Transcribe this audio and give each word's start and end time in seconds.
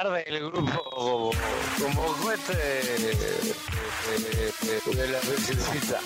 arde 0.00 0.24
el 0.26 0.50
grupo 0.50 1.32
como 1.78 2.14
de 4.94 5.08
la 5.08 5.18
princesita. 5.18 6.00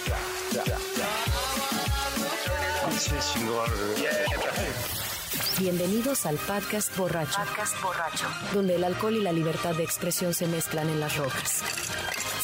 Bienvenidos 5.59 6.27
al 6.27 6.37
podcast 6.37 6.97
borracho, 6.97 7.39
borracho, 7.83 8.27
donde 8.53 8.77
el 8.77 8.85
alcohol 8.85 9.17
y 9.17 9.21
la 9.21 9.33
libertad 9.33 9.75
de 9.75 9.85
expresión 9.85 10.33
se 10.33 10.47
mezclan 10.47 10.89
en 10.89 11.01
las 11.01 11.17
rocas. 11.17 11.63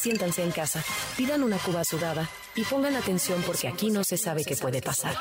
Siéntanse 0.01 0.43
en 0.43 0.51
casa, 0.51 0.85
pidan 1.17 1.43
una 1.43 1.57
cuba 1.59 1.85
sudada 1.85 2.29
y 2.59 2.65
pongan 2.65 2.97
atención 2.97 3.41
porque 3.47 3.69
aquí 3.69 3.89
no 3.89 4.03
se 4.03 4.17
sabe 4.17 4.45
qué 4.45 4.57
puede 4.57 4.83
pasar. 4.83 5.17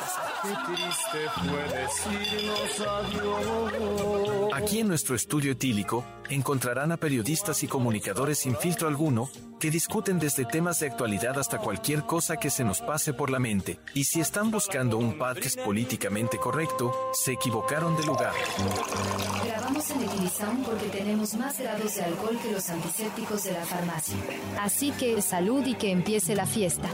Aquí 4.54 4.80
en 4.80 4.88
nuestro 4.88 5.16
estudio 5.16 5.52
etílico 5.52 6.04
encontrarán 6.30 6.92
a 6.92 6.98
periodistas 6.98 7.62
y 7.62 7.68
comunicadores 7.68 8.40
sin 8.40 8.56
filtro 8.56 8.88
alguno 8.88 9.30
que 9.60 9.72
discuten 9.72 10.20
desde 10.20 10.46
temas 10.46 10.80
de 10.80 10.88
actualidad 10.88 11.38
hasta 11.40 11.58
cualquier 11.58 12.04
cosa 12.04 12.38
que 12.38 12.50
se 12.50 12.64
nos 12.64 12.82
pase 12.82 13.14
por 13.14 13.30
la 13.30 13.40
mente. 13.40 13.80
Y 13.94 14.04
si 14.04 14.20
están 14.20 14.52
buscando 14.52 14.98
un 14.98 15.18
podcast 15.18 15.60
políticamente 15.62 16.38
correcto, 16.38 16.94
se 17.14 17.34
equivocaron 17.34 17.96
de 17.98 18.06
lugar. 18.06 18.34
Grabamos 19.46 19.90
en 19.92 20.04
Equilisound 20.04 20.66
porque 20.66 20.88
tenemos 20.88 21.34
más 21.36 21.60
grados 21.60 21.96
de 21.96 22.04
alcohol 22.04 22.38
que 22.42 22.52
los 22.52 22.70
antisépticos 22.70 23.44
de 23.44 23.54
la 23.54 23.66
farmacia. 23.66 24.16
Así 24.60 24.92
que 24.92 25.22
salud 25.22 25.66
y 25.66 25.76
que 25.76 25.92
empiece 25.92 26.36
la 26.36 26.46
fiesta. 26.46 26.90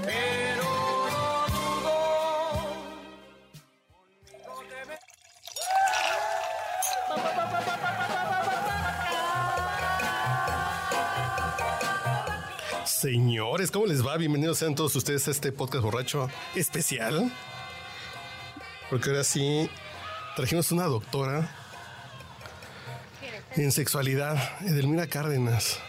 Señores, 13.03 13.69
¿cómo 13.69 13.85
les 13.85 14.05
va? 14.07 14.15
Bienvenidos 14.15 14.59
sean 14.59 14.75
todos 14.75 14.95
ustedes 14.95 15.27
a 15.27 15.31
este 15.31 15.51
podcast 15.51 15.83
borracho 15.83 16.29
especial. 16.55 17.29
Porque 18.89 19.09
ahora 19.09 19.25
sí 19.25 19.69
trajimos 20.37 20.71
una 20.71 20.85
doctora 20.85 21.53
en 23.57 23.73
sexualidad, 23.73 24.37
Edelmira 24.61 25.07
Cárdenas. 25.07 25.79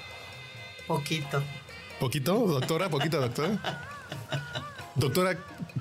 Poquito. 0.89 1.41
¿Poquito, 2.01 2.35
doctora? 2.49 2.91
¿Poquito, 2.91 3.21
doctora? 3.21 3.94
¿Doctora 4.95 5.37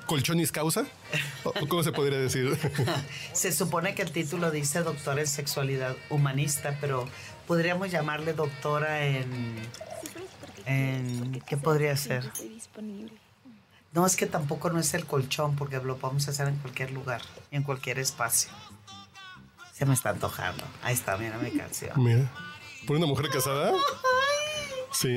Colchonis 0.06 0.50
Causa? 0.50 0.84
¿O 1.44 1.52
¿Cómo 1.68 1.82
se 1.82 1.92
podría 1.92 2.18
decir? 2.18 2.58
Se 3.32 3.52
supone 3.52 3.94
que 3.94 4.02
el 4.02 4.10
título 4.10 4.50
dice 4.50 4.82
doctora 4.82 5.20
en 5.20 5.26
sexualidad 5.26 5.96
humanista, 6.10 6.76
pero 6.80 7.08
podríamos 7.46 7.90
llamarle 7.90 8.32
doctora 8.32 9.06
en... 9.06 9.54
en 10.66 11.40
¿Qué 11.46 11.56
podría 11.56 11.96
ser? 11.96 12.30
No, 13.92 14.04
es 14.04 14.16
que 14.16 14.26
tampoco 14.26 14.70
no 14.70 14.80
es 14.80 14.92
el 14.94 15.06
colchón, 15.06 15.54
porque 15.54 15.78
lo 15.78 15.96
podemos 15.96 16.26
hacer 16.26 16.48
en 16.48 16.56
cualquier 16.56 16.90
lugar, 16.90 17.22
en 17.52 17.62
cualquier 17.62 18.00
espacio. 18.00 18.50
Se 19.72 19.86
me 19.86 19.94
está 19.94 20.10
antojando. 20.10 20.64
Ahí 20.82 20.94
está, 20.94 21.16
mira 21.16 21.38
mi 21.38 21.52
canción. 21.52 21.92
Mira, 22.02 22.28
¿por 22.86 22.96
una 22.96 23.06
mujer 23.06 23.28
casada? 23.30 23.72
Sí, 24.94 25.12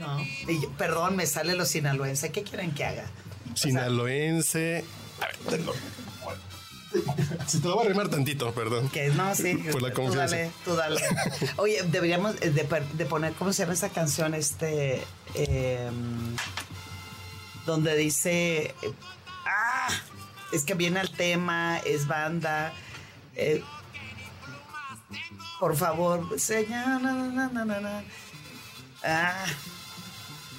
No. 0.00 0.20
Y 0.48 0.60
yo- 0.62 0.70
perdón, 0.78 1.14
me 1.16 1.26
sale 1.26 1.54
lo 1.54 1.64
sinaloense. 1.66 2.32
¿Qué 2.32 2.42
quieren 2.42 2.72
que 2.72 2.84
haga? 2.84 3.04
sinaloense. 3.54 4.84
A 5.20 5.26
ver, 5.26 5.36
tenlo. 5.48 5.74
Si 7.46 7.60
te 7.60 7.68
lo 7.68 7.74
voy 7.76 7.84
a 7.84 7.86
arrimar 7.88 8.08
tantito, 8.08 8.52
perdón. 8.54 8.88
Que 8.88 9.08
no, 9.10 9.34
sí. 9.34 9.54
Por 9.70 9.82
la 9.82 9.90
tú 9.90 9.96
confianza. 10.02 10.36
dale, 10.36 10.50
tú 10.64 10.74
dale. 10.74 11.00
Oye, 11.56 11.82
deberíamos 11.82 12.36
eh, 12.40 12.50
de, 12.50 13.04
poner, 13.04 13.32
¿cómo 13.34 13.52
se 13.52 13.62
llama 13.62 13.74
esa 13.74 13.90
canción? 13.90 14.34
Este, 14.34 15.02
em, 15.34 16.34
donde 17.66 17.94
dice, 17.96 18.74
eh, 18.82 18.92
ah, 19.44 19.88
es 20.52 20.64
que 20.64 20.74
viene 20.74 21.00
al 21.00 21.10
tema, 21.10 21.78
es 21.84 22.06
banda. 22.06 22.72
eh, 23.36 23.62
por 25.60 25.76
favor, 25.76 26.26
na, 26.68 26.98
na, 27.64 27.80
na. 27.80 28.02
Ah, 29.04 29.44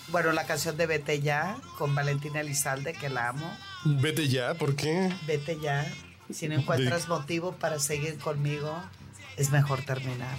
bueno, 0.09 0.31
la 0.31 0.45
canción 0.45 0.77
de 0.77 0.85
Vete 0.87 1.21
Ya 1.21 1.57
con 1.77 1.93
Valentina 1.95 2.41
Elizalde, 2.41 2.93
que 2.93 3.09
la 3.09 3.29
amo. 3.29 3.55
Vete 3.85 4.27
ya, 4.27 4.53
¿por 4.55 4.75
qué? 4.75 5.13
Vete 5.27 5.59
ya. 5.59 5.85
Si 6.31 6.47
no 6.47 6.55
encuentras 6.55 7.07
motivo 7.07 7.53
para 7.53 7.79
seguir 7.79 8.17
conmigo, 8.19 8.75
es 9.37 9.49
mejor 9.51 9.81
terminar. 9.83 10.37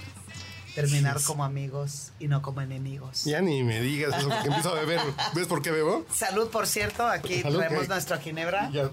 Terminar 0.74 1.18
Sí. 1.18 1.26
como 1.26 1.44
amigos 1.44 2.12
y 2.20 2.28
no 2.28 2.42
como 2.42 2.60
enemigos. 2.60 3.24
Ya 3.24 3.40
ni 3.40 3.64
me 3.64 3.80
digas 3.80 4.16
eso, 4.16 4.28
porque 4.28 4.46
empiezo 4.48 4.70
a 4.70 4.74
beber. 4.74 5.00
¿Ves 5.34 5.48
por 5.48 5.62
qué 5.62 5.72
bebo? 5.72 6.06
Salud, 6.14 6.48
por 6.48 6.66
cierto. 6.68 7.06
Aquí 7.08 7.42
Salud, 7.42 7.58
traemos 7.58 7.82
¿qué? 7.82 7.88
nuestra 7.88 8.18
ginebra. 8.18 8.70
Ya, 8.70 8.88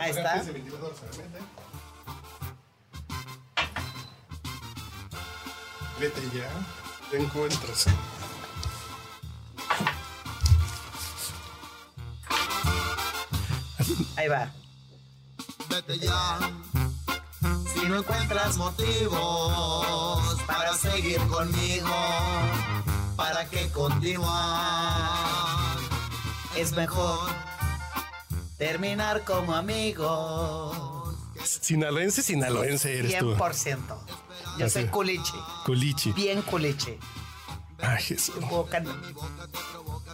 Ahí 0.00 0.10
está. 0.10 0.44
Vete 6.00 6.20
ya, 6.34 6.50
te 7.10 7.18
encuentras. 7.18 7.86
Ahí 14.16 14.28
va. 14.28 14.50
Vete 15.68 15.98
ya. 15.98 16.38
Si 17.72 17.80
no 17.88 17.98
encuentras 17.98 18.56
motivos 18.56 20.40
para 20.46 20.72
seguir 20.74 21.18
conmigo, 21.26 21.94
¿para 23.16 23.48
qué 23.50 23.68
continuar? 23.70 25.76
Es 26.56 26.72
mejor 26.72 27.18
terminar 28.58 29.24
como 29.24 29.54
amigos. 29.54 31.16
Sinaloense, 31.44 32.22
sinaloense 32.22 32.98
eres 32.98 33.18
tú. 33.18 33.34
100%. 33.34 33.78
Yo 34.58 34.70
soy 34.70 34.82
Así. 34.84 34.90
culichi. 34.90 35.32
Culichi. 35.66 36.12
Bien 36.12 36.40
culichi. 36.42 36.96
Ay, 37.82 38.02
Jesús. 38.02 38.36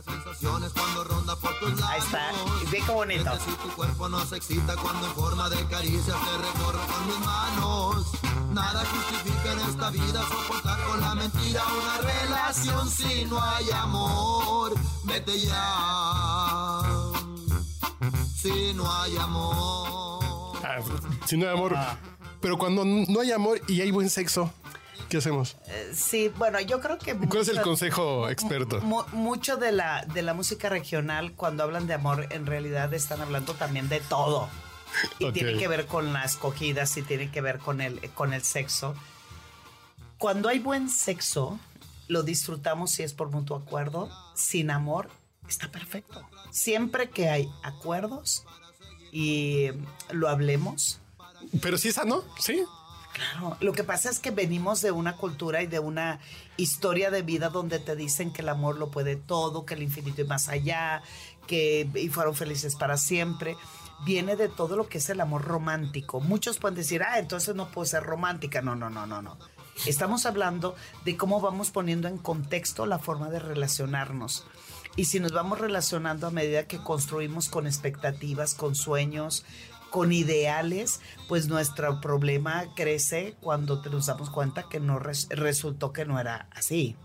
Boca- 0.06 0.12
Sensaciones 0.22 0.72
cuando 0.72 1.04
ronda 1.04 1.36
por 1.36 1.58
tus 1.60 1.68
labios. 1.70 1.88
Ahí 1.88 2.00
está. 2.00 2.30
Y 2.62 2.70
ve 2.70 2.82
qué 2.86 2.92
bonito. 2.92 3.30
Si 3.44 3.50
tu 3.52 3.68
cuerpo 3.76 4.08
nos 4.08 4.32
excita 4.32 4.76
cuando 4.76 5.06
en 5.06 5.12
forma 5.14 5.48
de 5.50 5.64
caricia 5.66 6.14
te 6.14 6.38
recorro 6.38 6.80
con 6.86 7.06
mis 7.06 7.18
manos. 7.20 8.06
Nada 8.52 8.84
justifica 8.84 9.52
en 9.52 9.60
esta 9.60 9.90
vida 9.90 10.22
soportar 10.28 10.82
con 10.84 11.00
la 11.00 11.14
mentira 11.14 11.62
una 11.66 11.98
relación 11.98 12.90
si 12.90 13.24
no 13.26 13.40
hay 13.42 13.70
amor. 13.70 14.74
Vete 15.04 15.38
ya. 15.40 16.82
Si 18.36 18.72
no 18.74 18.90
hay 18.92 19.16
amor. 19.18 20.56
Ah, 20.64 20.78
si 21.26 21.36
no 21.36 21.46
hay 21.46 21.52
amor. 21.54 21.76
Pero 22.40 22.58
cuando 22.58 22.84
no 22.84 23.20
hay 23.20 23.32
amor 23.32 23.60
y 23.68 23.82
hay 23.82 23.90
buen 23.90 24.08
sexo, 24.10 24.50
¿qué 25.08 25.16
hacemos? 25.18 25.56
Sí, 25.94 26.28
bueno, 26.36 26.60
yo 26.60 26.80
creo 26.80 26.98
que... 26.98 27.16
¿Cuál 27.16 27.42
es 27.42 27.48
el 27.48 27.56
mucho- 27.56 27.68
consejo 27.68 28.28
experto? 28.28 28.80
mu- 28.82 29.04
mucho 29.12 29.56
de 29.56 29.72
la, 29.72 30.04
de 30.04 30.22
la 30.22 30.34
música 30.34 30.68
regional, 30.68 31.32
cuando 31.32 31.62
hablan 31.62 31.86
de 31.86 31.94
amor, 31.94 32.26
en 32.30 32.46
realidad 32.46 32.92
están 32.94 33.20
hablando 33.20 33.54
también 33.54 33.88
de 33.88 34.00
todo. 34.00 34.48
Y 35.18 35.26
Ok. 35.26 35.32
tiene 35.34 35.56
que 35.56 35.68
ver 35.68 35.86
con 35.86 36.12
las 36.12 36.36
cogidas 36.36 36.96
y 36.96 37.02
tiene 37.02 37.30
que 37.30 37.40
ver 37.40 37.58
con 37.58 37.80
el, 37.80 38.00
con 38.10 38.32
el 38.34 38.42
sexo. 38.42 38.94
Cuando 40.18 40.48
hay 40.48 40.58
buen 40.58 40.88
sexo, 40.90 41.58
lo 42.08 42.22
disfrutamos 42.22 42.90
si 42.90 43.02
es 43.02 43.12
por 43.14 43.30
mutuo 43.30 43.56
acuerdo. 43.56 44.10
Sin 44.34 44.70
amor, 44.70 45.08
está 45.48 45.70
perfecto. 45.70 46.22
Siempre 46.50 47.08
que 47.10 47.28
hay 47.30 47.48
acuerdos 47.62 48.44
y 49.12 49.68
lo 50.10 50.28
hablemos, 50.28 50.98
Pero 51.62 51.78
sí 51.78 51.88
es 51.88 51.94
sano, 51.94 52.22
¿sí? 52.38 52.62
Lo 53.60 53.72
que 53.72 53.84
pasa 53.84 54.10
es 54.10 54.18
que 54.18 54.30
venimos 54.30 54.80
de 54.82 54.92
una 54.92 55.16
cultura 55.16 55.62
y 55.62 55.66
de 55.66 55.78
una 55.78 56.20
historia 56.56 57.10
de 57.10 57.22
vida 57.22 57.48
donde 57.48 57.78
te 57.78 57.96
dicen 57.96 58.32
que 58.32 58.42
el 58.42 58.48
amor 58.48 58.78
lo 58.78 58.90
puede 58.90 59.16
todo, 59.16 59.64
que 59.64 59.74
el 59.74 59.82
infinito 59.82 60.22
y 60.22 60.24
más 60.24 60.48
allá, 60.48 61.02
que 61.46 61.88
y 61.94 62.08
fueron 62.08 62.34
felices 62.34 62.76
para 62.76 62.96
siempre. 62.96 63.56
Viene 64.04 64.36
de 64.36 64.48
todo 64.48 64.76
lo 64.76 64.88
que 64.88 64.98
es 64.98 65.10
el 65.10 65.20
amor 65.20 65.44
romántico. 65.44 66.20
Muchos 66.20 66.58
pueden 66.58 66.76
decir, 66.76 67.02
ah, 67.02 67.18
entonces 67.18 67.54
no 67.54 67.70
puedo 67.70 67.86
ser 67.86 68.02
romántica. 68.02 68.62
No, 68.62 68.74
no, 68.74 68.88
no, 68.88 69.06
no, 69.06 69.20
no. 69.20 69.36
Estamos 69.86 70.26
hablando 70.26 70.74
de 71.04 71.16
cómo 71.16 71.40
vamos 71.40 71.70
poniendo 71.70 72.08
en 72.08 72.18
contexto 72.18 72.86
la 72.86 72.98
forma 72.98 73.30
de 73.30 73.40
relacionarnos. 73.40 74.46
Y 74.96 75.04
si 75.04 75.20
nos 75.20 75.32
vamos 75.32 75.60
relacionando 75.60 76.26
a 76.26 76.30
medida 76.30 76.66
que 76.66 76.78
construimos 76.78 77.48
con 77.48 77.66
expectativas, 77.66 78.54
con 78.54 78.74
sueños, 78.74 79.44
con 79.90 80.12
ideales, 80.12 81.00
pues 81.28 81.48
nuestro 81.48 82.00
problema 82.00 82.64
crece 82.74 83.34
cuando 83.40 83.82
nos 83.90 84.06
damos 84.06 84.30
cuenta 84.30 84.68
que 84.68 84.80
no 84.80 84.98
res- 84.98 85.28
resultó 85.30 85.92
que 85.92 86.04
no 86.04 86.18
era 86.20 86.48
así. 86.52 86.96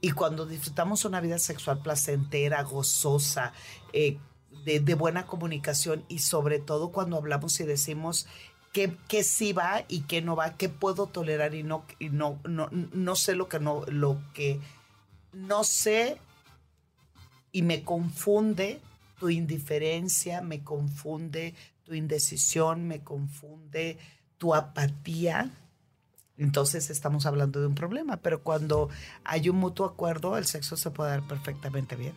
Y 0.00 0.12
cuando 0.12 0.46
disfrutamos 0.46 1.04
una 1.04 1.20
vida 1.20 1.38
sexual 1.38 1.80
placentera, 1.82 2.62
gozosa, 2.62 3.52
eh, 3.92 4.18
de, 4.64 4.80
de 4.80 4.94
buena 4.94 5.26
comunicación 5.26 6.04
y 6.08 6.20
sobre 6.20 6.58
todo 6.58 6.90
cuando 6.90 7.16
hablamos 7.18 7.58
y 7.60 7.64
decimos 7.64 8.26
qué, 8.72 8.96
qué 9.08 9.22
sí 9.22 9.52
va 9.52 9.84
y 9.88 10.02
qué 10.02 10.22
no 10.22 10.36
va, 10.36 10.56
qué 10.56 10.68
puedo 10.68 11.06
tolerar 11.06 11.54
y 11.54 11.62
no, 11.62 11.84
y 11.98 12.08
no, 12.08 12.40
no, 12.44 12.68
no 12.70 13.16
sé 13.16 13.34
lo 13.34 13.48
que 13.48 13.60
no, 13.60 13.84
lo 13.86 14.18
que 14.32 14.60
no 15.32 15.64
sé 15.64 16.18
y 17.52 17.62
me 17.62 17.84
confunde 17.84 18.80
tu 19.20 19.30
indiferencia, 19.30 20.40
me 20.40 20.64
confunde 20.64 21.54
tu 21.84 21.94
indecisión, 21.94 22.86
me 22.88 23.02
confunde 23.02 23.98
tu 24.38 24.54
apatía. 24.54 25.50
Entonces 26.36 26.90
estamos 26.90 27.26
hablando 27.26 27.60
de 27.60 27.66
un 27.68 27.74
problema, 27.76 28.16
pero 28.16 28.42
cuando 28.42 28.88
hay 29.24 29.48
un 29.48 29.56
mutuo 29.56 29.86
acuerdo, 29.86 30.36
el 30.36 30.46
sexo 30.46 30.76
se 30.76 30.90
puede 30.90 31.10
dar 31.10 31.22
perfectamente 31.28 31.94
bien. 31.94 32.14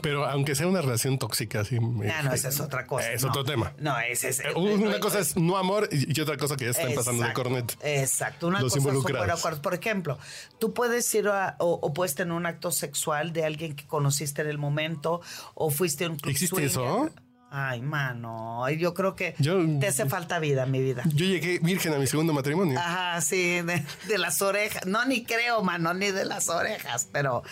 Pero 0.00 0.24
aunque 0.26 0.54
sea 0.54 0.68
una 0.68 0.80
relación 0.80 1.18
tóxica, 1.18 1.64
sí. 1.64 1.80
me- 1.80 2.08
Ah, 2.08 2.22
no, 2.22 2.32
esa 2.32 2.50
es 2.50 2.60
otra 2.60 2.86
cosa. 2.86 3.10
Es 3.12 3.24
no. 3.24 3.30
otro 3.30 3.42
tema. 3.42 3.72
No, 3.80 3.98
ese 3.98 4.28
es. 4.28 4.38
Eh, 4.38 4.52
Una 4.54 5.00
cosa 5.00 5.18
es 5.18 5.36
no 5.36 5.56
amor 5.56 5.88
y 5.90 6.16
y 6.16 6.20
otra 6.22 6.36
cosa 6.36 6.56
que 6.56 6.66
ya 6.66 6.70
están 6.70 6.94
pasando 6.94 7.24
de 7.24 7.32
cornet. 7.32 7.76
Exacto, 7.82 8.46
una 8.46 8.60
Los 8.60 8.74
cosa 8.74 8.78
involucrados. 8.88 9.40
acuerdos. 9.40 9.58
Por 9.60 9.74
ejemplo, 9.74 10.18
tú 10.60 10.72
puedes 10.72 11.12
ir 11.16 11.26
a- 11.26 11.56
o, 11.58 11.80
o 11.82 11.92
puedes 11.92 12.14
tener 12.14 12.32
un 12.32 12.46
acto 12.46 12.70
sexual 12.70 13.32
de 13.32 13.44
alguien 13.44 13.74
que 13.74 13.84
conociste 13.88 14.42
en 14.42 14.48
el 14.50 14.58
momento 14.58 15.20
o 15.56 15.68
fuiste 15.70 16.04
a 16.04 16.10
un 16.10 16.16
club 16.16 16.30
¿Existe 16.30 16.54
swinger. 16.54 16.70
eso? 16.70 17.10
Ay, 17.50 17.80
mano, 17.80 18.68
yo 18.70 18.92
creo 18.92 19.14
que 19.14 19.34
Yo- 19.38 19.58
te 19.78 19.86
hace 19.86 20.06
falta 20.06 20.38
vida, 20.40 20.66
mi 20.66 20.80
vida. 20.80 21.02
Yo 21.06 21.24
llegué 21.26 21.58
virgen 21.60 21.94
a 21.94 21.98
mi 21.98 22.06
segundo 22.06 22.32
matrimonio. 22.32 22.78
Ajá, 22.78 23.20
sí, 23.20 23.60
de, 23.62 23.84
de 24.08 24.18
las 24.18 24.42
orejas. 24.42 24.84
No, 24.86 25.04
ni 25.04 25.24
creo, 25.24 25.62
mano, 25.62 25.94
ni 25.94 26.10
de 26.10 26.24
las 26.24 26.48
orejas, 26.48 27.08
pero 27.12 27.42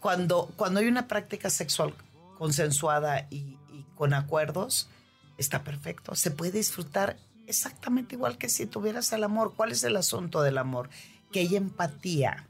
cuando, 0.00 0.52
cuando 0.56 0.80
hay 0.80 0.86
una 0.86 1.08
práctica 1.08 1.50
sexual 1.50 1.94
consensuada 2.38 3.26
y, 3.30 3.58
y 3.72 3.84
con 3.96 4.14
acuerdos, 4.14 4.88
está 5.36 5.62
perfecto. 5.64 6.14
Se 6.14 6.30
puede 6.30 6.52
disfrutar 6.52 7.16
exactamente 7.46 8.14
igual 8.14 8.38
que 8.38 8.48
si 8.48 8.66
tuvieras 8.66 9.12
el 9.12 9.24
amor. 9.24 9.54
¿Cuál 9.56 9.72
es 9.72 9.82
el 9.84 9.96
asunto 9.96 10.42
del 10.42 10.58
amor? 10.58 10.88
Que 11.32 11.40
hay 11.40 11.56
empatía, 11.56 12.46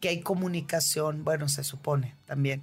que 0.00 0.08
hay 0.10 0.20
comunicación, 0.20 1.24
bueno, 1.24 1.48
se 1.48 1.64
supone 1.64 2.14
también. 2.26 2.62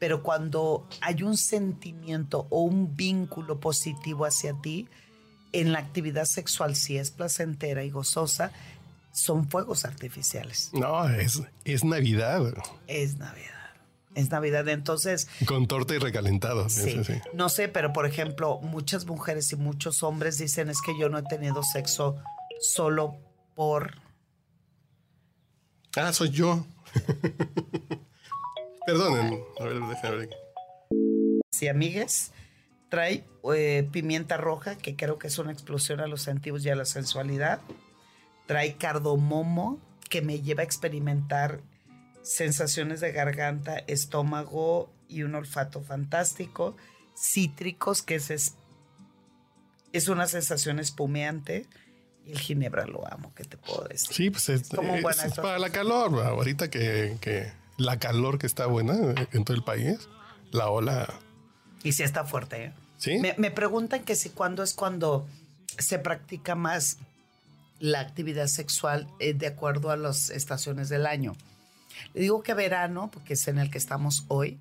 Pero 0.00 0.22
cuando 0.22 0.88
hay 1.02 1.22
un 1.22 1.36
sentimiento 1.36 2.46
o 2.50 2.62
un 2.62 2.96
vínculo 2.96 3.60
positivo 3.60 4.24
hacia 4.24 4.54
ti, 4.60 4.88
en 5.52 5.72
la 5.72 5.78
actividad 5.78 6.24
sexual, 6.24 6.74
si 6.74 6.96
es 6.96 7.10
placentera 7.10 7.84
y 7.84 7.90
gozosa, 7.90 8.50
son 9.12 9.48
fuegos 9.48 9.84
artificiales. 9.84 10.70
No, 10.72 11.08
es, 11.08 11.42
es 11.64 11.84
Navidad. 11.84 12.54
Es 12.86 13.18
Navidad. 13.18 13.60
Es 14.14 14.30
Navidad. 14.30 14.66
Entonces, 14.68 15.28
Con 15.44 15.66
torta 15.68 15.94
y 15.94 15.98
recalentado. 15.98 16.68
Sí, 16.70 17.00
no 17.34 17.50
sé, 17.50 17.68
pero 17.68 17.92
por 17.92 18.06
ejemplo, 18.06 18.58
muchas 18.62 19.04
mujeres 19.06 19.52
y 19.52 19.56
muchos 19.56 20.02
hombres 20.02 20.38
dicen 20.38 20.70
es 20.70 20.80
que 20.80 20.98
yo 20.98 21.10
no 21.10 21.18
he 21.18 21.22
tenido 21.24 21.62
sexo 21.62 22.16
solo 22.60 23.18
por... 23.54 23.94
Ah, 25.94 26.12
soy 26.12 26.30
yo. 26.30 26.64
Perdonen. 28.86 29.40
A 29.58 29.64
ver, 29.64 29.80
déjame 29.80 30.16
ver. 30.16 30.30
Si 31.50 31.68
amigues, 31.68 32.32
trae 32.88 33.24
eh, 33.54 33.88
pimienta 33.90 34.36
roja, 34.36 34.76
que 34.76 34.96
creo 34.96 35.18
que 35.18 35.28
es 35.28 35.38
una 35.38 35.52
explosión 35.52 36.00
a 36.00 36.06
los 36.06 36.22
sentidos 36.22 36.64
y 36.64 36.70
a 36.70 36.76
la 36.76 36.84
sensualidad. 36.84 37.60
Trae 38.46 38.76
cardomomo, 38.76 39.78
que 40.08 40.22
me 40.22 40.40
lleva 40.40 40.62
a 40.62 40.64
experimentar 40.64 41.60
sensaciones 42.22 43.00
de 43.00 43.12
garganta, 43.12 43.78
estómago 43.86 44.90
y 45.08 45.22
un 45.22 45.34
olfato 45.34 45.80
fantástico. 45.82 46.76
Cítricos, 47.16 48.02
que 48.02 48.16
es, 48.16 48.30
es, 48.30 48.54
es 49.92 50.08
una 50.08 50.26
sensación 50.26 50.78
espumeante. 50.78 51.66
Y 52.26 52.32
el 52.32 52.38
ginebra 52.38 52.86
lo 52.86 53.06
amo, 53.10 53.32
¿qué 53.34 53.44
te 53.44 53.56
puedo 53.56 53.84
decir? 53.84 54.12
Sí, 54.12 54.30
pues 54.30 54.48
es, 54.50 54.68
Como 54.68 54.92
un 54.92 54.98
es 54.98 55.02
buen 55.02 55.16
para 55.36 55.58
la 55.58 55.70
calor. 55.70 56.20
Ahorita 56.22 56.68
que, 56.68 57.16
que 57.20 57.52
la 57.80 57.98
calor 57.98 58.38
que 58.38 58.46
está 58.46 58.66
buena 58.66 59.14
en 59.32 59.44
todo 59.44 59.56
el 59.56 59.64
país, 59.64 60.08
la 60.52 60.68
ola. 60.68 61.08
Y 61.82 61.92
sí 61.92 62.02
está 62.02 62.24
fuerte. 62.24 62.64
¿eh? 62.66 62.72
¿Sí? 62.98 63.18
Me, 63.18 63.34
me 63.38 63.50
preguntan 63.50 64.04
que 64.04 64.14
si 64.14 64.30
cuándo 64.30 64.62
es 64.62 64.74
cuando 64.74 65.26
se 65.78 65.98
practica 65.98 66.54
más 66.54 66.98
la 67.78 68.00
actividad 68.00 68.46
sexual 68.46 69.08
eh, 69.18 69.32
de 69.32 69.46
acuerdo 69.46 69.90
a 69.90 69.96
las 69.96 70.30
estaciones 70.30 70.88
del 70.88 71.06
año. 71.06 71.32
Le 72.14 72.20
digo 72.20 72.42
que 72.42 72.54
verano, 72.54 73.10
porque 73.10 73.32
es 73.32 73.48
en 73.48 73.58
el 73.58 73.70
que 73.70 73.78
estamos 73.78 74.24
hoy. 74.28 74.58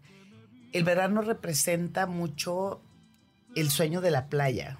El 0.72 0.84
verano 0.84 1.22
representa 1.22 2.06
mucho 2.06 2.82
el 3.56 3.70
sueño 3.70 4.02
de 4.02 4.12
la 4.12 4.28
playa, 4.28 4.78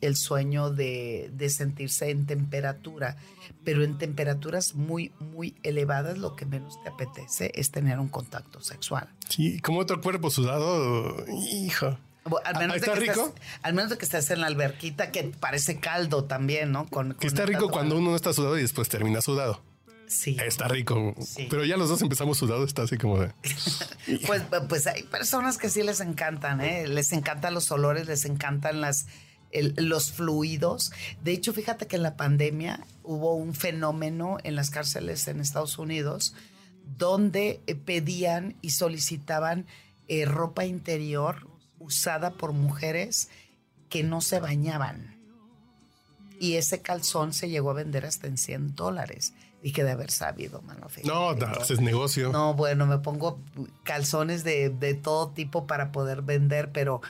el 0.00 0.16
sueño 0.16 0.70
de, 0.70 1.30
de 1.32 1.50
sentirse 1.50 2.10
en 2.10 2.26
temperatura, 2.26 3.16
pero 3.64 3.84
en 3.84 3.98
temperaturas 3.98 4.74
muy, 4.74 5.12
muy 5.18 5.54
elevadas 5.62 6.18
lo 6.18 6.36
que 6.36 6.46
menos 6.46 6.82
te 6.82 6.90
apetece 6.90 7.50
es 7.54 7.70
tener 7.70 7.98
un 7.98 8.08
contacto 8.08 8.60
sexual. 8.60 9.08
Sí, 9.28 9.60
como 9.60 9.80
otro 9.80 10.00
cuerpo 10.00 10.30
sudado. 10.30 11.24
Hijo. 11.28 11.98
Bueno, 12.24 12.46
Al 12.46 12.58
menos, 12.58 12.74
de 12.74 12.78
¿está 12.78 12.94
que 12.94 13.00
rico? 13.00 13.26
Estés, 13.26 13.42
al 13.62 13.74
menos 13.74 13.90
de 13.90 13.98
que 13.98 14.04
estés 14.04 14.30
en 14.30 14.40
la 14.40 14.46
alberquita, 14.48 15.10
que 15.10 15.24
parece 15.24 15.80
caldo 15.80 16.24
también, 16.24 16.72
¿no? 16.72 16.86
Con, 16.86 17.14
Que 17.14 17.26
está 17.26 17.46
rico 17.46 17.70
cuando 17.70 17.96
uno 17.96 18.10
no 18.10 18.16
está 18.16 18.32
sudado 18.32 18.58
y 18.58 18.62
después 18.62 18.88
termina 18.88 19.20
sudado. 19.22 19.62
Sí. 20.06 20.36
Está 20.42 20.68
rico. 20.68 21.14
Sí. 21.20 21.48
Pero 21.50 21.64
ya 21.64 21.76
los 21.76 21.88
dos 21.90 22.00
empezamos 22.00 22.38
sudados, 22.38 22.68
está 22.68 22.82
así 22.82 22.96
como 22.96 23.20
de. 23.20 23.32
Pues, 24.26 24.42
pues 24.70 24.86
hay 24.86 25.02
personas 25.02 25.58
que 25.58 25.68
sí 25.68 25.82
les 25.82 26.00
encantan, 26.00 26.62
¿eh? 26.62 26.88
Les 26.88 27.12
encantan 27.12 27.52
los 27.52 27.70
olores, 27.70 28.06
les 28.06 28.24
encantan 28.24 28.80
las, 28.80 29.06
el- 29.50 29.74
los 29.76 30.12
fluidos. 30.12 30.92
De 31.22 31.32
hecho, 31.32 31.52
fíjate 31.52 31.86
que 31.86 31.96
en 31.96 32.02
la 32.02 32.16
pandemia 32.16 32.84
hubo 33.02 33.34
un 33.34 33.54
fenómeno 33.54 34.38
en 34.44 34.54
las 34.56 34.70
cárceles 34.70 35.26
en 35.28 35.40
Estados 35.40 35.78
Unidos 35.78 36.34
donde 36.96 37.60
eh, 37.66 37.74
pedían 37.74 38.56
y 38.62 38.70
solicitaban 38.70 39.66
eh, 40.08 40.24
ropa 40.24 40.64
interior 40.64 41.46
usada 41.78 42.32
por 42.32 42.52
mujeres 42.52 43.28
que 43.90 44.02
no 44.02 44.20
se 44.20 44.40
bañaban. 44.40 45.16
Y 46.40 46.54
ese 46.54 46.80
calzón 46.82 47.32
se 47.32 47.48
llegó 47.48 47.70
a 47.70 47.74
vender 47.74 48.06
hasta 48.06 48.26
en 48.26 48.38
100 48.38 48.74
dólares. 48.74 49.34
Dije 49.62 49.82
de 49.82 49.90
haber 49.90 50.10
sabido, 50.10 50.62
mano. 50.62 50.88
fíjate. 50.88 51.08
No, 51.08 51.34
no, 51.34 51.52
pues 51.52 51.70
es 51.72 51.80
negocio. 51.80 52.30
No, 52.30 52.54
bueno, 52.54 52.86
me 52.86 52.98
pongo 52.98 53.40
calzones 53.82 54.44
de, 54.44 54.70
de 54.70 54.94
todo 54.94 55.30
tipo 55.30 55.66
para 55.66 55.90
poder 55.90 56.22
vender, 56.22 56.70
pero 56.72 57.00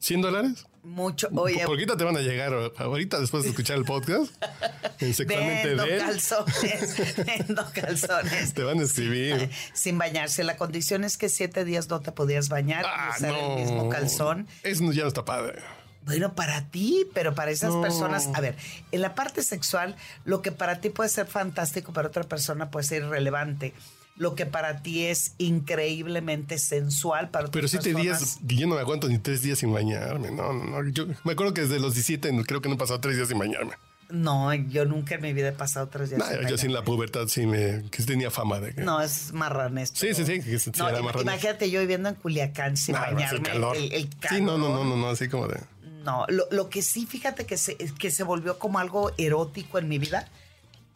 ¿100 0.00 0.22
dólares? 0.22 0.66
Mucho. 0.82 1.28
Oye, 1.36 1.58
Por 1.60 1.70
ahorita 1.70 1.96
te 1.96 2.04
van 2.04 2.16
a 2.16 2.20
llegar, 2.20 2.52
ahorita 2.78 3.20
después 3.20 3.44
de 3.44 3.50
escuchar 3.50 3.76
el 3.78 3.84
podcast, 3.84 4.32
en 5.00 5.14
sexualmente 5.14 5.68
vendo 5.68 5.84
de 5.84 5.94
él, 5.96 6.00
calzones, 6.00 7.16
vendo 7.26 7.66
calzones. 7.74 8.54
te 8.54 8.62
van 8.62 8.80
a 8.80 8.82
escribir. 8.84 9.50
Sin 9.72 9.98
bañarse. 9.98 10.44
La 10.44 10.56
condición 10.56 11.04
es 11.04 11.16
que 11.18 11.28
siete 11.28 11.64
días 11.64 11.88
no 11.88 12.00
te 12.00 12.12
podías 12.12 12.48
bañar 12.48 12.84
Ah, 12.86 13.10
y 13.14 13.16
usar 13.24 13.34
el 13.34 13.56
mismo 13.56 13.88
calzón. 13.88 14.46
Eso 14.62 14.90
ya 14.92 15.02
no 15.02 15.08
está 15.08 15.24
padre. 15.24 15.60
Bueno, 16.02 16.34
para 16.34 16.64
ti, 16.70 17.06
pero 17.12 17.34
para 17.34 17.50
esas 17.50 17.74
No. 17.74 17.82
personas, 17.82 18.28
a 18.32 18.40
ver, 18.40 18.56
en 18.92 19.02
la 19.02 19.14
parte 19.14 19.42
sexual, 19.42 19.94
lo 20.24 20.40
que 20.40 20.52
para 20.52 20.80
ti 20.80 20.88
puede 20.88 21.10
ser 21.10 21.26
fantástico, 21.26 21.92
para 21.92 22.08
otra 22.08 22.22
persona 22.24 22.70
puede 22.70 22.86
ser 22.86 23.02
irrelevante. 23.02 23.74
Lo 24.18 24.34
que 24.34 24.46
para 24.46 24.82
ti 24.82 25.04
es 25.06 25.34
increíblemente 25.38 26.58
sensual, 26.58 27.30
para 27.30 27.48
Pero 27.48 27.68
siete 27.68 27.92
personas- 27.92 28.38
días, 28.38 28.38
yo 28.42 28.66
no 28.66 28.74
me 28.74 28.80
aguanto 28.80 29.08
ni 29.08 29.18
tres 29.18 29.42
días 29.42 29.58
sin 29.58 29.72
bañarme. 29.72 30.30
No, 30.30 30.52
no, 30.52 30.64
no. 30.82 30.88
Yo 30.90 31.06
me 31.24 31.32
acuerdo 31.32 31.54
que 31.54 31.62
desde 31.62 31.78
los 31.80 31.94
17 31.94 32.32
no- 32.32 32.42
creo 32.44 32.60
que 32.60 32.68
no 32.68 32.74
he 32.74 32.78
pasado 32.78 33.00
tres 33.00 33.16
días 33.16 33.28
sin 33.28 33.38
bañarme. 33.38 33.74
No, 34.10 34.52
yo 34.54 34.86
nunca 34.86 35.16
en 35.16 35.22
mi 35.22 35.32
vida 35.34 35.48
he 35.48 35.52
pasado 35.52 35.88
tres 35.88 36.10
días. 36.10 36.18
No, 36.18 36.26
sin 36.26 36.48
yo 36.48 36.56
sin 36.58 36.72
la 36.72 36.80
bañarme. 36.80 36.84
pubertad 36.96 37.28
sí 37.28 37.46
me 37.46 37.84
que 37.90 38.02
tenía 38.02 38.30
fama 38.30 38.58
de 38.58 38.74
que. 38.74 38.80
No, 38.80 39.00
es 39.02 39.32
marranés. 39.34 39.90
Sí, 39.94 40.14
sí, 40.14 40.24
sí, 40.24 40.40
que 40.40 40.58
No, 40.78 40.88
era 40.88 41.00
imagínate 41.00 41.70
yo 41.70 41.78
viviendo 41.80 42.08
en 42.08 42.14
Culiacán 42.14 42.76
sin 42.76 42.94
No, 42.94 43.00
bañarme. 43.02 43.36
el 43.38 43.42
calor. 43.44 43.76
El, 43.76 43.92
el 43.92 44.08
Sí, 44.30 44.40
no, 44.40 44.56
no, 44.58 44.82
no, 44.82 44.96
no, 44.96 45.08
así 45.10 45.28
como 45.28 45.46
de. 45.46 45.60
No, 46.04 46.24
lo, 46.28 46.46
lo 46.50 46.70
que 46.70 46.80
sí, 46.82 47.04
fíjate 47.06 47.44
que 47.44 47.56
se, 47.58 47.76
que 47.76 48.10
se 48.10 48.22
volvió 48.24 48.58
como 48.58 48.78
algo 48.78 49.12
erótico 49.18 49.78
en 49.78 49.88
mi 49.88 49.98
vida, 49.98 50.26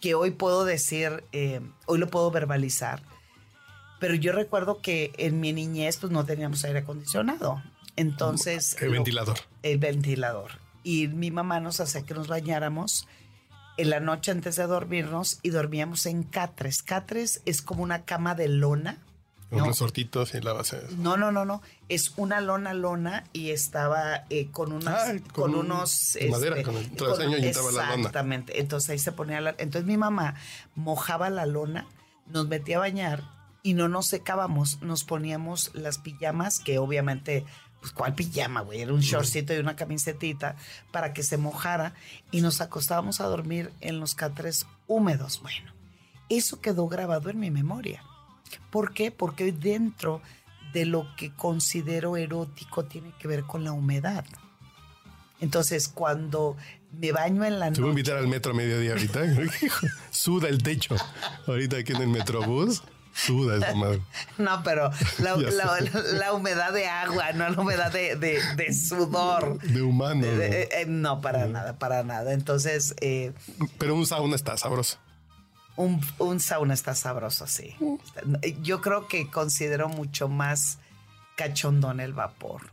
que 0.00 0.14
hoy 0.14 0.30
puedo 0.30 0.64
decir, 0.64 1.22
eh, 1.32 1.60
hoy 1.86 1.98
lo 1.98 2.08
puedo 2.08 2.30
verbalizar. 2.30 3.02
Pero 4.02 4.16
yo 4.16 4.32
recuerdo 4.32 4.80
que 4.82 5.12
en 5.16 5.38
mi 5.38 5.52
niñez 5.52 5.98
pues 5.98 6.10
no 6.10 6.24
teníamos 6.24 6.64
aire 6.64 6.80
acondicionado. 6.80 7.62
Entonces... 7.94 8.76
El 8.80 8.88
lo- 8.88 8.92
ventilador. 8.94 9.38
El 9.62 9.78
ventilador. 9.78 10.50
Y 10.82 11.06
mi 11.06 11.30
mamá 11.30 11.60
nos 11.60 11.78
hacía 11.78 12.02
que 12.02 12.12
nos 12.12 12.26
bañáramos 12.26 13.06
en 13.76 13.90
la 13.90 14.00
noche 14.00 14.32
antes 14.32 14.56
de 14.56 14.66
dormirnos 14.66 15.38
y 15.42 15.50
dormíamos 15.50 16.06
en 16.06 16.24
catres. 16.24 16.82
Catres 16.82 17.42
es 17.44 17.62
como 17.62 17.84
una 17.84 18.04
cama 18.04 18.34
de 18.34 18.48
lona. 18.48 18.98
Un 19.52 19.58
¿no? 19.58 19.66
resortito 19.66 20.24
y 20.34 20.40
la 20.40 20.52
base. 20.52 20.82
No, 20.98 21.16
no, 21.16 21.30
no, 21.30 21.44
no. 21.44 21.62
Es 21.88 22.14
una 22.16 22.40
lona 22.40 22.74
lona 22.74 23.22
y 23.32 23.50
estaba 23.50 24.24
eh, 24.30 24.48
con 24.50 24.72
unas, 24.72 25.08
Ah, 25.10 25.12
con, 25.32 25.52
con 25.52 25.54
unos 25.54 26.18
madera, 26.28 26.60
con 26.64 26.76
el 26.76 26.90
traseño 26.90 27.38
y 27.38 27.46
entraba 27.46 27.70
la 27.70 27.82
lona. 27.82 27.94
Exactamente. 27.94 28.58
Entonces 28.58 28.90
ahí 28.90 28.98
se 28.98 29.12
ponía 29.12 29.40
la. 29.40 29.50
Entonces 29.58 29.84
mi 29.84 29.96
mamá 29.96 30.34
mojaba 30.74 31.30
la 31.30 31.46
lona, 31.46 31.86
nos 32.26 32.48
metía 32.48 32.78
a 32.78 32.80
bañar 32.80 33.41
y 33.62 33.74
no 33.74 33.88
nos 33.88 34.06
secábamos. 34.06 34.80
Nos 34.82 35.04
poníamos 35.04 35.70
las 35.74 35.98
pijamas 35.98 36.58
que 36.60 36.78
obviamente 36.78 37.44
pues, 37.82 37.92
¿cuál 37.92 38.14
pijama, 38.14 38.60
güey? 38.60 38.80
Era 38.80 38.94
un 38.94 39.00
shortcito 39.00 39.52
y 39.54 39.58
una 39.58 39.74
camisetita 39.74 40.54
para 40.92 41.12
que 41.12 41.24
se 41.24 41.36
mojara 41.36 41.94
y 42.30 42.40
nos 42.40 42.60
acostábamos 42.60 43.20
a 43.20 43.24
dormir 43.24 43.72
en 43.80 43.98
los 43.98 44.14
catres 44.14 44.66
húmedos. 44.86 45.42
Bueno, 45.42 45.72
eso 46.28 46.60
quedó 46.60 46.86
grabado 46.86 47.28
en 47.28 47.40
mi 47.40 47.50
memoria. 47.50 48.04
¿Por 48.70 48.94
qué? 48.94 49.10
Porque 49.10 49.50
dentro 49.50 50.22
de 50.72 50.86
lo 50.86 51.14
que 51.16 51.34
considero 51.34 52.16
erótico 52.16 52.84
tiene 52.84 53.12
que 53.18 53.26
ver 53.26 53.42
con 53.42 53.64
la 53.64 53.72
humedad. 53.72 54.24
Entonces, 55.40 55.88
cuando 55.88 56.56
me 56.92 57.10
baño 57.10 57.44
en 57.44 57.58
la 57.58 57.72
Te 57.72 57.80
voy 57.80 57.90
a 57.90 57.92
noche, 57.92 58.00
invitar 58.00 58.16
al 58.16 58.28
metro 58.28 58.52
a 58.52 58.54
mediodía 58.54 58.92
ahorita. 58.92 59.22
Suda 60.10 60.48
el 60.48 60.62
techo. 60.62 60.94
Ahorita 61.48 61.78
aquí 61.78 61.92
en 61.92 62.02
el 62.02 62.08
metrobús, 62.08 62.84
suda 63.14 63.56
esa 63.56 63.74
madre. 63.74 64.00
no, 64.38 64.62
pero 64.62 64.90
la, 65.18 65.36
la- 65.36 65.80
la 66.12 66.32
humedad 66.32 66.72
de 66.72 66.86
agua, 66.88 67.32
no 67.32 67.48
la 67.50 67.60
humedad 67.60 67.92
de, 67.92 68.16
de- 68.16 68.40
de 68.56 68.72
sudor. 68.74 69.58
De 69.60 69.82
humano. 69.82 70.24
Eh, 70.26 70.84
no, 70.88 71.20
para 71.20 71.46
nada, 71.46 71.78
para 71.78 72.02
nada. 72.02 72.32
Entonces, 72.32 72.94
eh, 73.00 73.32
Pero 73.78 73.94
un 73.94 74.06
sauna 74.06 74.36
está 74.36 74.56
sabroso. 74.56 74.98
un, 75.76 76.00
un 76.18 76.40
sauna 76.40 76.74
está 76.74 76.94
sabroso, 76.94 77.46
sí. 77.46 77.76
Yo 78.62 78.80
creo 78.80 79.08
que 79.08 79.30
considero 79.30 79.88
mucho 79.88 80.28
más 80.28 80.78
cachondón 81.36 82.00
el 82.00 82.12
vapor. 82.12 82.70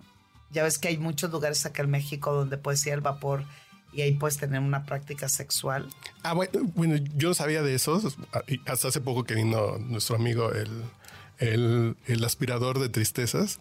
Ya 0.51 0.63
ves 0.63 0.79
que 0.79 0.87
hay 0.87 0.97
muchos 0.97 1.31
lugares 1.31 1.65
acá 1.65 1.83
en 1.83 1.91
México 1.91 2.33
donde 2.33 2.57
puedes 2.57 2.85
ir 2.87 2.93
al 2.93 3.01
vapor 3.01 3.43
y 3.93 4.01
ahí 4.01 4.13
puedes 4.13 4.37
tener 4.37 4.59
una 4.61 4.85
práctica 4.85 5.29
sexual. 5.29 5.87
Ah, 6.23 6.33
bueno, 6.33 6.51
bueno, 6.75 6.95
yo 7.15 7.29
no 7.29 7.33
sabía 7.33 7.61
de 7.63 7.73
esos. 7.75 8.17
Y 8.47 8.59
Hasta 8.69 8.89
hace 8.89 9.01
poco 9.01 9.23
que 9.23 9.35
vino 9.35 9.77
nuestro 9.79 10.15
amigo, 10.15 10.51
el, 10.51 10.69
el, 11.39 11.95
el 12.05 12.23
aspirador 12.23 12.79
de 12.79 12.89
tristezas. 12.89 13.59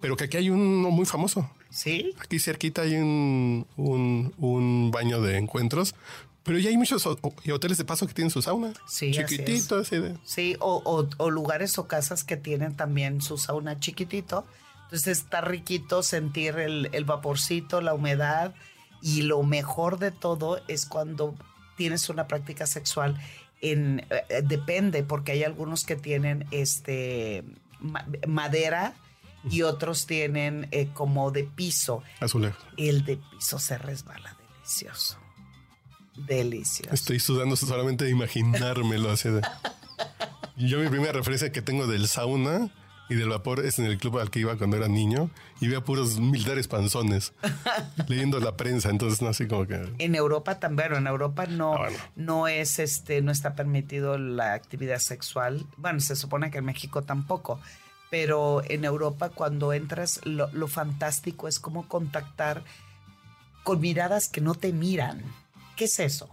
Pero 0.00 0.16
que 0.16 0.24
aquí 0.24 0.36
hay 0.38 0.50
uno 0.50 0.90
muy 0.90 1.06
famoso. 1.06 1.50
¿Sí? 1.70 2.14
Aquí 2.20 2.38
cerquita 2.38 2.82
hay 2.82 2.96
un, 2.96 3.66
un, 3.76 4.34
un 4.38 4.90
baño 4.90 5.20
de 5.20 5.36
encuentros. 5.38 5.94
Pero 6.42 6.58
ya 6.58 6.70
hay 6.70 6.76
muchos 6.78 7.06
hoteles 7.06 7.76
de 7.78 7.84
paso 7.84 8.06
que 8.06 8.14
tienen 8.14 8.30
su 8.30 8.40
sauna. 8.40 8.72
Sí, 8.88 9.10
así. 9.10 9.36
Chiquitito, 9.36 9.76
así 9.76 9.98
de. 9.98 10.16
Sí, 10.24 10.56
o, 10.58 10.82
o- 10.84 11.08
o 11.18 11.30
lugares 11.30 11.76
o 11.78 11.86
casas 11.86 12.24
que 12.24 12.38
tienen 12.38 12.74
también 12.76 13.20
su 13.20 13.36
sauna 13.36 13.78
chiquitito. 13.78 14.46
Entonces 14.84 15.18
está 15.18 15.42
riquito 15.42 16.02
sentir 16.02 16.56
el, 16.58 16.88
el 16.92 17.04
vaporcito, 17.04 17.80
la 17.82 17.92
humedad. 17.94 18.54
Y 19.02 19.22
lo 19.22 19.42
mejor 19.42 19.98
de 19.98 20.10
todo 20.10 20.60
es 20.68 20.86
cuando 20.86 21.34
tienes 21.76 22.08
una 22.08 22.26
práctica 22.26 22.66
sexual 22.66 23.18
en 23.62 24.06
eh, 24.10 24.42
depende, 24.42 25.02
porque 25.02 25.32
hay 25.32 25.44
algunos 25.44 25.84
que 25.84 25.96
tienen 25.96 26.46
este 26.50 27.44
ma- 27.78 28.06
madera 28.26 28.94
y 29.50 29.62
otros 29.62 30.06
tienen 30.06 30.68
eh, 30.70 30.88
como 30.92 31.30
de 31.30 31.44
piso. 31.44 32.02
Azulejo. 32.20 32.58
El 32.76 33.04
de 33.04 33.16
piso 33.16 33.58
se 33.58 33.78
resbala 33.78 34.36
delicioso. 34.58 35.18
Delicioso. 36.16 36.94
Estoy 36.94 37.20
sudando 37.20 37.56
solamente 37.56 38.04
de 38.04 38.10
imaginármelo 38.10 39.10
así 39.10 39.30
de. 39.30 39.40
Yo 40.56 40.78
mi 40.78 40.88
primera 40.88 41.12
referencia 41.12 41.50
que 41.52 41.62
tengo 41.62 41.86
del 41.86 42.08
sauna 42.08 42.70
y 43.08 43.14
del 43.14 43.30
vapor 43.30 43.64
es 43.64 43.78
en 43.78 43.86
el 43.86 43.96
club 43.98 44.18
al 44.18 44.30
que 44.30 44.40
iba 44.40 44.56
cuando 44.58 44.76
era 44.76 44.88
niño 44.88 45.30
y 45.60 45.66
veía 45.68 45.82
puros 45.82 46.18
militares 46.18 46.66
panzones 46.68 47.32
leyendo 48.08 48.40
la 48.40 48.56
prensa, 48.56 48.88
entonces 48.90 49.20
no 49.22 49.28
así 49.28 49.46
como 49.46 49.66
que 49.66 49.92
En 49.98 50.14
Europa 50.14 50.58
también, 50.58 50.94
en 50.94 51.06
Europa 51.06 51.46
no, 51.46 51.74
Ah, 51.74 51.78
bueno. 51.80 51.98
no 52.16 52.48
es 52.48 52.78
este, 52.78 53.20
no 53.22 53.30
está 53.32 53.54
permitido 53.54 54.18
la 54.18 54.54
actividad 54.54 54.98
sexual. 54.98 55.66
Bueno, 55.76 56.00
se 56.00 56.16
supone 56.16 56.50
que 56.50 56.58
en 56.58 56.64
México 56.64 57.02
tampoco. 57.02 57.60
Pero 58.10 58.62
en 58.68 58.84
Europa, 58.84 59.28
cuando 59.28 59.72
entras, 59.72 60.20
lo, 60.24 60.50
lo 60.52 60.66
fantástico 60.66 61.46
es 61.46 61.60
cómo 61.60 61.86
contactar 61.86 62.64
con 63.62 63.80
miradas 63.80 64.28
que 64.28 64.40
no 64.40 64.54
te 64.54 64.72
miran. 64.72 65.22
¿Qué 65.76 65.84
es 65.84 66.00
eso? 66.00 66.28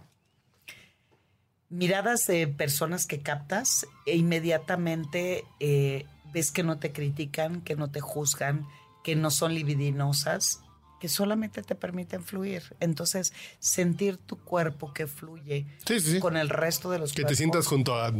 Miradas 1.69 2.25
de 2.27 2.47
personas 2.47 3.05
que 3.05 3.21
captas 3.21 3.85
e 4.05 4.15
inmediatamente 4.15 5.43
eh, 5.59 6.05
ves 6.33 6.51
que 6.51 6.63
no 6.63 6.79
te 6.79 6.93
critican, 6.93 7.61
que 7.61 7.75
no 7.75 7.91
te 7.91 7.99
juzgan, 7.99 8.65
que 9.07 9.15
no 9.15 9.31
son 9.31 9.53
libidinosas, 9.53 10.59
que 10.99 11.07
solamente 11.07 11.61
te 11.63 11.75
permiten 11.75 12.25
fluir. 12.25 12.75
Entonces, 12.81 13.31
sentir 13.57 14.17
tu 14.17 14.37
cuerpo 14.37 14.93
que 14.93 15.07
fluye 15.07 15.65
Sí, 15.85 16.01
sí, 16.01 16.11
sí. 16.11 16.19
con 16.19 16.35
el 16.35 16.49
resto 16.49 16.91
de 16.91 16.99
los 16.99 17.13
que 17.13 17.23
te 17.23 17.33
sientas 17.33 17.67
junto 17.67 17.95
a 17.95 18.11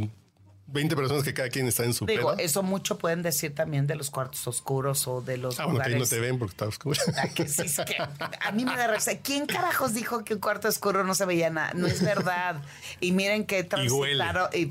20 0.68 0.96
personas 0.96 1.24
que 1.24 1.34
cada 1.34 1.50
quien 1.50 1.66
está 1.66 1.84
en 1.84 1.92
su 1.92 2.06
Digo, 2.06 2.32
eso 2.38 2.62
mucho 2.62 2.96
pueden 2.96 3.20
decir 3.20 3.54
también 3.54 3.86
de 3.86 3.96
los 3.96 4.08
cuartos 4.08 4.46
oscuros 4.48 5.06
o 5.08 5.20
de 5.20 5.36
los 5.36 5.60
Ah, 5.60 5.66
bueno, 5.66 5.80
que 5.80 5.90
ahí 5.92 5.98
no 5.98 6.06
te 6.06 6.20
ven 6.20 6.38
porque 6.38 6.52
está 6.52 6.64
oscuro. 6.64 6.98
Ah, 7.18 7.28
que 7.28 7.46
sí, 7.46 7.66
es 7.66 7.76
que 7.86 7.96
a 7.98 8.50
mí 8.52 8.64
me 8.64 8.74
da 8.74 8.86
risa. 8.86 9.18
¿Quién 9.18 9.44
carajos 9.44 9.92
dijo 9.92 10.24
que 10.24 10.32
un 10.32 10.40
cuarto 10.40 10.68
oscuro 10.68 11.04
no 11.04 11.14
se 11.14 11.26
veía 11.26 11.50
nada? 11.50 11.72
No 11.74 11.86
es 11.86 12.02
verdad. 12.02 12.62
Y 12.98 13.12
miren 13.12 13.44
que 13.44 13.58
he 13.58 13.64
transitado. 13.64 14.48
Y 14.54 14.70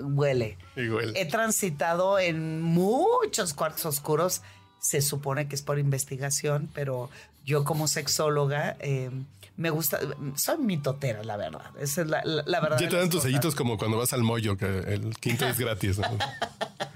huele. 0.00 0.58
Y 0.74 0.88
huele. 0.88 1.20
He 1.20 1.26
transitado 1.26 2.18
en 2.18 2.62
muchos 2.62 3.54
cuartos 3.54 3.86
oscuros. 3.86 4.42
Se 4.82 5.00
supone 5.00 5.48
que 5.48 5.54
es 5.54 5.62
por 5.62 5.78
investigación, 5.78 6.68
pero 6.74 7.08
yo 7.46 7.64
como 7.64 7.88
sexóloga 7.88 8.76
eh, 8.80 9.10
me 9.56 9.70
gusta. 9.70 9.98
Soy 10.36 10.58
mitotera, 10.58 11.24
la 11.24 11.36
verdad. 11.36 11.70
Esa 11.78 12.02
es 12.02 12.08
la, 12.08 12.22
la, 12.24 12.42
la 12.44 12.60
verdad. 12.60 12.78
Ya 12.78 12.88
te 12.88 12.96
dan 12.96 13.08
tus 13.08 13.22
sellitos 13.22 13.54
como 13.54 13.78
cuando 13.78 13.96
vas 13.96 14.12
al 14.12 14.22
mollo, 14.22 14.56
que 14.56 14.66
el 14.66 15.16
quinto 15.18 15.46
es 15.46 15.58
gratis. 15.58 15.98
¿no? 15.98 16.08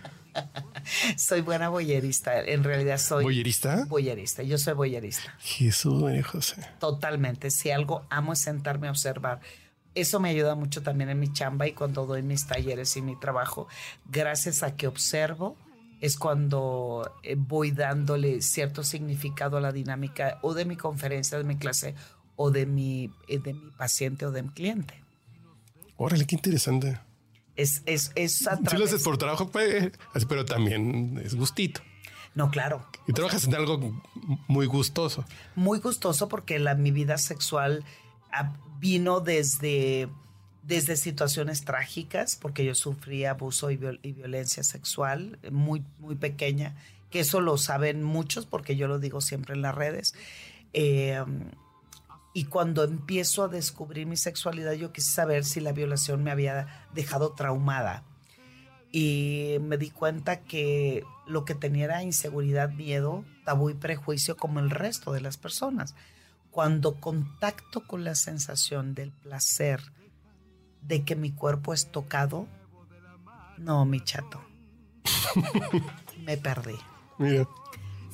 Soy 1.17 1.41
buena 1.41 1.69
boyerista. 1.69 2.41
En 2.41 2.65
realidad 2.65 2.99
soy. 2.99 3.25
¿Boyerista? 3.25 3.85
Boyerista. 3.87 4.43
Yo 4.43 4.59
soy 4.59 4.75
boyerista. 4.75 5.35
Jesús, 5.41 6.03
María 6.03 6.23
José. 6.23 6.63
Totalmente. 6.79 7.51
Si 7.51 7.71
algo 7.71 8.07
amo 8.11 8.33
es 8.33 8.41
sentarme 8.41 8.89
a 8.89 8.91
observar. 8.91 9.41
Eso 9.95 10.21
me 10.21 10.29
ayuda 10.29 10.55
mucho 10.55 10.83
también 10.83 11.11
en 11.11 11.19
mi 11.19 11.33
chamba 11.33 11.67
y 11.67 11.73
cuando 11.73 12.05
doy 12.05 12.23
mis 12.23 12.47
talleres 12.47 12.97
y 12.97 13.03
mi 13.03 13.19
trabajo. 13.19 13.67
Gracias 14.05 14.63
a 14.63 14.77
que 14.77 14.87
observo 14.87 15.57
es 16.01 16.19
cuando 16.19 17.19
eh, 17.23 17.37
voy 17.39 17.71
dándole 17.71 18.43
cierto 18.43 18.85
significado 18.85 19.57
a 19.57 19.61
la 19.61 19.73
dinámica 19.73 20.39
o 20.43 20.55
de 20.55 20.65
mi 20.65 20.77
conferencia, 20.77 21.39
de 21.39 21.45
mi 21.45 21.57
clase 21.57 21.95
o 22.37 22.51
de 22.51 22.67
mi, 22.67 23.11
eh, 23.29 23.39
de 23.39 23.55
mi 23.55 23.71
paciente 23.71 24.27
o 24.27 24.31
de 24.31 24.43
mi 24.43 24.51
cliente. 24.51 25.03
Órale, 25.97 26.27
qué 26.27 26.37
interesante. 26.37 26.99
Es, 27.57 27.83
es, 27.87 28.13
es 28.15 28.47
lo 28.77 28.85
haces 28.85 29.03
por 29.03 29.17
trabajo, 29.17 29.51
pues, 29.51 29.93
pero 30.29 30.45
también 30.45 31.21
es 31.25 31.35
gustito. 31.35 31.81
No, 32.35 32.51
claro. 32.51 32.87
Y 33.09 33.15
trabajas 33.15 33.45
en 33.45 33.55
algo 33.55 34.03
muy 34.47 34.67
gustoso. 34.67 35.25
muy 35.55 35.79
gustoso 35.79 36.29
porque 36.29 36.59
la, 36.59 36.75
mi 36.75 36.91
vida 36.91 37.17
sexual 37.17 37.83
ah, 38.31 38.53
vino 38.79 39.21
desde, 39.21 40.11
desde 40.67 40.97
situaciones 40.97 41.65
trágicas, 41.65 42.37
porque 42.37 42.65
yo 42.65 42.75
sufrí 42.75 43.25
abuso 43.25 43.71
y, 43.71 43.77
viol- 43.77 44.01
y 44.03 44.13
violencia 44.13 44.65
sexual 44.65 45.39
eh, 45.43 45.51
muy, 45.51 45.85
muy 46.01 46.17
pequeña, 46.17 46.75
que 47.11 47.21
eso 47.21 47.41
lo 47.41 47.57
saben 47.57 48.03
muchos 48.03 48.47
porque 48.47 48.75
yo 48.77 48.89
lo 48.89 48.99
digo 48.99 49.21
siempre 49.21 49.55
en 49.55 49.63
las 49.63 49.75
redes. 49.75 50.15
Eh, 50.73 51.25
y 52.35 52.45
cuando 52.45 52.85
empiezo 52.85 53.45
a 53.45 53.49
descubrir 53.49 54.07
mi 54.07 54.17
sexualidad, 54.17 54.73
yo 54.73 54.93
quise 54.93 55.11
saber 55.11 55.45
si 55.45 55.61
la 55.61 55.73
violación 55.73 56.23
me 56.23 56.31
había 56.31 56.87
dejado 56.93 57.33
traumada. 57.33 58.03
Y 58.93 59.57
me 59.63 59.79
di 59.79 59.91
cuenta 59.91 60.41
que 60.41 61.03
lo 61.27 61.45
que 61.45 61.55
tenía 61.55 61.85
era 61.85 62.03
inseguridad, 62.03 62.71
miedo, 62.71 63.25
tabú 63.45 63.71
y 63.71 63.75
prejuicio 63.75 64.37
como 64.37 64.61
el 64.61 64.71
resto 64.71 65.13
de 65.13 65.21
las 65.21 65.37
personas. 65.37 65.95
Cuando 66.51 66.95
contacto 66.97 67.87
con 67.87 68.05
la 68.05 68.15
sensación 68.15 68.95
del 68.95 69.13
placer 69.13 69.81
de 70.83 71.05
que 71.05 71.17
mi 71.17 71.33
cuerpo 71.33 71.73
es 71.75 71.91
tocado, 71.91 72.47
no, 73.59 73.85
mi 73.85 74.01
chato. 74.01 74.43
me 76.25 76.37
perdí. 76.37 76.77
Mira. 77.19 77.47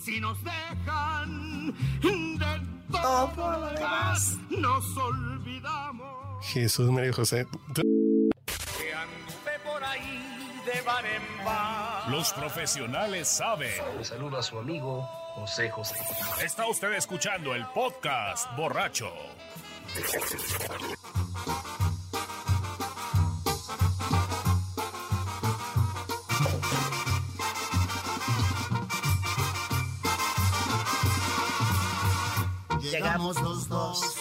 Si 0.02 0.20
nos 0.20 0.38
dejan 0.42 1.72
de 2.00 2.62
Todo 2.90 3.58
lo 3.58 3.66
demás. 3.70 4.36
nos 4.50 4.96
olvidamos 4.96 6.46
Jesús, 6.46 6.90
María 6.90 7.12
José. 7.12 7.46
Que 7.74 8.94
anduve 8.94 9.58
por 9.64 9.82
ahí 9.84 10.60
de 10.66 10.80
bar 10.82 11.04
en 11.06 11.44
bar. 11.44 12.08
Los 12.10 12.32
profesionales 12.32 13.28
saben. 13.28 13.70
Un 13.96 14.04
saludo 14.04 14.38
a 14.38 14.42
su 14.42 14.58
amigo 14.58 15.08
José 15.34 15.70
José. 15.70 15.94
Está 16.44 16.66
usted 16.68 16.92
escuchando 16.94 17.54
el 17.54 17.64
podcast 17.66 18.48
borracho. 18.56 19.12
Llegamos 32.92 33.40
los 33.40 33.68
dos 33.68 34.16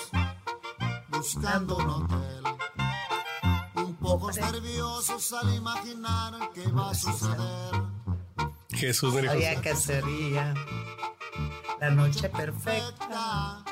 buscando 1.10 1.76
un 1.76 1.90
hotel. 1.90 2.44
Un 3.76 3.96
poco 3.98 4.32
nerviosos 4.32 5.34
al 5.34 5.54
imaginar 5.56 6.34
qué 6.54 6.66
va 6.72 6.92
a 6.92 6.96
suceder. 6.96 7.84
Jesús, 8.70 9.14
María 9.14 9.32
Había 9.32 9.50
José. 9.58 9.62
cacería. 9.70 10.54
La 11.82 11.90
noche 11.92 12.30
perfecta. 12.30 13.64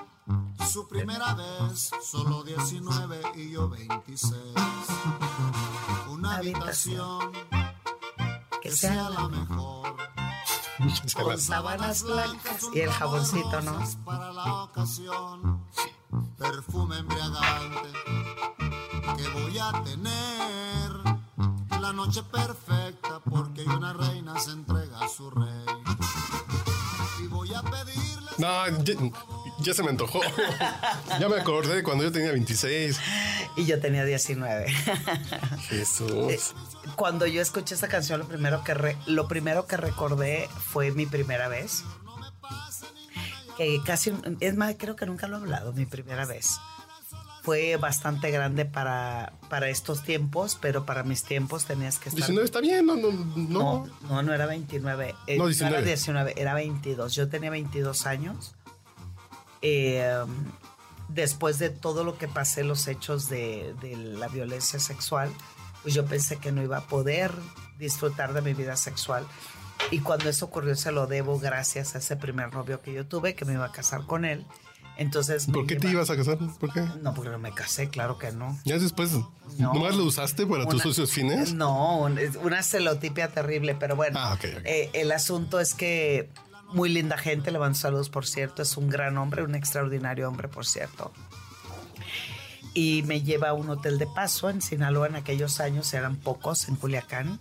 Su 0.70 0.86
primera 0.88 1.34
vez, 1.34 1.92
solo 2.04 2.44
19 2.44 3.22
y 3.36 3.52
yo 3.52 3.70
26. 3.70 4.36
Una 6.10 6.36
habitación 6.36 7.32
que 8.62 8.70
sea 8.72 9.10
la 9.10 9.30
mejor. 9.30 9.96
Con 11.22 11.38
sábanas 11.40 12.04
blancas 12.04 12.68
y 12.74 12.80
el 12.80 12.90
jaboncito, 12.92 13.62
¿no? 13.62 13.80
La 14.46 14.64
ocasión, 14.64 15.66
perfume 16.38 16.98
embriagante 17.00 17.90
que 19.18 19.30
voy 19.42 19.58
a 19.60 19.72
tener. 19.84 21.80
La 21.82 21.92
noche 21.92 22.24
perfecta 22.24 23.20
porque 23.30 23.64
una 23.64 23.92
reina 23.92 24.40
se 24.40 24.52
entrega 24.52 25.00
a 25.02 25.10
su 25.10 25.30
rey. 25.30 25.66
Y 27.22 27.28
voy 27.28 27.54
a 27.54 27.62
pedirle. 27.64 28.32
No, 28.38 28.68
ya, 28.84 28.94
ya 29.60 29.74
se 29.74 29.84
me 29.84 29.90
antojó. 29.90 30.22
ya 31.20 31.28
me 31.28 31.36
acordé 31.36 31.76
de 31.76 31.84
cuando 31.84 32.06
yo 32.06 32.12
tenía 32.14 32.32
26. 32.32 32.98
Y 33.58 33.66
yo 33.66 33.80
tenía 33.82 34.06
19. 34.06 34.72
Jesús. 35.68 36.54
Cuando 36.96 37.26
yo 37.28 37.42
escuché 37.42 37.76
esta 37.76 37.90
canción, 37.90 38.20
lo 38.20 38.28
primero 38.28 38.64
que 38.64 38.74
re- 38.74 38.98
lo 39.06 39.28
primero 39.28 39.66
que 39.68 39.76
recordé 39.78 40.50
fue 40.72 40.92
mi 40.92 41.06
primera 41.06 41.50
vez. 41.50 41.84
Que 43.60 43.82
casi, 43.84 44.14
es 44.40 44.56
más, 44.56 44.76
creo 44.78 44.96
que 44.96 45.06
nunca 45.06 45.28
lo 45.28 45.38
he 45.38 45.40
hablado, 45.42 45.74
mi 45.74 45.86
primera 45.86 46.26
vez. 46.26 46.60
Fue 47.44 47.76
bastante 47.78 48.32
grande 48.32 48.64
para, 48.66 49.34
para 49.50 49.70
estos 49.70 50.04
tiempos, 50.04 50.58
pero 50.62 50.86
para 50.86 51.04
mis 51.04 51.24
tiempos 51.24 51.66
tenías 51.66 52.00
que 52.00 52.10
estar. 52.10 52.20
19 52.22 52.46
está 52.46 52.62
bien, 52.62 52.86
no, 52.86 52.96
no, 52.96 53.12
no. 53.12 53.26
No, 53.36 53.88
no, 54.08 54.24
no 54.24 54.34
era 54.34 54.46
29. 54.46 55.16
eh, 55.28 55.38
No, 55.38 55.44
era 55.50 55.82
19. 55.82 55.86
19, 55.86 56.34
era 56.38 56.54
22. 56.54 57.14
Yo 57.16 57.28
tenía 57.30 57.50
22 57.50 58.06
años. 58.08 58.56
Eh, 59.62 60.24
después 61.10 61.60
de 61.60 61.70
todo 61.70 62.04
lo 62.04 62.18
que 62.18 62.28
pasé, 62.30 62.64
los 62.64 62.88
hechos 62.88 63.28
de, 63.30 63.76
de 63.82 63.96
la 63.98 64.28
violencia 64.30 64.80
sexual, 64.80 65.30
pues 65.82 65.94
yo 65.94 66.06
pensé 66.06 66.38
que 66.38 66.52
no 66.52 66.62
iba 66.64 66.78
a 66.78 66.88
poder 66.88 67.32
disfrutar 67.78 68.34
de 68.34 68.42
mi 68.42 68.54
vida 68.54 68.76
sexual. 68.78 69.26
Y 69.92 70.00
cuando 70.00 70.30
eso 70.30 70.46
ocurrió, 70.46 70.76
se 70.76 70.92
lo 70.92 71.08
debo 71.08 71.40
gracias 71.40 71.96
a 71.96 72.00
ese 72.00 72.16
primer 72.16 72.54
novio 72.54 72.82
que 72.82 72.94
yo 72.94 73.06
tuve, 73.06 73.34
que 73.36 73.46
me 73.46 73.54
iba 73.54 73.66
a 73.66 73.72
casar 73.72 74.06
con 74.06 74.26
él. 74.26 74.46
Entonces. 74.98 75.46
¿Por 75.48 75.66
qué 75.66 75.78
te 75.78 75.88
ibas 75.90 76.10
a 76.10 76.18
casar? 76.18 76.38
¿Por 76.60 76.74
qué? 76.74 76.82
No, 77.02 77.14
porque 77.14 77.30
no 77.32 77.40
me 77.40 77.54
casé, 77.54 77.90
claro 77.90 78.18
que 78.18 78.32
no. 78.32 78.60
Ya 78.66 78.78
después, 78.78 79.12
No. 79.58 79.74
¿nomás 79.74 79.96
lo 79.96 80.04
usaste 80.04 80.46
para 80.46 80.66
tus 80.66 80.82
socios 80.84 81.12
fines? 81.12 81.54
No, 81.54 82.02
una 82.44 82.64
celotipia 82.64 83.30
terrible, 83.30 83.76
pero 83.76 83.96
bueno. 83.96 84.20
Ah, 84.20 84.34
ok, 84.34 84.46
ok. 84.58 84.62
eh, 84.66 84.90
el 84.94 85.12
asunto 85.14 85.60
es 85.62 85.74
que 85.74 86.30
muy 86.74 86.90
linda 86.90 87.18
gente, 87.18 87.50
le 87.52 87.58
mando 87.60 87.78
saludos, 87.80 88.10
por 88.10 88.28
cierto, 88.28 88.62
es 88.62 88.76
un 88.78 88.90
gran 88.90 89.18
hombre, 89.18 89.42
un 89.44 89.56
extraordinario 89.56 90.28
hombre, 90.28 90.50
por 90.50 90.66
cierto. 90.66 91.12
Y 92.74 93.04
me 93.08 93.22
lleva 93.24 93.50
a 93.50 93.54
un 93.54 93.70
hotel 93.70 93.98
de 93.98 94.06
paso 94.06 94.50
en 94.50 94.62
Sinaloa, 94.62 95.08
en 95.08 95.16
aquellos 95.16 95.60
años 95.60 95.92
eran 95.94 96.18
pocos, 96.18 96.68
en 96.70 96.76
Culiacán. 96.76 97.40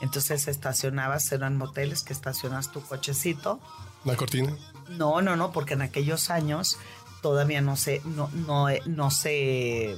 Entonces 0.00 0.46
estacionabas, 0.48 1.30
eran 1.32 1.56
moteles 1.56 2.02
que 2.04 2.12
estacionas 2.12 2.70
tu 2.70 2.80
cochecito. 2.82 3.60
La 4.04 4.16
cortina. 4.16 4.56
No, 4.90 5.20
no, 5.22 5.36
no, 5.36 5.50
porque 5.52 5.74
en 5.74 5.82
aquellos 5.82 6.30
años 6.30 6.78
todavía 7.20 7.60
no 7.60 7.76
se, 7.76 8.00
no, 8.04 8.28
no, 8.32 8.66
no 8.86 9.10
se 9.10 9.96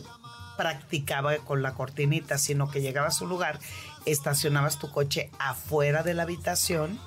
practicaba 0.56 1.36
con 1.38 1.62
la 1.62 1.74
cortinita, 1.74 2.38
sino 2.38 2.70
que 2.70 2.80
llegabas 2.80 3.20
a 3.20 3.24
un 3.24 3.30
lugar, 3.30 3.58
estacionabas 4.06 4.78
tu 4.78 4.90
coche 4.90 5.30
afuera 5.38 6.02
de 6.02 6.14
la 6.14 6.22
habitación, 6.24 6.98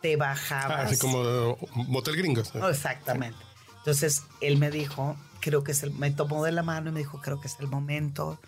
te 0.00 0.14
Ah, 0.14 0.18
bajabas. 0.18 0.86
así 0.86 0.98
como 0.98 1.22
eh, 1.24 1.56
motel 1.74 2.16
gringos. 2.16 2.52
Oh, 2.60 2.68
Exactamente. 2.68 3.38
Entonces 3.78 4.24
él 4.40 4.58
me 4.58 4.70
dijo, 4.70 5.16
creo 5.40 5.64
que 5.64 5.72
es 5.72 5.82
el, 5.82 5.92
me 5.92 6.10
tomó 6.12 6.44
de 6.44 6.52
la 6.52 6.62
mano 6.62 6.90
y 6.90 6.92
me 6.92 7.00
dijo, 7.00 7.20
creo 7.20 7.40
que 7.40 7.48
es 7.48 7.56
el 7.60 7.66
momento. 7.66 8.40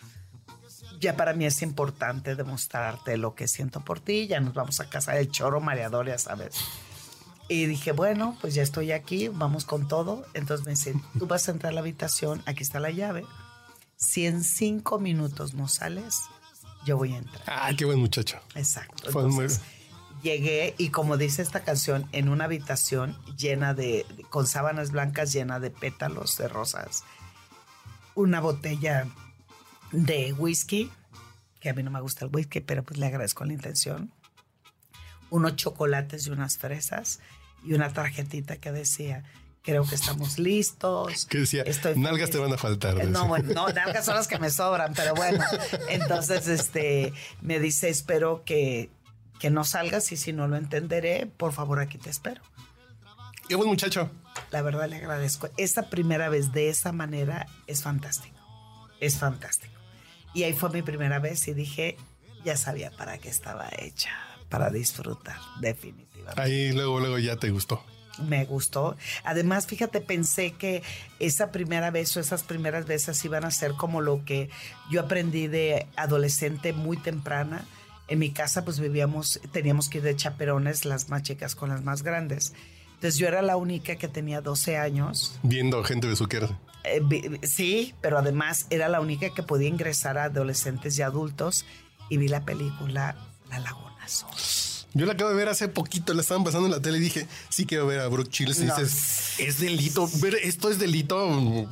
Ya 1.00 1.16
para 1.16 1.32
mí 1.34 1.44
es 1.46 1.60
importante 1.62 2.34
demostrarte 2.36 3.16
lo 3.16 3.34
que 3.34 3.48
siento 3.48 3.80
por 3.80 4.00
ti, 4.00 4.26
ya 4.26 4.40
nos 4.40 4.54
vamos 4.54 4.80
a 4.80 4.88
casar, 4.88 5.16
el 5.16 5.30
choro 5.30 5.60
mareador, 5.60 6.06
ya 6.06 6.18
sabes. 6.18 6.54
Y 7.48 7.66
dije, 7.66 7.92
bueno, 7.92 8.36
pues 8.40 8.54
ya 8.54 8.62
estoy 8.62 8.92
aquí, 8.92 9.28
vamos 9.28 9.64
con 9.64 9.86
todo. 9.88 10.24
Entonces 10.34 10.64
me 10.66 10.72
dice, 10.72 10.94
tú 11.18 11.26
vas 11.26 11.46
a 11.48 11.52
entrar 11.52 11.72
a 11.72 11.74
la 11.74 11.80
habitación, 11.80 12.42
aquí 12.46 12.62
está 12.62 12.80
la 12.80 12.90
llave. 12.90 13.26
Si 13.96 14.26
en 14.26 14.42
cinco 14.44 14.98
minutos 14.98 15.52
no 15.54 15.68
sales, 15.68 16.20
yo 16.86 16.96
voy 16.96 17.12
a 17.14 17.18
entrar. 17.18 17.42
Ah, 17.46 17.70
qué 17.76 17.84
buen 17.84 17.98
muchacho. 17.98 18.38
Exacto. 18.54 19.10
Fue 19.12 19.22
muy- 19.24 19.44
Entonces, 19.44 19.60
llegué 20.22 20.74
y 20.78 20.88
como 20.88 21.18
dice 21.18 21.42
esta 21.42 21.60
canción, 21.64 22.08
en 22.12 22.30
una 22.30 22.44
habitación 22.44 23.18
llena 23.36 23.74
de, 23.74 24.06
con 24.30 24.46
sábanas 24.46 24.90
blancas 24.90 25.32
llena 25.32 25.60
de 25.60 25.70
pétalos 25.70 26.38
de 26.38 26.48
rosas, 26.48 27.04
una 28.14 28.40
botella 28.40 29.06
de 29.94 30.32
whisky, 30.32 30.90
que 31.60 31.70
a 31.70 31.74
mí 31.74 31.82
no 31.82 31.90
me 31.90 32.00
gusta 32.00 32.24
el 32.24 32.30
whisky, 32.34 32.60
pero 32.60 32.82
pues 32.82 32.98
le 32.98 33.06
agradezco 33.06 33.44
la 33.44 33.52
intención, 33.52 34.12
unos 35.30 35.56
chocolates 35.56 36.26
y 36.26 36.30
unas 36.30 36.58
fresas 36.58 37.20
y 37.64 37.72
una 37.74 37.92
tarjetita 37.92 38.56
que 38.56 38.72
decía, 38.72 39.24
creo 39.62 39.84
que 39.84 39.94
estamos 39.94 40.38
listos. 40.38 41.26
Que 41.26 41.38
decía, 41.38 41.62
Estoy 41.62 41.98
nalgas 41.98 42.28
feliz". 42.28 42.30
te 42.32 42.38
van 42.38 42.52
a 42.52 42.58
faltar. 42.58 42.94
No, 42.96 43.00
decía. 43.02 43.22
bueno, 43.22 43.52
no, 43.54 43.68
nalgas 43.68 44.04
son 44.04 44.16
las 44.16 44.28
que 44.28 44.38
me 44.38 44.50
sobran, 44.50 44.92
pero 44.94 45.14
bueno. 45.14 45.42
Entonces, 45.88 46.46
este, 46.48 47.12
me 47.40 47.58
dice, 47.60 47.88
espero 47.88 48.42
que, 48.44 48.90
que 49.40 49.50
no 49.50 49.64
salgas 49.64 50.12
y 50.12 50.16
si 50.16 50.32
no 50.32 50.48
lo 50.48 50.56
entenderé, 50.56 51.26
por 51.26 51.52
favor, 51.52 51.80
aquí 51.80 51.98
te 51.98 52.10
espero. 52.10 52.42
Qué 53.48 53.54
buen 53.56 53.68
muchacho. 53.68 54.10
La 54.50 54.62
verdad 54.62 54.88
le 54.88 54.96
agradezco. 54.96 55.48
Esta 55.56 55.88
primera 55.88 56.28
vez 56.28 56.52
de 56.52 56.68
esa 56.68 56.92
manera 56.92 57.46
es 57.66 57.82
fantástico. 57.82 58.34
Es 59.00 59.18
fantástico. 59.18 59.73
Y 60.34 60.42
ahí 60.42 60.52
fue 60.52 60.70
mi 60.70 60.82
primera 60.82 61.20
vez 61.20 61.46
y 61.48 61.54
dije, 61.54 61.96
ya 62.44 62.56
sabía 62.56 62.90
para 62.90 63.18
qué 63.18 63.28
estaba 63.28 63.68
hecha, 63.78 64.10
para 64.48 64.68
disfrutar, 64.70 65.38
definitivamente. 65.60 66.40
Ahí 66.40 66.72
luego, 66.72 67.00
luego 67.00 67.18
ya 67.18 67.36
te 67.36 67.50
gustó. 67.50 67.82
Me 68.28 68.44
gustó. 68.44 68.96
Además, 69.24 69.66
fíjate, 69.66 70.00
pensé 70.00 70.52
que 70.52 70.82
esa 71.18 71.50
primera 71.50 71.90
vez 71.90 72.16
o 72.16 72.20
esas 72.20 72.42
primeras 72.42 72.86
veces 72.86 73.24
iban 73.24 73.44
a 73.44 73.50
ser 73.50 73.72
como 73.72 74.00
lo 74.00 74.24
que 74.24 74.50
yo 74.90 75.00
aprendí 75.00 75.48
de 75.48 75.86
adolescente 75.96 76.72
muy 76.72 76.96
temprana. 76.96 77.64
En 78.06 78.18
mi 78.18 78.30
casa, 78.30 78.64
pues 78.64 78.78
vivíamos, 78.78 79.40
teníamos 79.52 79.88
que 79.88 79.98
ir 79.98 80.04
de 80.04 80.14
chaperones, 80.14 80.84
las 80.84 81.08
más 81.08 81.22
chicas 81.22 81.54
con 81.54 81.70
las 81.70 81.82
más 81.82 82.02
grandes. 82.02 82.52
Entonces 82.94 83.18
yo 83.18 83.26
era 83.26 83.42
la 83.42 83.56
única 83.56 83.96
que 83.96 84.08
tenía 84.08 84.40
12 84.40 84.76
años. 84.76 85.38
Viendo 85.42 85.82
gente 85.82 86.06
besuquera. 86.06 86.58
Eh, 86.84 87.40
sí, 87.42 87.94
pero 88.00 88.18
además 88.18 88.66
era 88.70 88.88
la 88.88 89.00
única 89.00 89.30
que 89.30 89.42
podía 89.42 89.68
ingresar 89.68 90.18
a 90.18 90.24
adolescentes 90.24 90.98
y 90.98 91.02
adultos. 91.02 91.64
Y 92.10 92.18
vi 92.18 92.28
la 92.28 92.44
película 92.44 93.16
La 93.50 93.58
Laguna 93.58 94.04
Azul. 94.04 94.30
Yo 94.96 95.06
la 95.06 95.14
acabo 95.14 95.30
de 95.30 95.36
ver 95.36 95.48
hace 95.48 95.66
poquito, 95.66 96.14
la 96.14 96.22
estaban 96.22 96.44
pasando 96.44 96.66
en 96.66 96.72
la 96.72 96.80
tele 96.80 96.98
y 96.98 97.00
dije, 97.00 97.26
sí 97.48 97.66
quiero 97.66 97.86
ver 97.86 97.98
a 97.98 98.06
Brooke 98.06 98.30
Shields. 98.30 98.60
Y 98.60 98.64
dices, 98.66 99.40
es 99.40 99.58
delito. 99.58 100.08
Ver 100.20 100.36
esto 100.36 100.70
es 100.70 100.78
delito. 100.78 101.68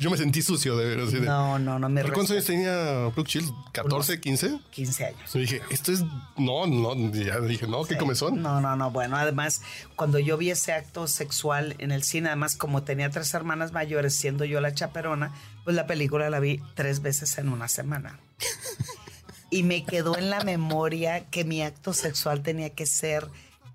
Yo 0.00 0.10
me 0.10 0.16
sentí 0.16 0.42
sucio 0.42 0.76
de 0.76 0.86
ver. 0.86 1.00
Así 1.00 1.16
de, 1.18 1.26
No, 1.26 1.58
no, 1.58 1.78
no 1.78 1.88
me 1.88 2.02
¿Pero 2.02 2.14
¿Cuántos 2.14 2.32
años 2.32 2.44
tenía 2.44 3.06
Brooke 3.08 3.28
Shields? 3.28 3.52
¿14, 3.72 4.20
15? 4.20 4.60
15 4.70 5.04
años. 5.06 5.32
Yo 5.32 5.40
dije, 5.40 5.60
esto 5.70 5.92
es. 5.92 6.02
No, 6.36 6.66
no, 6.66 6.94
ya 7.12 7.40
dije, 7.40 7.66
no, 7.66 7.84
qué 7.84 7.94
Sí. 7.94 8.00
comezón. 8.00 8.40
No, 8.40 8.60
no, 8.60 8.76
no. 8.76 8.90
Bueno, 8.90 9.16
además, 9.16 9.60
cuando 9.96 10.18
yo 10.18 10.36
vi 10.36 10.50
ese 10.50 10.72
acto 10.72 11.06
sexual 11.08 11.74
en 11.78 11.90
el 11.90 12.02
cine, 12.04 12.28
además, 12.28 12.56
como 12.56 12.82
tenía 12.84 13.10
tres 13.10 13.32
hermanas 13.34 13.72
mayores, 13.72 14.14
siendo 14.14 14.44
yo 14.44 14.60
la 14.60 14.72
chaperona, 14.72 15.32
pues 15.64 15.74
la 15.74 15.86
película 15.86 16.30
la 16.30 16.40
vi 16.40 16.62
tres 16.74 17.02
veces 17.02 17.36
en 17.38 17.48
una 17.48 17.68
semana. 17.68 18.20
y 19.50 19.62
me 19.62 19.84
quedó 19.84 20.16
en 20.16 20.30
la 20.30 20.44
memoria 20.44 21.24
que 21.26 21.44
mi 21.44 21.62
acto 21.62 21.92
sexual 21.92 22.42
tenía 22.42 22.70
que 22.70 22.86
ser 22.86 23.26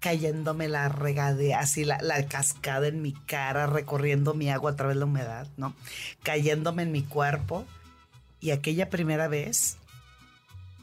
cayéndome 0.04 0.68
la 0.68 0.90
regadera, 0.90 1.60
así 1.62 1.86
la, 1.86 1.98
la 2.02 2.26
cascada 2.28 2.88
en 2.88 3.02
mi 3.02 3.14
cara, 3.14 3.68
recorriendo 3.68 4.34
mi 4.34 4.50
agua 4.50 4.72
a 4.72 4.76
través 4.76 4.96
de 4.98 5.00
la 5.00 5.06
humedad, 5.06 5.48
¿no? 5.56 5.74
Cayéndome 6.24 6.84
en 6.84 6.92
mi 6.92 7.04
cuerpo. 7.04 7.66
Y 8.42 8.52
aquella 8.52 8.90
primera 8.90 9.30
vez, 9.30 9.78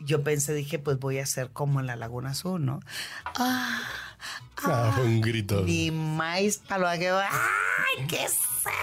yo 0.00 0.22
pensé, 0.22 0.54
dije, 0.54 0.78
pues 0.78 0.98
voy 0.98 1.18
a 1.18 1.24
hacer 1.24 1.50
como 1.50 1.80
en 1.80 1.87
la 1.87 1.96
Laguna 1.96 2.30
Azul, 2.30 2.64
¿no? 2.64 2.80
Ah, 3.37 3.83
Ah, 4.64 4.92
fue 4.94 5.04
un 5.04 5.20
grito. 5.22 5.62
mi 5.62 5.90
maíz 5.90 6.59
paloagueo. 6.59 7.18
¡Ay, 7.18 8.06
qué 8.06 8.24
es 8.24 8.35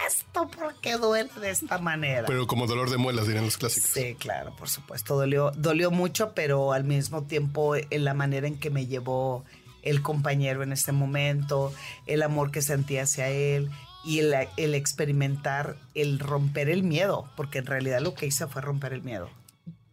esto! 0.08 0.47
¿Por 0.47 0.73
qué 0.82 0.97
duele 0.97 1.30
de 1.39 1.52
esta 1.52 1.78
manera? 1.78 2.26
Pero 2.26 2.47
como 2.47 2.65
dolor 2.65 2.89
de 2.89 2.97
muelas, 2.97 3.26
dirían 3.28 3.45
los 3.45 3.58
clásicos. 3.58 3.89
Sí, 3.91 4.15
claro, 4.15 4.56
por 4.56 4.69
supuesto. 4.69 5.15
Dolió, 5.15 5.52
dolió 5.56 5.91
mucho, 5.91 6.34
pero 6.34 6.73
al 6.73 6.84
mismo 6.84 7.23
tiempo 7.23 7.76
en 7.76 8.04
la 8.04 8.15
manera 8.15 8.47
en 8.47 8.58
que 8.60 8.71
me 8.71 8.88
llevó 8.88 9.45
el 9.88 10.02
compañero 10.02 10.63
en 10.63 10.73
ese 10.73 10.91
momento, 10.91 11.73
el 12.06 12.21
amor 12.21 12.52
que 12.52 12.62
sentía 12.62 13.04
hacia 13.04 13.30
él 13.30 13.69
y 14.04 14.19
el, 14.19 14.34
el 14.58 14.76
experimentar, 14.76 15.78
el 15.95 16.19
romper 16.19 16.69
el 16.69 16.84
miedo, 16.84 17.32
porque 17.36 17.60
en 17.60 17.65
realidad 17.65 18.02
lo 18.02 18.13
que 18.13 18.26
hice 18.28 18.47
fue 18.47 18.62
romper 18.62 18.93
el 18.93 19.02
miedo. 19.02 19.30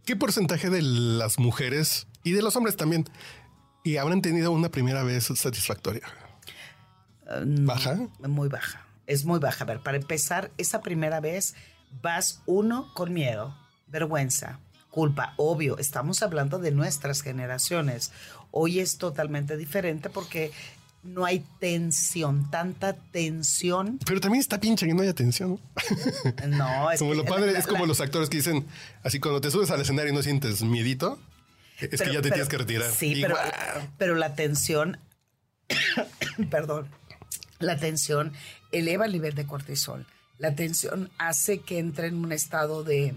¿Qué 0.04 0.16
porcentaje 0.16 0.68
de 0.68 0.82
las 0.82 1.38
mujeres 1.38 2.06
y 2.24 2.32
de 2.32 2.42
los 2.42 2.56
hombres 2.56 2.76
también 2.76 3.04
y 3.82 3.96
habrán 3.96 4.20
tenido 4.20 4.50
una 4.50 4.70
primera 4.70 5.02
vez 5.02 5.24
satisfactoria? 5.24 6.02
¿Baja? 7.44 8.08
Muy 8.20 8.48
baja. 8.48 8.86
Es 9.06 9.24
muy 9.24 9.38
baja. 9.38 9.64
A 9.64 9.66
ver, 9.66 9.80
para 9.80 9.96
empezar, 9.96 10.50
esa 10.58 10.80
primera 10.80 11.20
vez 11.20 11.54
vas 12.02 12.42
uno 12.46 12.92
con 12.94 13.12
miedo, 13.12 13.56
vergüenza, 13.86 14.58
culpa. 14.94 15.34
Obvio, 15.38 15.76
estamos 15.78 16.22
hablando 16.22 16.60
de 16.60 16.70
nuestras 16.70 17.20
generaciones. 17.22 18.12
Hoy 18.52 18.78
es 18.78 18.96
totalmente 18.96 19.56
diferente 19.56 20.08
porque 20.08 20.52
no 21.02 21.24
hay 21.24 21.44
tensión, 21.58 22.48
tanta 22.52 22.94
tensión. 22.94 23.98
Pero 24.06 24.20
también 24.20 24.40
está 24.40 24.60
pinche 24.60 24.86
que 24.86 24.94
no 24.94 25.02
haya 25.02 25.12
tensión. 25.12 25.60
No, 26.48 26.90
es 26.92 27.00
como 27.00 27.10
que 27.10 27.16
lo 27.16 27.24
padre, 27.24 27.52
la- 27.52 27.58
es 27.58 27.66
como 27.66 27.80
la- 27.80 27.88
los 27.88 28.00
actores 28.00 28.30
que 28.30 28.36
dicen, 28.36 28.64
así 29.02 29.18
cuando 29.18 29.40
te 29.40 29.50
subes 29.50 29.70
al 29.72 29.80
escenario 29.80 30.12
y 30.12 30.14
no 30.14 30.22
sientes 30.22 30.62
miedito, 30.62 31.18
es 31.80 31.88
pero- 31.98 32.04
que 32.04 32.12
ya 32.12 32.22
te 32.22 32.22
pero- 32.22 32.34
tienes 32.34 32.48
que 32.48 32.58
retirar. 32.58 32.90
Sí, 32.92 33.18
pero, 33.20 33.36
pero 33.98 34.14
la 34.14 34.34
tensión, 34.36 34.98
perdón, 36.50 36.88
la 37.58 37.76
tensión 37.78 38.32
eleva 38.72 39.06
el 39.06 39.12
nivel 39.12 39.34
de 39.34 39.44
cortisol. 39.46 40.06
La 40.38 40.54
tensión 40.54 41.10
hace 41.18 41.60
que 41.60 41.78
entre 41.80 42.08
en 42.08 42.16
un 42.16 42.32
estado 42.32 42.82
de, 42.84 43.14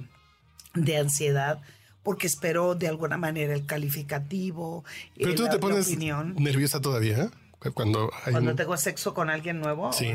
de 0.85 0.97
ansiedad 0.97 1.61
porque 2.03 2.27
espero 2.27 2.73
de 2.75 2.87
alguna 2.87 3.17
manera 3.17 3.53
el 3.53 3.65
calificativo, 3.65 4.83
Pero 5.17 5.31
eh, 5.31 5.35
tú 5.35 5.43
la- 5.43 5.49
te 5.49 5.59
pones 5.59 5.87
opinión. 5.87 6.35
nerviosa 6.39 6.79
todavía, 6.81 7.23
¿eh? 7.23 7.29
Cu- 7.59 7.73
Cuando 7.73 8.09
hay 8.25 8.31
Cuando 8.31 8.51
un- 8.51 8.57
tengo 8.57 8.77
sexo 8.77 9.13
con 9.13 9.29
alguien 9.29 9.59
nuevo, 9.59 9.91
Sí. 9.91 10.13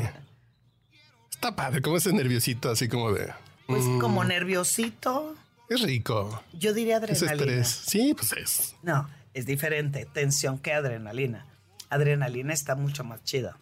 Está 1.31 1.55
padre, 1.55 1.81
como 1.81 1.97
ese 1.97 2.13
nerviosito, 2.13 2.71
así 2.71 2.87
como 2.87 3.11
de... 3.11 3.31
pues 3.67 3.83
mm, 3.83 3.99
como 3.99 4.23
nerviosito, 4.23 5.35
Es 5.69 5.81
rico. 5.81 6.41
yo 6.53 6.73
diría 6.73 6.97
Es 6.97 7.21
adrenalina. 7.23 7.33
estrés. 7.61 7.67
Sí, 7.87 8.13
pues 8.13 8.31
es. 8.33 8.75
No, 8.81 9.09
es 9.33 9.45
diferente, 9.45 10.07
tensión 10.13 10.57
que 10.59 10.73
adrenalina. 10.73 11.45
Adrenalina 11.89 12.53
está 12.53 12.75
mucho 12.75 13.03
más 13.03 13.23
chida. 13.23 13.57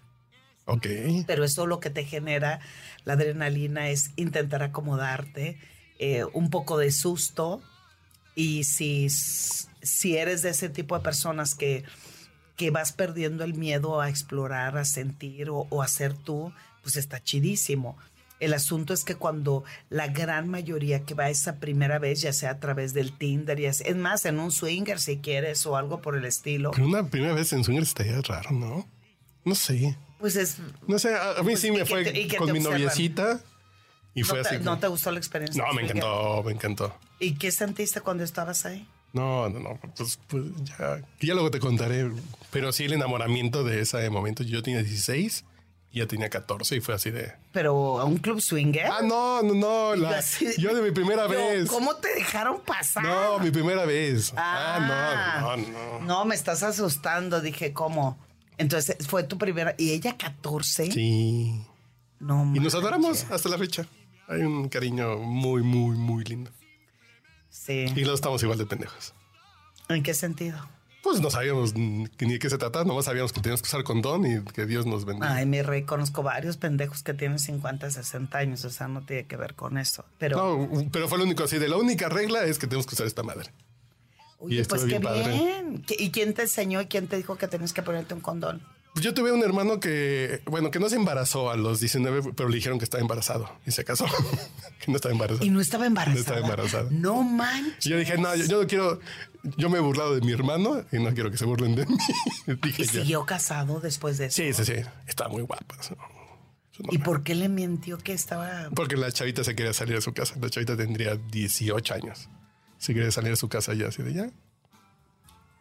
Ok. 0.66 0.86
pero 1.26 1.44
eso 1.44 1.66
lo 1.66 1.80
que 1.80 1.90
te 1.90 2.06
genera 2.06 2.60
la 3.04 3.14
adrenalina 3.14 3.90
es 3.90 4.12
intentar 4.16 4.62
acomodarte, 4.64 5.58
eh, 6.02 6.26
un 6.34 6.50
poco 6.50 6.78
de 6.78 6.92
susto 6.92 7.62
y 8.36 8.64
si, 8.66 9.08
si 9.10 10.18
eres 10.18 10.42
de 10.42 10.50
ese 10.50 10.68
tipo 10.70 10.98
de 10.98 11.04
personas 11.04 11.54
que, 11.56 11.84
que 12.58 12.72
vas 12.72 12.92
perdiendo 12.92 13.44
el 13.44 13.54
miedo 13.54 14.02
a 14.02 14.10
explorar, 14.10 14.78
a 14.78 14.84
sentir 14.86 15.50
o, 15.50 15.68
o 15.70 15.82
a 15.82 15.88
ser 15.88 16.14
tú, 16.14 16.52
pues 16.82 16.96
está 16.96 17.24
chidísimo. 17.24 17.98
El 18.40 18.56
asunto 18.56 18.94
es 18.96 19.04
que 19.04 19.14
cuando 19.14 19.64
la 19.92 20.08
gran 20.08 20.50
mayoría 20.50 21.04
que 21.06 21.14
va 21.14 21.30
esa 21.30 21.58
primera 21.58 22.00
vez, 22.00 22.22
ya 22.22 22.34
sea 22.34 22.50
a 22.52 22.60
través 22.60 22.94
del 22.96 23.16
Tinder, 23.16 23.60
y 23.60 23.66
es, 23.66 23.82
es 23.82 23.96
más, 23.96 24.26
en 24.26 24.40
un 24.40 24.52
swinger 24.52 25.00
si 25.00 25.18
quieres 25.18 25.64
o 25.68 25.78
algo 25.78 26.02
por 26.02 26.16
el 26.18 26.26
estilo, 26.26 26.72
Pero 26.72 26.88
una 26.88 27.08
primera 27.08 27.34
vez 27.36 27.54
en 27.54 27.64
swingers 27.64 27.90
estaría 27.90 28.20
raro, 28.22 28.50
¿no? 28.52 28.88
No 29.46 29.54
sé. 29.54 29.96
pues 30.20 30.36
es... 30.38 30.58
No 30.88 30.98
sé, 30.98 31.14
a, 31.16 31.36
mí 31.44 31.52
Pues, 31.52 31.60
sí 31.60 31.68
¿y 31.68 31.72
me 31.72 31.86
fue 31.86 32.04
te- 32.04 32.36
con 32.38 32.52
mi 32.52 32.58
observan? 32.58 32.80
noviecita 32.80 33.42
y 34.14 34.24
fue 34.24 34.40
¿No 34.40 34.44
te, 34.44 34.56
así. 34.56 34.64
no 34.64 34.80
te 34.80 34.88
gustó 34.88 35.12
la 35.12 35.18
experiencia? 35.20 35.64
No, 35.66 35.74
me 35.74 35.84
encantó, 35.84 36.44
me 36.44 36.52
encantó. 36.52 36.96
¿Y 37.20 37.36
qué 37.36 37.52
sentiste 37.52 38.02
cuando 38.02 38.24
estabas 38.24 38.66
ahí? 38.66 38.88
No, 39.14 39.50
no, 39.50 39.60
no, 39.60 39.80
pues, 39.98 40.20
pues 40.28 40.44
ya, 40.64 41.02
ya 41.20 41.34
luego 41.34 41.52
te 41.52 41.60
contaré. 41.60 42.10
Pero 42.50 42.72
sí, 42.72 42.86
el 42.86 42.94
enamoramiento 42.94 43.64
de 43.64 43.82
ese 43.82 44.10
momento. 44.10 44.44
Yo 44.44 44.64
tenía 44.64 44.82
16 44.82 45.44
y 45.92 46.00
ya 46.00 46.08
tenía 46.08 46.30
14 46.30 46.78
y 46.78 46.80
fue 46.80 46.96
así 46.96 47.12
de. 47.12 47.34
Pero 47.52 48.00
a 48.00 48.06
un 48.06 48.18
club 48.20 48.40
swinger. 48.40 48.86
Ah, 48.88 49.02
no, 49.04 49.44
no, 49.44 49.54
no. 49.54 49.96
La- 49.96 50.24
yo 50.58 50.74
de 50.74 50.82
mi 50.82 50.92
primera 50.92 51.28
vez. 51.28 51.70
¿Cómo 51.70 51.96
te 51.98 52.14
dejaron 52.16 52.62
pasar? 52.62 53.04
No, 53.04 53.40
mi 53.40 53.52
primera 53.52 53.86
vez. 53.86 54.34
Ah, 54.38 54.78
Ah, 54.80 55.58
no, 55.58 55.58
no, 55.58 56.00
no. 56.00 56.06
No, 56.06 56.26
me 56.26 56.36
estás 56.36 56.64
asustando. 56.64 57.42
Dije, 57.42 57.74
¿cómo? 57.74 58.18
Entonces 58.58 58.96
fue 59.08 59.24
tu 59.24 59.38
primera. 59.38 59.76
¿Y 59.78 59.92
ella 59.92 60.16
14? 60.18 60.90
Sí. 60.92 61.62
No, 62.20 62.50
Y 62.56 62.60
nos 62.60 62.76
adoramos 62.76 63.26
hasta 63.30 63.50
la 63.50 63.58
fecha. 63.58 63.86
Hay 64.32 64.42
un 64.42 64.70
cariño 64.70 65.18
muy, 65.18 65.62
muy, 65.62 65.96
muy 65.98 66.24
lindo. 66.24 66.52
Sí. 67.50 67.86
Y 67.96 68.02
no 68.04 68.14
estamos 68.14 68.42
igual 68.44 68.58
de 68.58 68.66
pendejos. 68.66 69.14
¿En 69.90 70.04
qué 70.04 70.14
sentido? 70.14 70.58
Pues 71.04 71.20
no 71.20 71.32
sabíamos 71.32 71.74
ni 71.76 72.08
de 72.20 72.40
qué 72.40 72.50
se 72.50 72.58
trataba, 72.60 72.86
nomás 72.86 73.06
sabíamos 73.06 73.34
que 73.34 73.42
teníamos 73.42 73.62
que 73.64 73.68
usar 73.68 73.84
condón 73.84 74.26
y 74.26 74.44
que 74.54 74.66
Dios 74.68 74.86
nos 74.86 75.04
bendiga. 75.04 75.34
Ay, 75.34 75.48
mi 75.48 75.62
rey, 75.64 75.82
conozco 75.84 76.22
varios 76.22 76.58
pendejos 76.58 77.02
que 77.02 77.14
tienen 77.16 77.40
50, 77.40 77.90
60 77.90 78.38
años. 78.38 78.64
O 78.66 78.70
sea, 78.70 78.88
no 78.88 79.02
tiene 79.02 79.26
que 79.26 79.36
ver 79.36 79.56
con 79.56 79.78
eso. 79.80 80.06
Pero, 80.20 80.38
No, 80.68 80.90
pero 80.92 81.08
fue 81.10 81.18
lo 81.18 81.24
único 81.24 81.44
así. 81.44 81.58
De 81.58 81.68
la 81.68 81.78
única 81.78 82.08
regla 82.08 82.44
es 82.46 82.60
que 82.60 82.68
tenemos 82.68 82.86
que 82.86 82.94
usar 82.96 83.08
esta 83.08 83.24
madre. 83.24 83.50
oye, 84.38 84.62
estuvo 84.62 84.80
pues 84.80 84.92
qué 84.94 85.00
bien 85.00 85.24
bien. 85.40 85.82
¿Qué- 85.88 85.96
¿Y 86.00 86.12
quién 86.12 86.34
te 86.36 86.44
enseñó 86.44 86.80
y 86.82 86.86
quién 86.86 87.08
te 87.08 87.18
dijo 87.18 87.36
que 87.36 87.48
tenías 87.48 87.74
que 87.74 87.82
ponerte 87.82 88.14
un 88.14 88.22
condón? 88.22 88.62
Pues 88.94 89.06
yo 89.06 89.14
tuve 89.14 89.32
un 89.32 89.42
hermano 89.42 89.80
que, 89.80 90.42
bueno, 90.46 90.70
que 90.70 90.80
no 90.80 90.90
se 90.90 90.98
embarazó 90.98 91.50
a 91.50 91.56
los 91.56 91.80
19, 91.80 92.34
pero 92.36 92.50
le 92.50 92.56
dijeron 92.56 92.78
que 92.78 92.84
estaba 92.84 93.02
embarazado 93.02 93.50
y 93.66 93.72
se 93.72 93.86
casó. 93.86 94.06
que 94.84 94.92
no 94.92 94.98
estaba 94.98 95.14
embarazado. 95.14 95.46
Y 95.46 95.50
no 95.50 95.62
estaba 95.62 95.86
embarazada. 95.86 96.16
No 96.16 96.20
estaba 96.20 96.40
embarazada. 96.40 96.88
No 96.92 97.24
manches. 97.24 97.86
Y 97.86 97.90
yo 97.90 97.98
dije, 97.98 98.18
no, 98.18 98.36
yo, 98.36 98.46
yo 98.46 98.62
no 98.62 98.68
quiero, 98.68 99.00
yo 99.44 99.70
me 99.70 99.78
he 99.78 99.82
burlado 99.82 100.14
de 100.14 100.22
mi 100.22 100.34
hermano 100.34 100.84
y 100.92 101.00
no 101.00 101.14
quiero 101.14 101.32
que 101.32 101.38
se 101.38 101.46
burlen 101.46 101.76
de 101.76 101.86
mí. 101.86 101.96
dije 102.64 102.82
¿Y 102.82 102.86
siguió 102.86 103.26
casado 103.26 103.80
después 103.80 104.18
de 104.18 104.26
eso? 104.26 104.36
Sí, 104.36 104.54
sí, 104.54 104.66
sí. 104.66 104.82
Estaba 105.08 105.30
muy 105.30 105.44
guapa. 105.44 105.76
¿Y 106.90 106.98
por 106.98 107.24
qué 107.24 107.34
le 107.36 107.48
mintió 107.48 107.98
que 107.98 108.12
estaba...? 108.12 108.70
Porque 108.76 108.98
la 108.98 109.12
chavita 109.12 109.44
se 109.44 109.56
quería 109.56 109.74
salir 109.74 109.96
de 109.96 110.02
su 110.02 110.14
casa. 110.14 110.36
La 110.42 110.50
chavita 110.50 110.76
tendría 110.76 111.16
18 111.16 111.94
años. 111.94 112.30
Se 112.78 112.94
quería 112.94 113.12
salir 113.12 113.32
de 113.32 113.38
su 113.38 113.48
casa 113.48 113.74
ya, 113.74 113.88
así 113.88 114.04
de 114.04 114.14
ya. 114.14 114.30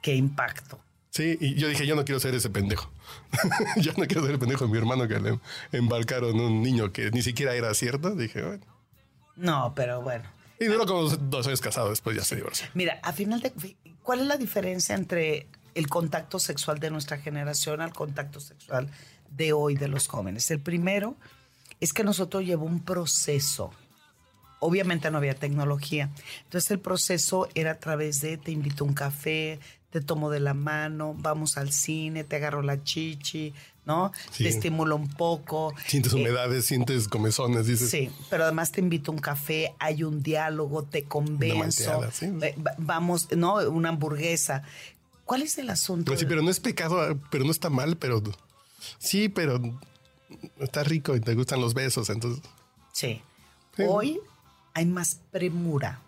¡Qué 0.02 0.14
impacto! 0.14 0.80
Sí, 1.10 1.36
y 1.40 1.54
yo 1.54 1.68
dije, 1.68 1.86
yo 1.86 1.96
no 1.96 2.04
quiero 2.04 2.20
ser 2.20 2.34
ese 2.34 2.50
pendejo. 2.50 2.90
yo 3.76 3.92
no 3.96 4.06
quiero 4.06 4.22
ser 4.22 4.32
el 4.32 4.38
pendejo 4.38 4.64
de 4.64 4.70
mi 4.70 4.78
hermano 4.78 5.08
que 5.08 5.18
le 5.18 5.40
embarcaron 5.72 6.38
un 6.38 6.62
niño 6.62 6.92
que 6.92 7.10
ni 7.10 7.22
siquiera 7.22 7.54
era 7.54 7.74
cierto. 7.74 8.14
Dije, 8.14 8.42
bueno. 8.42 8.64
No, 9.36 9.72
pero 9.74 10.02
bueno. 10.02 10.24
Y 10.60 10.66
duró 10.66 10.86
como 10.86 11.08
dos 11.08 11.46
años 11.46 11.60
casado, 11.60 11.90
después 11.90 12.16
ya 12.16 12.22
se 12.22 12.36
divorció. 12.36 12.68
Mira, 12.74 13.00
a 13.02 13.12
final 13.12 13.40
de... 13.40 13.52
¿Cuál 14.02 14.20
es 14.20 14.26
la 14.26 14.36
diferencia 14.36 14.94
entre 14.94 15.46
el 15.74 15.88
contacto 15.88 16.38
sexual 16.38 16.78
de 16.78 16.90
nuestra 16.90 17.18
generación 17.18 17.80
al 17.80 17.92
contacto 17.92 18.40
sexual 18.40 18.90
de 19.30 19.52
hoy 19.52 19.74
de 19.74 19.88
los 19.88 20.06
jóvenes? 20.06 20.50
El 20.50 20.60
primero 20.60 21.16
es 21.80 21.92
que 21.92 22.04
nosotros 22.04 22.44
llevó 22.44 22.66
un 22.66 22.84
proceso. 22.84 23.72
Obviamente 24.58 25.10
no 25.10 25.18
había 25.18 25.34
tecnología. 25.34 26.10
Entonces 26.44 26.70
el 26.70 26.80
proceso 26.80 27.48
era 27.54 27.72
a 27.72 27.78
través 27.78 28.20
de 28.20 28.36
te 28.36 28.52
invito 28.52 28.84
a 28.84 28.88
un 28.88 28.94
café, 28.94 29.58
te 29.90 30.00
tomo 30.00 30.30
de 30.30 30.40
la 30.40 30.54
mano, 30.54 31.14
vamos 31.18 31.56
al 31.56 31.72
cine, 31.72 32.22
te 32.24 32.36
agarro 32.36 32.62
la 32.62 32.82
chichi, 32.84 33.52
¿no? 33.86 34.12
Sí. 34.30 34.44
Te 34.44 34.50
estimulo 34.50 34.94
un 34.96 35.08
poco. 35.08 35.74
Sientes 35.86 36.12
Eh, 36.12 36.16
humedades, 36.16 36.64
sientes 36.66 37.08
comezones, 37.08 37.66
dices. 37.66 37.90
Sí, 37.90 38.08
pero 38.30 38.44
además 38.44 38.70
te 38.72 38.80
invito 38.80 39.10
a 39.10 39.14
un 39.14 39.20
café, 39.20 39.74
hay 39.80 40.04
un 40.04 40.22
diálogo, 40.22 40.84
te 40.84 41.04
convenzo. 41.04 41.58
malteada, 41.58 42.10
sí. 42.12 42.26
eh, 42.42 42.54
va- 42.64 42.74
Vamos, 42.78 43.28
¿no? 43.36 43.54
Una 43.68 43.88
hamburguesa. 43.88 44.62
¿Cuál 45.24 45.42
es 45.42 45.58
el 45.58 45.70
asunto? 45.70 46.06
Pues 46.06 46.20
sí, 46.20 46.26
pero 46.26 46.42
no 46.42 46.50
es 46.50 46.60
pecado, 46.60 47.18
pero 47.30 47.44
no 47.44 47.50
está 47.50 47.68
mal, 47.70 47.96
pero 47.96 48.22
sí, 48.98 49.28
pero 49.28 49.60
está 50.58 50.82
rico 50.84 51.16
y 51.16 51.20
te 51.20 51.34
gustan 51.34 51.60
los 51.60 51.74
besos, 51.74 52.10
entonces. 52.10 52.42
Sí. 52.92 53.20
Sí. 53.76 53.82
Hoy 53.88 54.20
hay 54.74 54.86
más 54.86 55.20
premura. 55.30 56.00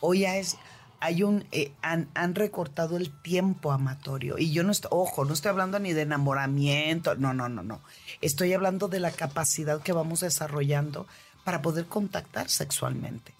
Hoy 0.00 0.20
ya 0.20 0.36
es, 0.36 0.56
hay 1.00 1.22
un, 1.22 1.44
eh, 1.52 1.72
han, 1.82 2.08
han 2.14 2.34
recortado 2.34 2.96
el 2.96 3.10
tiempo 3.22 3.72
amatorio. 3.72 4.38
Y 4.38 4.52
yo 4.52 4.62
no 4.62 4.72
estoy, 4.72 4.90
ojo, 4.92 5.24
no 5.24 5.34
estoy 5.34 5.50
hablando 5.50 5.78
ni 5.78 5.92
de 5.92 6.02
enamoramiento, 6.02 7.14
no, 7.16 7.34
no, 7.34 7.48
no, 7.48 7.62
no. 7.62 7.80
Estoy 8.20 8.52
hablando 8.52 8.88
de 8.88 9.00
la 9.00 9.10
capacidad 9.10 9.82
que 9.82 9.92
vamos 9.92 10.20
desarrollando 10.20 11.06
para 11.44 11.62
poder 11.62 11.86
contactar 11.86 12.48
sexualmente. 12.48 13.34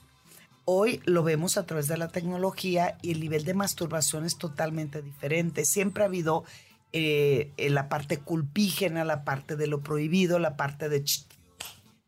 Hoy 0.65 1.01
lo 1.05 1.23
vemos 1.23 1.57
a 1.57 1.67
través 1.67 1.87
de 1.87 1.97
la 1.97 2.09
tecnología 2.09 2.99
y 3.01 3.13
el 3.13 3.21
nivel 3.21 3.45
de 3.45 3.55
masturbación 3.55 4.25
es 4.25 4.37
totalmente 4.37 5.01
diferente. 5.01 5.65
Siempre 5.65 6.03
ha 6.03 6.07
habido 6.07 6.45
eh, 6.93 7.53
la 7.57 7.89
parte 7.89 8.19
culpígena, 8.19 9.05
la 9.05 9.25
parte 9.25 9.57
de 9.57 9.67
lo 9.67 9.81
prohibido, 9.81 10.39
la 10.39 10.57
parte 10.57 10.89
de 10.89 11.05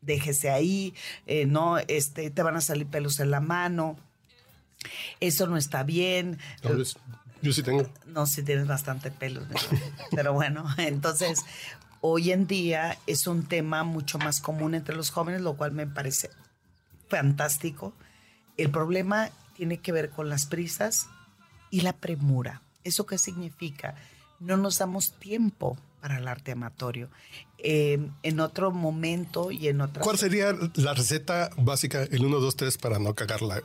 déjese 0.01 0.49
ahí, 0.49 0.93
eh, 1.27 1.45
no, 1.45 1.77
este, 1.77 2.29
te 2.29 2.43
van 2.43 2.55
a 2.55 2.61
salir 2.61 2.87
pelos 2.87 3.19
en 3.19 3.31
la 3.31 3.41
mano. 3.41 3.97
Eso 5.19 5.47
no 5.47 5.57
está 5.57 5.83
bien. 5.83 6.39
No, 6.63 6.77
yo, 6.77 6.83
yo 7.41 7.53
sí 7.53 7.63
tengo. 7.63 7.89
No, 8.07 8.25
sí 8.25 8.43
tienes 8.43 8.67
bastante 8.67 9.11
rey. 9.19 9.37
Pero 10.11 10.33
bueno, 10.33 10.65
entonces 10.77 11.43
hoy 12.01 12.31
en 12.31 12.47
día 12.47 12.97
es 13.07 13.27
un 13.27 13.43
tema 13.43 13.83
mucho 13.83 14.17
más 14.19 14.41
común 14.41 14.75
entre 14.75 14.95
los 14.95 15.11
jóvenes, 15.11 15.41
lo 15.41 15.55
cual 15.55 15.71
me 15.71 15.87
parece 15.87 16.29
fantástico. 17.07 17.93
El 18.57 18.69
problema 18.71 19.29
tiene 19.55 19.79
que 19.79 19.91
ver 19.91 20.09
con 20.09 20.29
las 20.29 20.45
prisas 20.45 21.07
y 21.69 21.81
la 21.81 21.93
premura. 21.93 22.61
¿Eso 22.83 23.05
qué 23.05 23.17
significa? 23.17 23.95
No 24.39 24.57
nos 24.57 24.77
damos 24.77 25.13
tiempo 25.13 25.77
para 26.01 26.17
el 26.17 26.27
arte 26.27 26.53
amatorio. 26.53 27.09
Eh, 27.57 27.99
en 28.23 28.39
otro 28.39 28.71
momento 28.71 29.51
y 29.51 29.67
en 29.67 29.81
otra... 29.81 30.01
¿Cuál 30.01 30.17
sería 30.17 30.55
la 30.75 30.93
receta 30.93 31.49
básica, 31.57 32.03
el 32.03 32.25
1, 32.25 32.39
2, 32.39 32.55
3, 32.55 32.77
para 32.77 32.99
no 32.99 33.13
cagarla 33.15 33.61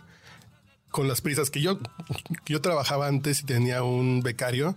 con 0.95 1.09
las 1.09 1.21
prisas? 1.21 1.51
Que 1.51 1.61
yo, 1.61 1.81
yo 2.47 2.61
trabajaba 2.61 3.09
antes 3.09 3.41
y 3.41 3.45
tenía 3.45 3.83
un 3.83 4.23
becario 4.23 4.77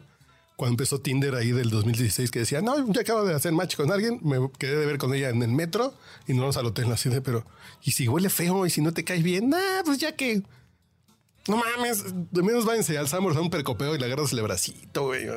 cuando 0.55 0.73
empezó 0.73 0.99
Tinder 0.99 1.35
ahí 1.35 1.51
del 1.51 1.69
2016 1.69 2.31
que 2.31 2.39
decía, 2.39 2.61
no, 2.61 2.91
ya 2.91 3.01
acabo 3.01 3.23
de 3.23 3.35
hacer 3.35 3.51
match 3.51 3.75
con 3.75 3.91
alguien, 3.91 4.19
me 4.23 4.49
quedé 4.57 4.77
de 4.77 4.87
ver 4.87 4.97
con 4.97 5.13
ella 5.13 5.29
en 5.29 5.43
el 5.43 5.51
metro 5.51 5.93
y 6.27 6.33
nos 6.33 6.41
vamos 6.41 6.57
al 6.57 6.65
hotel 6.65 6.91
así 6.91 7.09
de, 7.09 7.21
pero, 7.21 7.45
y 7.83 7.91
si 7.91 8.07
huele 8.07 8.31
feo 8.31 8.65
y 8.65 8.71
si 8.71 8.81
no 8.81 8.91
te 8.91 9.03
caes 9.03 9.21
bien, 9.21 9.51
nah, 9.51 9.83
pues 9.85 9.99
ya 9.99 10.15
que, 10.15 10.41
no 11.47 11.57
mames, 11.57 12.05
de 12.31 12.41
menos 12.41 12.65
váyanse 12.65 12.97
al 12.97 13.07
Sambors 13.07 13.37
a 13.37 13.41
un 13.41 13.51
percopeo 13.51 13.93
y 13.93 13.99
le 13.99 14.05
agarras 14.05 14.33
el 14.33 14.41
bracito, 14.41 15.03
güey. 15.03 15.27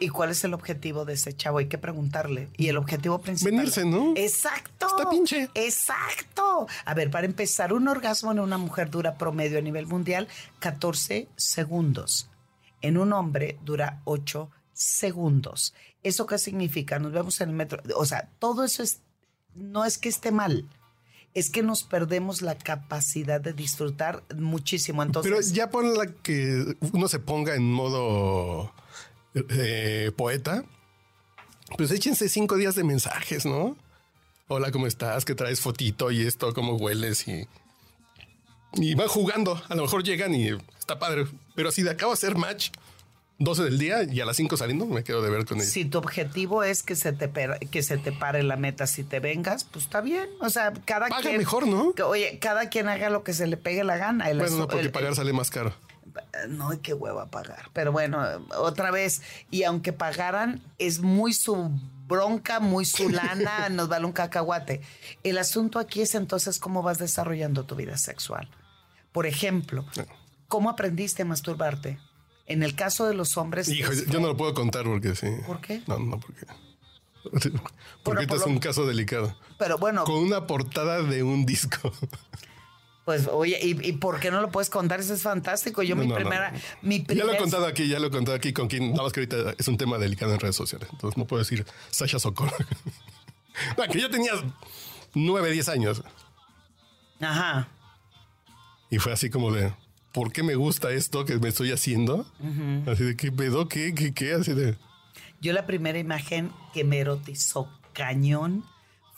¿Y 0.00 0.08
cuál 0.08 0.30
es 0.30 0.42
el 0.44 0.54
objetivo 0.54 1.04
de 1.04 1.14
ese 1.14 1.34
chavo? 1.34 1.58
Hay 1.58 1.68
que 1.68 1.78
preguntarle. 1.78 2.48
Y 2.56 2.68
el 2.68 2.76
objetivo 2.76 3.18
principal. 3.20 3.52
Venirse, 3.52 3.84
¿no? 3.84 4.12
Exacto. 4.16 4.86
Está 4.86 5.10
pinche. 5.10 5.48
Exacto. 5.54 6.66
A 6.84 6.94
ver, 6.94 7.10
para 7.10 7.26
empezar, 7.26 7.72
un 7.72 7.88
orgasmo 7.88 8.32
en 8.32 8.40
una 8.40 8.58
mujer 8.58 8.90
dura 8.90 9.16
promedio 9.16 9.58
a 9.58 9.62
nivel 9.62 9.86
mundial 9.86 10.28
14 10.58 11.28
segundos. 11.36 12.28
En 12.80 12.98
un 12.98 13.12
hombre 13.12 13.58
dura 13.64 14.00
8 14.04 14.50
segundos. 14.72 15.74
¿Eso 16.02 16.26
qué 16.26 16.38
significa? 16.38 16.98
Nos 16.98 17.12
vemos 17.12 17.40
en 17.40 17.50
el 17.50 17.54
metro. 17.54 17.82
O 17.96 18.04
sea, 18.04 18.30
todo 18.38 18.64
eso 18.64 18.82
es. 18.82 19.00
No 19.54 19.84
es 19.84 19.98
que 19.98 20.08
esté 20.08 20.30
mal. 20.30 20.68
Es 21.34 21.50
que 21.50 21.62
nos 21.62 21.82
perdemos 21.82 22.42
la 22.42 22.56
capacidad 22.56 23.40
de 23.40 23.52
disfrutar 23.52 24.24
muchísimo. 24.36 25.02
Entonces, 25.02 25.30
Pero 25.30 25.54
ya 25.54 25.70
ponla 25.70 26.06
que 26.22 26.76
uno 26.92 27.06
se 27.06 27.18
ponga 27.18 27.54
en 27.54 27.70
modo 27.70 28.72
eh, 29.50 30.12
poeta. 30.16 30.64
Pues 31.76 31.90
échense 31.90 32.28
cinco 32.28 32.56
días 32.56 32.74
de 32.74 32.84
mensajes, 32.84 33.44
¿no? 33.44 33.76
Hola, 34.48 34.70
¿cómo 34.72 34.86
estás? 34.86 35.24
¿Qué 35.24 35.34
traes 35.34 35.60
fotito 35.60 36.10
y 36.10 36.26
esto? 36.26 36.54
¿Cómo 36.54 36.76
hueles? 36.76 37.28
Y, 37.28 37.46
y 38.74 38.94
van 38.94 39.08
jugando. 39.08 39.62
A 39.68 39.74
lo 39.74 39.82
mejor 39.82 40.02
llegan 40.02 40.34
y 40.34 40.48
está 40.78 40.98
padre. 40.98 41.26
Pero 41.54 41.70
si 41.70 41.82
de 41.82 41.90
acabo 41.90 42.12
de 42.12 42.14
hacer 42.14 42.36
match 42.36 42.70
12 43.40 43.64
del 43.64 43.78
día 43.78 44.02
y 44.04 44.20
a 44.20 44.24
las 44.24 44.36
5 44.38 44.56
saliendo, 44.56 44.86
me 44.86 45.04
quedo 45.04 45.20
de 45.22 45.28
ver 45.30 45.44
con 45.44 45.58
ella. 45.58 45.66
Si 45.66 45.84
tu 45.84 45.98
objetivo 45.98 46.64
es 46.64 46.82
que 46.82 46.96
se 46.96 47.12
te 47.12 47.30
que 47.70 47.82
se 47.82 47.98
te 47.98 48.10
pare 48.12 48.42
la 48.42 48.56
meta 48.56 48.86
si 48.86 49.04
te 49.04 49.20
vengas, 49.20 49.64
pues 49.64 49.84
está 49.84 50.00
bien. 50.00 50.28
O 50.40 50.48
sea, 50.50 50.72
cada 50.86 51.08
Paga 51.08 51.20
quien 51.22 51.36
mejor, 51.36 51.66
¿no? 51.68 51.92
que- 51.92 52.02
oye, 52.02 52.38
cada 52.40 52.70
quien 52.70 52.88
haga 52.88 53.10
lo 53.10 53.22
que 53.24 53.34
se 53.34 53.46
le 53.46 53.56
pegue 53.58 53.84
la 53.84 53.96
gana. 53.98 54.30
El 54.30 54.38
Bueno, 54.38 54.56
no, 54.56 54.66
porque 54.68 54.86
el- 54.86 54.90
pagar 54.92 55.14
sale 55.14 55.32
más 55.34 55.50
caro. 55.50 55.74
No 56.48 56.70
hay 56.70 56.78
que 56.78 56.94
hueva 56.94 57.26
pagar. 57.26 57.70
Pero 57.72 57.92
bueno, 57.92 58.20
otra 58.56 58.90
vez, 58.90 59.22
y 59.50 59.62
aunque 59.64 59.92
pagaran, 59.92 60.62
es 60.78 61.00
muy 61.00 61.32
su 61.32 61.70
bronca, 62.06 62.60
muy 62.60 62.84
su 62.84 63.08
lana, 63.10 63.68
nos 63.68 63.88
vale 63.88 64.06
un 64.06 64.12
cacahuate. 64.12 64.80
El 65.24 65.38
asunto 65.38 65.78
aquí 65.78 66.00
es 66.02 66.14
entonces 66.14 66.58
cómo 66.58 66.82
vas 66.82 66.98
desarrollando 66.98 67.64
tu 67.64 67.74
vida 67.76 67.96
sexual. 67.98 68.48
Por 69.12 69.26
ejemplo, 69.26 69.84
¿cómo 70.48 70.70
aprendiste 70.70 71.22
a 71.22 71.24
masturbarte? 71.24 71.98
En 72.46 72.62
el 72.62 72.74
caso 72.74 73.06
de 73.06 73.14
los 73.14 73.36
hombres. 73.36 73.68
Hijo, 73.68 73.92
es- 73.92 74.06
yo 74.06 74.20
no 74.20 74.28
lo 74.28 74.36
puedo 74.36 74.54
contar 74.54 74.84
porque 74.84 75.14
sí. 75.14 75.26
¿Por 75.46 75.60
qué? 75.60 75.82
No, 75.86 75.98
no, 75.98 76.18
porque. 76.18 76.46
Porque 77.22 77.50
Bueno, 78.04 78.20
este 78.22 78.26
por 78.28 78.36
es 78.38 78.40
lo- 78.46 78.52
un 78.52 78.58
caso 78.58 78.86
delicado. 78.86 79.36
Pero 79.58 79.76
bueno, 79.76 80.04
Con 80.04 80.16
una 80.16 80.46
portada 80.46 81.02
de 81.02 81.22
un 81.22 81.44
disco. 81.44 81.92
Pues, 83.08 83.26
oye, 83.26 83.58
¿y, 83.62 83.88
y 83.88 83.92
por 83.92 84.20
qué 84.20 84.30
no 84.30 84.42
lo 84.42 84.50
puedes 84.50 84.68
contar? 84.68 85.00
Eso 85.00 85.14
es 85.14 85.22
fantástico. 85.22 85.82
Yo 85.82 85.94
No, 85.94 86.02
mi 86.02 86.08
no, 86.08 86.14
primera, 86.14 86.50
no. 86.50 86.58
mi 86.82 86.98
Ya 86.98 87.04
primera. 87.06 87.26
lo 87.28 87.32
he 87.32 87.36
contado 87.38 87.64
aquí, 87.64 87.88
ya 87.88 87.98
lo 87.98 88.08
he 88.08 88.10
contado 88.10 88.36
aquí 88.36 88.52
con 88.52 88.68
quien, 88.68 88.90
nada 88.90 89.04
más 89.04 89.14
que 89.14 89.20
ahorita 89.20 89.54
es 89.56 89.66
un 89.66 89.78
tema 89.78 89.96
delicado 89.96 90.34
en 90.34 90.38
redes 90.40 90.56
sociales. 90.56 90.90
Entonces 90.92 91.16
no 91.16 91.26
puedo 91.26 91.38
decir 91.42 91.64
Sasha 91.90 92.18
Sokol. 92.18 92.50
que 93.90 93.98
yo 93.98 94.10
tenía 94.10 94.32
9, 95.14 95.50
10 95.52 95.68
años. 95.70 96.02
Ajá. 97.18 97.68
Y 98.90 98.98
fue 98.98 99.14
así 99.14 99.30
como 99.30 99.52
de, 99.52 99.72
¿por 100.12 100.30
qué 100.30 100.42
me 100.42 100.54
gusta 100.56 100.90
esto 100.90 101.24
que 101.24 101.38
me 101.38 101.48
estoy 101.48 101.72
haciendo? 101.72 102.26
Así 102.86 103.04
de, 103.04 103.16
¿qué 103.16 103.32
pedo? 103.32 103.70
¿Qué? 103.70 103.94
¿Qué? 103.94 104.12
¿Qué? 104.12 104.34
Así 104.34 104.52
de, 104.52 104.76
Yo 105.40 105.54
la 105.54 105.64
primera 105.64 105.98
imagen 105.98 106.52
que 106.74 106.84
me 106.84 106.98
erotizó 106.98 107.70
cañón 107.94 108.64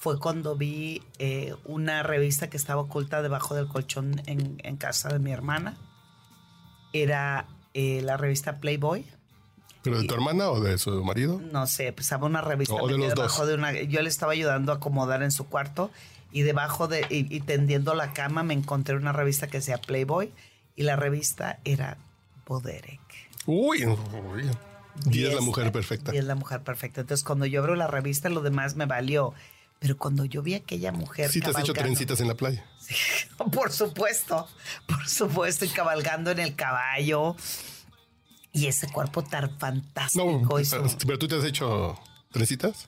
fue 0.00 0.18
cuando 0.18 0.56
vi 0.56 1.02
eh, 1.18 1.54
una 1.66 2.02
revista 2.02 2.48
que 2.48 2.56
estaba 2.56 2.80
oculta 2.80 3.20
debajo 3.20 3.54
del 3.54 3.68
colchón 3.68 4.22
en, 4.24 4.58
en 4.64 4.76
casa 4.78 5.10
de 5.10 5.18
mi 5.18 5.30
hermana. 5.30 5.76
Era 6.94 7.46
eh, 7.74 8.00
la 8.02 8.16
revista 8.16 8.58
Playboy. 8.60 9.04
¿pero 9.82 10.00
de 10.00 10.06
tu 10.08 10.14
hermana 10.14 10.50
o 10.50 10.60
de 10.60 10.78
su 10.78 11.04
marido? 11.04 11.38
No 11.52 11.66
sé, 11.66 11.92
pues 11.92 12.06
estaba 12.06 12.26
una 12.26 12.40
revista 12.40 12.74
O 12.74 12.86
de 12.88 12.94
metida 12.94 13.08
los 13.08 13.14
dos. 13.14 13.24
debajo 13.24 13.46
de 13.46 13.54
una. 13.54 13.72
Yo 13.82 14.00
le 14.00 14.08
estaba 14.08 14.32
ayudando 14.32 14.72
a 14.72 14.76
acomodar 14.76 15.22
en 15.22 15.30
su 15.32 15.46
cuarto 15.48 15.90
y 16.32 16.42
debajo 16.42 16.88
de 16.88 17.06
y, 17.10 17.26
y 17.34 17.40
tendiendo 17.40 17.94
la 17.94 18.14
cama 18.14 18.42
me 18.42 18.54
encontré 18.54 18.96
una 18.96 19.12
revista 19.12 19.48
que 19.48 19.58
decía 19.58 19.78
Playboy 19.78 20.32
y 20.76 20.82
la 20.84 20.96
revista 20.96 21.58
era 21.64 21.98
Boderek. 22.46 23.00
Uy, 23.44 23.84
uy. 23.84 24.50
Y 25.10 25.26
es 25.26 25.34
la 25.34 25.42
mujer 25.42 25.72
perfecta. 25.72 26.14
Y 26.14 26.18
es 26.18 26.24
la 26.24 26.34
mujer 26.36 26.62
perfecta. 26.62 27.02
Entonces, 27.02 27.22
cuando 27.22 27.44
yo 27.44 27.60
abro 27.60 27.74
la 27.76 27.86
revista, 27.86 28.30
lo 28.30 28.40
demás 28.40 28.76
me 28.76 28.86
valió. 28.86 29.34
Pero 29.80 29.96
cuando 29.96 30.24
yo 30.26 30.42
vi 30.42 30.54
a 30.54 30.58
aquella 30.58 30.92
mujer. 30.92 31.30
Sí, 31.30 31.40
te 31.40 31.50
has 31.50 31.58
hecho 31.58 31.72
trencitas 31.72 32.20
en 32.20 32.28
la 32.28 32.34
playa. 32.34 32.64
Por 33.52 33.72
supuesto, 33.72 34.46
por 34.86 35.08
supuesto, 35.08 35.64
y 35.64 35.68
cabalgando 35.68 36.30
en 36.30 36.38
el 36.38 36.54
caballo. 36.54 37.34
Y 38.52 38.66
ese 38.66 38.88
cuerpo 38.92 39.22
tan 39.24 39.58
fantástico. 39.58 40.24
No, 40.50 40.64
su- 40.64 40.98
pero 41.06 41.18
tú 41.18 41.26
te 41.28 41.36
has 41.36 41.44
hecho 41.44 41.98
trencitas. 42.30 42.86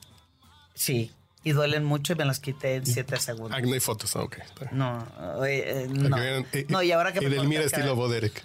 Sí, 0.75 1.11
y 1.45 1.51
duelen 1.51 1.83
mucho 1.83 2.13
y 2.13 2.15
me 2.15 2.23
las 2.25 2.39
quité 2.39 2.75
en 2.75 2.85
siete 2.85 3.19
segundos. 3.19 3.51
Ah, 3.53 3.61
no 3.61 3.73
hay 3.73 3.79
fotos. 3.81 4.15
Ah, 4.15 4.21
ok. 4.23 4.37
No, 4.71 5.05
eh, 5.45 5.83
eh, 5.83 5.87
no. 5.89 6.17
eh, 6.17 6.65
no, 6.69 6.81
y 6.81 6.91
ahora 6.93 7.11
que 7.11 7.19
me 7.19 7.27
Edelmira 7.27 7.61
el 7.61 7.67
estilo 7.67 7.95
Boderek. 7.95 8.41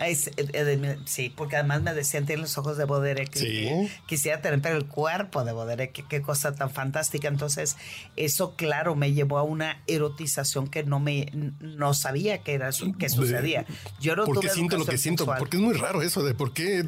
Sí, 1.06 1.32
porque 1.37 1.56
además 1.56 1.82
me 1.82 1.94
decían, 1.94 2.26
tiene 2.26 2.42
los 2.42 2.58
ojos 2.58 2.76
de 2.76 2.84
Boderek. 2.84 3.32
Sí. 3.34 3.70
Quisiera 4.06 4.40
tener 4.42 4.66
el 4.72 4.87
cuerpo 4.87 5.44
de 5.44 5.52
Boderek, 5.52 6.06
qué, 6.08 6.22
cosa 6.22 6.54
tan 6.54 6.70
fantástica. 6.70 7.28
Entonces, 7.28 7.76
eso, 8.16 8.56
claro, 8.56 8.96
me 8.96 9.12
llevó 9.12 9.38
a 9.38 9.42
una 9.44 9.80
erotización 9.87 10.66
que 10.68 10.82
no 10.82 10.98
me 10.98 11.30
no 11.61 11.94
sabía 11.94 12.38
que 12.42 12.54
era 12.54 12.72
su- 12.72 12.92
que 12.94 13.08
sucedía. 13.08 13.64
Yo 14.00 14.16
no 14.16 14.24
¿Por 14.24 14.40
qué 14.40 14.48
siento 14.48 14.76
lo 14.76 14.84
que 14.84 14.98
siento? 14.98 15.22
sexual. 15.24 15.38
Porque 15.38 15.56
es 15.56 15.62
muy 15.62 15.74
raro 15.74 16.02
eso 16.02 16.24
de 16.24 16.34
por 16.34 16.52
qué. 16.52 16.84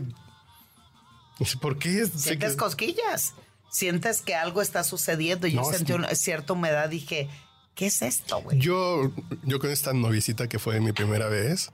¿Por 1.60 1.78
qué? 1.78 2.04
Sientes 2.06 2.52
que- 2.52 2.56
cosquillas. 2.58 3.34
Sientes 3.70 4.22
que 4.22 4.34
algo 4.34 4.62
está 4.62 4.82
sucediendo. 4.84 5.46
No, 5.48 5.52
yo 5.54 5.64
sentí 5.64 5.92
una 5.92 6.14
cierta 6.14 6.52
humedad. 6.54 6.88
Dije, 6.88 7.28
¿qué 7.74 7.86
es 7.86 8.02
esto, 8.02 8.42
güey? 8.42 8.58
Yo, 8.58 9.10
yo 9.44 9.58
con 9.60 9.70
esta 9.70 9.92
noviecita 9.92 10.48
que 10.48 10.58
fue 10.58 10.80
mi 10.80 10.92
primera 10.92 11.28
vez, 11.28 11.70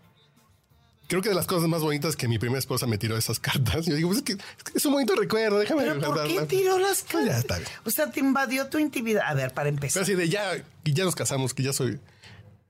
creo 1.08 1.22
que 1.22 1.30
de 1.30 1.34
las 1.34 1.46
cosas 1.46 1.68
más 1.68 1.80
bonitas 1.82 2.14
que 2.16 2.28
mi 2.28 2.38
primera 2.38 2.58
esposa 2.58 2.86
me 2.86 2.98
tiró 2.98 3.16
esas 3.16 3.38
cartas. 3.40 3.86
Yo 3.86 3.94
digo, 3.94 4.08
pues 4.10 4.18
es 4.18 4.24
que 4.24 4.36
es, 4.74 4.84
un 4.84 4.92
bonito 4.92 5.14
recuerdo, 5.16 5.58
déjame 5.58 5.84
¿Pero 5.84 6.00
por 6.00 6.26
qué 6.26 6.42
tiró 6.42 6.78
las 6.78 7.02
Pues 7.10 7.24
ya 7.26 7.32
cartas? 7.32 7.38
está 7.38 7.58
bien. 7.58 7.68
O 7.84 7.90
sea, 7.90 8.10
te 8.10 8.20
invadió 8.20 8.68
tu 8.68 8.78
intimidad. 8.78 9.22
A 9.26 9.34
ver, 9.34 9.54
para 9.54 9.64
Pero 9.66 9.76
empezar. 9.76 10.02
así 10.02 10.14
de 10.14 10.28
ya, 10.28 10.52
y 10.84 10.92
ya 10.92 11.04
nos 11.04 11.14
casamos, 11.16 11.54
que 11.54 11.62
ya 11.62 11.72
soy. 11.72 11.98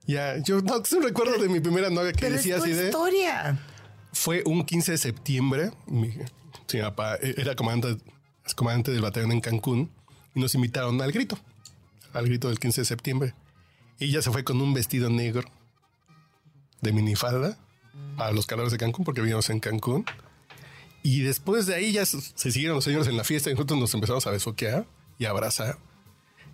Ya, 0.05 0.37
yo 0.37 0.61
no, 0.61 0.81
es 0.81 0.91
un 0.93 1.03
recuerdo 1.03 1.37
de 1.37 1.49
mi 1.49 1.59
primera 1.59 1.89
novia 1.89 2.13
que 2.13 2.19
Pero 2.21 2.35
es 2.35 2.43
decía 2.43 2.57
tu 2.57 2.63
así 2.63 2.71
de. 2.71 2.85
historia. 2.85 3.59
Fue 4.13 4.41
un 4.45 4.63
15 4.63 4.93
de 4.93 4.97
septiembre. 4.97 5.71
Mi, 5.85 6.11
sí, 6.65 6.77
mi 6.77 6.81
papá 6.81 7.17
era 7.21 7.55
comandante, 7.57 8.01
es 8.47 8.55
comandante 8.55 8.91
del 8.91 9.01
batallón 9.01 9.33
en 9.33 9.41
Cancún 9.41 9.91
y 10.33 10.39
nos 10.39 10.55
invitaron 10.55 11.01
al 11.01 11.11
grito, 11.11 11.37
al 12.13 12.25
grito 12.25 12.47
del 12.47 12.59
15 12.59 12.81
de 12.81 12.85
septiembre. 12.85 13.33
Y 13.99 14.05
ella 14.05 14.21
se 14.21 14.31
fue 14.31 14.43
con 14.43 14.61
un 14.61 14.73
vestido 14.73 15.09
negro 15.09 15.43
de 16.81 16.93
minifalda 16.93 17.57
a 18.17 18.31
los 18.31 18.47
calores 18.47 18.71
de 18.71 18.77
Cancún 18.77 19.05
porque 19.05 19.21
vivíamos 19.21 19.49
en 19.49 19.59
Cancún. 19.59 20.05
Y 21.03 21.21
después 21.21 21.65
de 21.65 21.75
ahí 21.75 21.91
ya 21.91 22.05
se 22.05 22.51
siguieron 22.51 22.75
los 22.75 22.83
señores 22.83 23.07
en 23.07 23.17
la 23.17 23.23
fiesta 23.23 23.49
y 23.49 23.53
nosotros 23.53 23.79
nos 23.79 23.93
empezamos 23.93 24.25
a 24.27 24.31
besoquear 24.31 24.87
y 25.19 25.25
abrazar. 25.25 25.77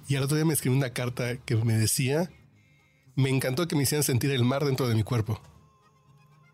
Y 0.08 0.16
al 0.16 0.24
otro 0.24 0.36
día 0.36 0.46
me 0.46 0.54
escribió 0.54 0.78
una 0.78 0.92
carta 0.92 1.38
que 1.38 1.56
me 1.56 1.74
decía, 1.74 2.30
me 3.16 3.30
encantó 3.30 3.68
que 3.68 3.76
me 3.76 3.84
hicieran 3.84 4.04
sentir 4.04 4.32
el 4.32 4.44
mar 4.44 4.66
dentro 4.66 4.88
de 4.88 4.96
mi 4.96 5.04
cuerpo. 5.04 5.40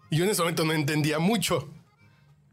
Y 0.10 0.18
yo 0.18 0.26
en 0.26 0.32
ese 0.32 0.42
momento 0.42 0.66
no 0.66 0.74
entendía 0.74 1.20
mucho. 1.20 1.70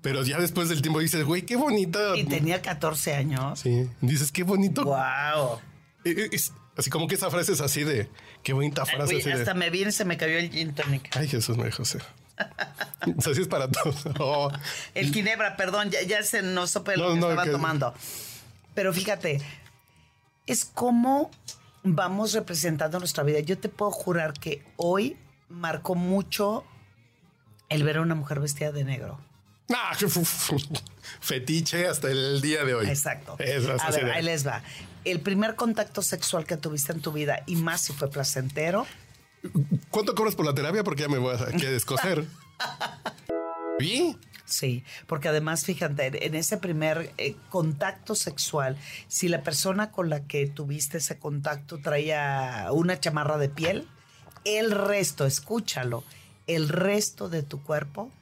Pero 0.02 0.22
ya 0.22 0.38
después 0.38 0.68
del 0.68 0.82
tiempo 0.82 1.00
dices, 1.00 1.24
güey, 1.24 1.42
qué 1.42 1.56
bonito. 1.56 2.14
Y 2.14 2.24
tenía 2.24 2.62
14 2.62 3.14
años. 3.14 3.58
Sí, 3.60 3.88
dices, 4.00 4.30
qué 4.30 4.42
bonito. 4.44 4.84
Wow. 4.84 5.58
Es- 6.04 6.52
así 6.76 6.90
como 6.90 7.08
que 7.08 7.14
esa 7.16 7.30
frase 7.30 7.52
es 7.52 7.60
así 7.60 7.82
de, 7.84 8.08
qué 8.44 8.52
bonita 8.52 8.84
frase. 8.86 9.14
Uy, 9.14 9.20
así 9.20 9.30
de, 9.30 9.34
hasta 9.36 9.54
me 9.54 9.70
viene 9.70 9.90
se 9.92 10.04
me 10.04 10.16
cayó 10.16 10.38
el 10.38 10.50
gin 10.50 10.74
tonic. 10.74 11.08
Ay, 11.16 11.26
Jesús, 11.26 11.56
me 11.56 11.70
José. 11.72 11.98
o 13.16 13.20
sea, 13.22 13.32
así 13.32 13.40
es 13.42 13.48
para 13.48 13.68
todos. 13.70 14.04
Oh, 14.20 14.50
El 14.94 15.12
ginebra, 15.12 15.56
perdón, 15.56 15.90
ya, 15.90 16.02
ya 16.02 16.22
se 16.22 16.42
no 16.42 16.66
supe 16.66 16.96
lo 16.96 17.08
No, 17.08 17.14
que 17.14 17.20
no, 17.20 17.28
estaba 17.30 17.44
que- 17.44 17.50
tomando. 17.50 17.94
Pero 18.74 18.92
fíjate, 18.92 19.40
es 20.46 20.64
como 20.66 21.30
vamos 21.82 22.32
representando 22.34 22.98
nuestra 22.98 23.24
vida. 23.24 23.40
Yo 23.40 23.58
te 23.58 23.68
puedo 23.70 23.90
jurar 23.90 24.34
que 24.34 24.62
hoy 24.76 25.16
marcó 25.48 25.94
mucho 25.94 26.64
el 27.70 27.82
ver 27.84 27.96
a 27.96 28.02
una 28.02 28.14
mujer 28.14 28.38
vestida 28.40 28.70
de 28.70 28.84
negro. 28.84 29.18
Ah, 29.74 29.96
fetiche 31.20 31.86
hasta 31.86 32.10
el 32.10 32.40
día 32.40 32.64
de 32.64 32.74
hoy. 32.74 32.88
Exacto. 32.88 33.36
Es 33.38 33.66
a 33.68 33.90
ver, 33.90 34.10
ahí 34.10 34.22
les 34.22 34.46
va. 34.46 34.62
El 35.04 35.20
primer 35.20 35.54
contacto 35.54 36.02
sexual 36.02 36.46
que 36.46 36.56
tuviste 36.56 36.92
en 36.92 37.00
tu 37.00 37.12
vida, 37.12 37.42
y 37.46 37.56
más 37.56 37.82
si 37.82 37.92
fue 37.92 38.10
placentero, 38.10 38.86
¿Cuánto 39.90 40.14
cobras 40.14 40.34
por 40.34 40.46
la 40.46 40.54
terapia? 40.54 40.84
Porque 40.84 41.02
ya 41.02 41.08
me 41.08 41.18
voy 41.18 41.34
a 41.34 41.46
descoser. 41.46 42.24
¿Y? 43.80 44.16
Sí, 44.44 44.84
porque 45.06 45.28
además, 45.28 45.64
fíjate, 45.64 46.26
en 46.26 46.34
ese 46.34 46.56
primer 46.56 47.12
eh, 47.18 47.34
contacto 47.50 48.14
sexual, 48.14 48.76
si 49.08 49.28
la 49.28 49.42
persona 49.42 49.90
con 49.90 50.08
la 50.08 50.24
que 50.24 50.46
tuviste 50.46 50.98
ese 50.98 51.18
contacto 51.18 51.78
traía 51.78 52.68
una 52.70 52.98
chamarra 53.00 53.38
de 53.38 53.48
piel, 53.48 53.88
el 54.44 54.70
resto, 54.70 55.26
escúchalo, 55.26 56.04
el 56.46 56.68
resto 56.68 57.28
de 57.28 57.42
tu 57.42 57.62
cuerpo, 57.62 58.12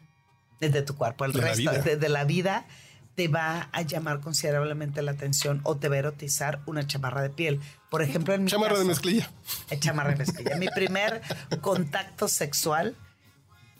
de, 0.68 0.82
tu 0.82 0.96
cuerpo, 0.96 1.24
el 1.24 1.32
De 1.32 1.40
resto 1.40 1.70
de, 1.70 1.96
de 1.96 2.08
la 2.08 2.24
vida 2.24 2.66
te 3.14 3.28
va 3.28 3.68
a 3.72 3.82
llamar 3.82 4.20
considerablemente 4.20 5.00
la 5.02 5.12
atención 5.12 5.60
o 5.62 5.76
te 5.76 5.88
va 5.88 5.96
a 5.96 5.98
erotizar 6.00 6.60
una 6.66 6.86
chamarra 6.86 7.22
de 7.22 7.30
piel. 7.30 7.60
Por 7.90 8.02
ejemplo, 8.02 8.34
en 8.34 8.44
mi 8.44 8.50
Chamarra 8.50 8.78
de 8.78 8.84
mezclilla. 8.84 9.30
Eh, 9.70 9.78
chamarra 9.78 10.10
de 10.10 10.16
mezclilla. 10.16 10.56
Mi 10.56 10.68
primer 10.68 11.22
contacto 11.60 12.26
sexual, 12.26 12.96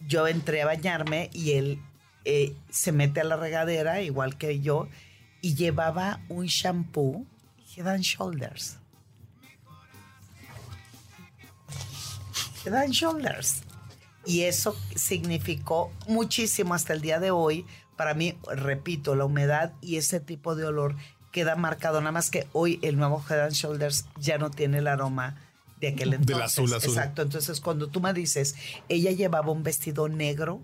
yo 0.07 0.29
entré 0.29 0.63
a 0.63 0.67
bañarme 0.67 1.31
y 1.33 1.53
él 1.53 1.81
eh, 2.25 2.55
se 2.71 2.93
mete 2.93 3.21
a 3.21 3.25
la 3.25 3.37
regadera, 3.37 4.03
igual 4.03 4.39
que 4.39 4.61
yo, 4.61 4.89
y 5.41 5.55
llevaba 5.57 6.21
un 6.29 6.47
shampoo 6.47 7.27
Head 7.77 7.89
and 7.89 8.05
Shoulders. 8.05 8.79
Head 12.65 12.73
and 12.73 12.93
Shoulders. 12.93 13.64
Y 14.27 14.43
eso 14.43 14.77
significó 14.95 15.93
muchísimo 16.09 16.75
hasta 16.75 16.93
el 16.93 17.01
día 17.01 17.21
de 17.21 17.31
hoy. 17.31 17.67
Para 17.97 18.15
mí, 18.15 18.35
repito, 18.53 19.15
la 19.15 19.25
humedad 19.25 19.73
y 19.81 19.97
ese 19.97 20.21
tipo 20.21 20.55
de 20.57 20.65
olor 20.67 20.97
queda 21.33 21.57
marcado. 21.57 22.01
Nada 22.01 22.13
más 22.13 22.31
que 22.31 22.47
hoy 22.53 22.79
el 22.83 22.97
nuevo 22.97 23.23
Head 23.29 23.41
and 23.41 23.53
Shoulders 23.53 24.07
ya 24.21 24.39
no 24.39 24.51
tiene 24.51 24.79
el 24.79 24.87
aroma 24.89 25.37
de 25.81 25.89
aquel 25.89 26.11
Del 26.11 26.21
entonces. 26.21 26.45
azul, 26.45 26.73
azul. 26.75 26.91
Exacto. 26.91 27.23
Entonces, 27.23 27.61
cuando 27.61 27.89
tú 27.89 28.01
me 28.01 28.13
dices, 28.13 28.55
ella 28.89 29.11
llevaba 29.11 29.51
un 29.53 29.63
vestido 29.63 30.09
negro, 30.09 30.61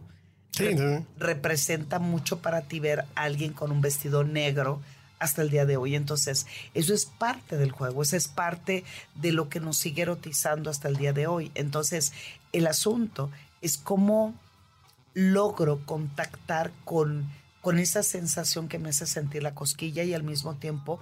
Sí, 0.53 0.65
re- 0.69 0.99
sí. 0.99 1.05
representa 1.19 1.99
mucho 1.99 2.39
para 2.41 2.63
ti 2.63 2.81
ver 2.81 3.01
a 3.15 3.23
alguien 3.23 3.53
con 3.53 3.71
un 3.71 3.81
vestido 3.81 4.25
negro 4.25 4.81
hasta 5.21 5.43
el 5.43 5.51
día 5.51 5.67
de 5.67 5.77
hoy. 5.77 5.95
Entonces, 5.95 6.47
eso 6.75 6.95
es 6.95 7.05
parte 7.07 7.57
del 7.57 7.71
juego, 7.73 8.03
eso 8.03 8.17
es 8.17 8.27
parte 8.29 8.85
de 9.15 9.33
lo 9.33 9.49
que 9.49 9.61
nos 9.61 9.77
sigue 9.77 10.03
erotizando 10.03 10.71
hasta 10.71 10.89
el 10.89 10.97
día 10.97 11.13
de 11.13 11.27
hoy. 11.27 11.53
Entonces, 11.55 12.13
el 12.53 12.67
asunto 12.67 13.31
es 13.61 13.77
cómo 13.77 14.35
logro 15.15 15.85
contactar 15.87 16.73
con, 16.85 17.31
con 17.61 17.79
esa 17.79 18.03
sensación 18.03 18.69
que 18.69 18.79
me 18.79 18.91
hace 18.91 19.07
sentir 19.07 19.43
la 19.43 19.55
cosquilla 19.55 20.03
y 20.05 20.15
al 20.15 20.23
mismo 20.23 20.57
tiempo 20.57 21.01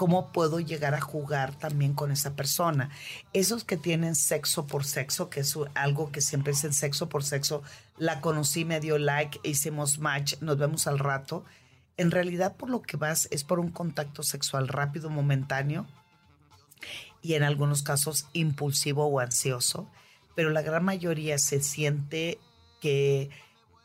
cómo 0.00 0.32
puedo 0.32 0.60
llegar 0.60 0.94
a 0.94 1.00
jugar 1.02 1.54
también 1.56 1.92
con 1.92 2.10
esa 2.10 2.34
persona. 2.34 2.88
Esos 3.34 3.64
que 3.64 3.76
tienen 3.76 4.14
sexo 4.14 4.66
por 4.66 4.86
sexo, 4.86 5.28
que 5.28 5.40
es 5.40 5.54
algo 5.74 6.10
que 6.10 6.22
siempre 6.22 6.54
dicen 6.54 6.72
sexo 6.72 7.10
por 7.10 7.22
sexo, 7.22 7.62
la 7.98 8.22
conocí, 8.22 8.64
me 8.64 8.80
dio 8.80 8.96
like, 8.96 9.38
hicimos 9.42 9.98
match, 9.98 10.36
nos 10.40 10.56
vemos 10.56 10.86
al 10.86 10.98
rato. 10.98 11.44
En 11.98 12.10
realidad 12.10 12.56
por 12.56 12.70
lo 12.70 12.80
que 12.80 12.96
vas 12.96 13.28
es 13.30 13.44
por 13.44 13.60
un 13.60 13.70
contacto 13.70 14.22
sexual 14.22 14.68
rápido, 14.68 15.10
momentáneo 15.10 15.86
y 17.20 17.34
en 17.34 17.42
algunos 17.42 17.82
casos 17.82 18.26
impulsivo 18.32 19.04
o 19.04 19.20
ansioso, 19.20 19.86
pero 20.40 20.48
la 20.48 20.62
gran 20.62 20.82
mayoría 20.82 21.36
se 21.36 21.60
siente 21.62 22.38
que 22.80 23.28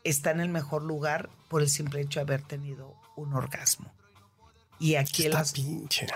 está 0.04 0.30
en 0.30 0.40
el 0.40 0.48
mejor 0.48 0.82
lugar 0.82 1.28
por 1.48 1.60
el 1.60 1.68
simple 1.68 2.00
hecho 2.00 2.18
de 2.18 2.22
haber 2.22 2.40
tenido 2.40 2.94
un 3.14 3.34
orgasmo. 3.34 3.92
Y 4.78 4.94
aquí 4.94 5.26
Está 5.26 5.40
as- 5.40 5.52
pinche. 5.52 6.06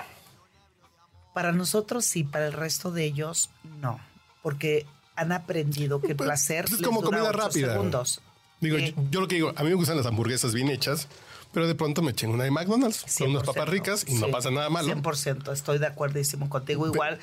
para 1.34 1.52
nosotros 1.52 2.06
sí, 2.06 2.24
para 2.24 2.46
el 2.46 2.54
resto 2.54 2.90
de 2.90 3.04
ellos 3.04 3.50
no, 3.82 4.00
porque 4.42 4.86
han 5.14 5.30
aprendido 5.32 6.00
que 6.00 6.12
el 6.12 6.16
Pues, 6.16 6.26
placer 6.28 6.64
es 6.64 6.72
les 6.72 6.80
como 6.80 7.02
dura 7.02 7.18
comida 7.18 7.32
rápida. 7.32 7.72
segundos. 7.74 8.22
Digo, 8.62 8.78
Sí. 8.78 8.94
yo, 8.96 9.02
yo 9.10 9.20
lo 9.20 9.28
que 9.28 9.34
digo, 9.34 9.52
a 9.54 9.62
mí 9.62 9.68
me 9.68 9.74
gustan 9.74 9.98
las 9.98 10.06
hamburguesas 10.06 10.54
bien 10.54 10.70
hechas, 10.70 11.06
pero 11.52 11.66
de 11.68 11.74
pronto 11.74 12.00
me 12.00 12.14
chingo 12.14 12.32
una 12.32 12.44
de 12.44 12.50
McDonald's 12.50 13.04
con 13.18 13.28
unas 13.32 13.42
100%, 13.42 13.44
papas 13.44 13.68
ricas 13.68 14.04
y 14.08 14.14
no 14.14 14.30
pasa 14.30 14.50
nada 14.50 14.70
malo. 14.70 14.86
100%, 14.88 15.52
estoy 15.52 15.76
de 15.78 15.86
acuerdísimo 15.86 16.48
contigo. 16.48 16.86
Igual 16.86 17.18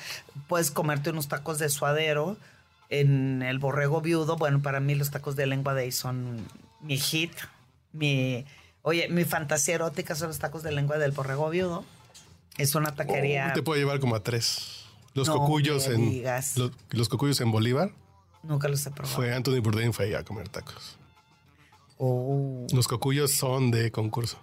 puedes 0.46 0.70
comerte 0.70 1.10
unos 1.10 1.26
tacos 1.26 1.58
de 1.58 1.68
suadero 1.68 2.36
en 2.88 3.42
el 3.42 3.58
borrego 3.58 4.00
viudo. 4.00 4.36
Bueno, 4.36 4.62
para 4.62 4.80
mí 4.80 4.94
los 4.94 5.10
tacos 5.10 5.36
de 5.36 5.46
lengua 5.46 5.74
de 5.74 5.82
ahí 5.82 5.92
son 5.92 6.46
mi 6.80 6.98
hit. 6.98 7.32
Mi, 7.92 8.44
oye, 8.82 9.08
mi 9.08 9.24
fantasía 9.24 9.74
erótica 9.76 10.14
son 10.14 10.28
los 10.28 10.38
tacos 10.38 10.62
de 10.62 10.72
lengua 10.72 10.98
del 10.98 11.12
borrego 11.12 11.48
viudo. 11.50 11.84
Es 12.56 12.74
una 12.74 12.94
taquería. 12.94 13.48
Oh, 13.50 13.54
te 13.54 13.62
puedo 13.62 13.78
llevar 13.80 14.00
como 14.00 14.14
a 14.16 14.22
tres. 14.22 14.84
Los 15.14 15.28
No 15.28 15.38
cocuyos 15.38 15.86
en 15.88 16.10
digas. 16.10 16.56
los, 16.56 16.72
los 16.90 17.08
cocuyos 17.08 17.40
en 17.40 17.50
Bolívar. 17.50 17.90
Nunca 18.42 18.68
los 18.68 18.84
he 18.86 18.90
probado. 18.90 19.14
Fue 19.16 19.32
Anthony 19.34 19.60
Bourdain 19.60 19.92
fue 19.92 20.06
ahí 20.06 20.14
a 20.14 20.24
comer 20.24 20.48
tacos. 20.48 20.96
Oh. 21.96 22.66
Los 22.72 22.86
cocuyos 22.86 23.32
son 23.32 23.70
de 23.70 23.90
concurso. 23.90 24.38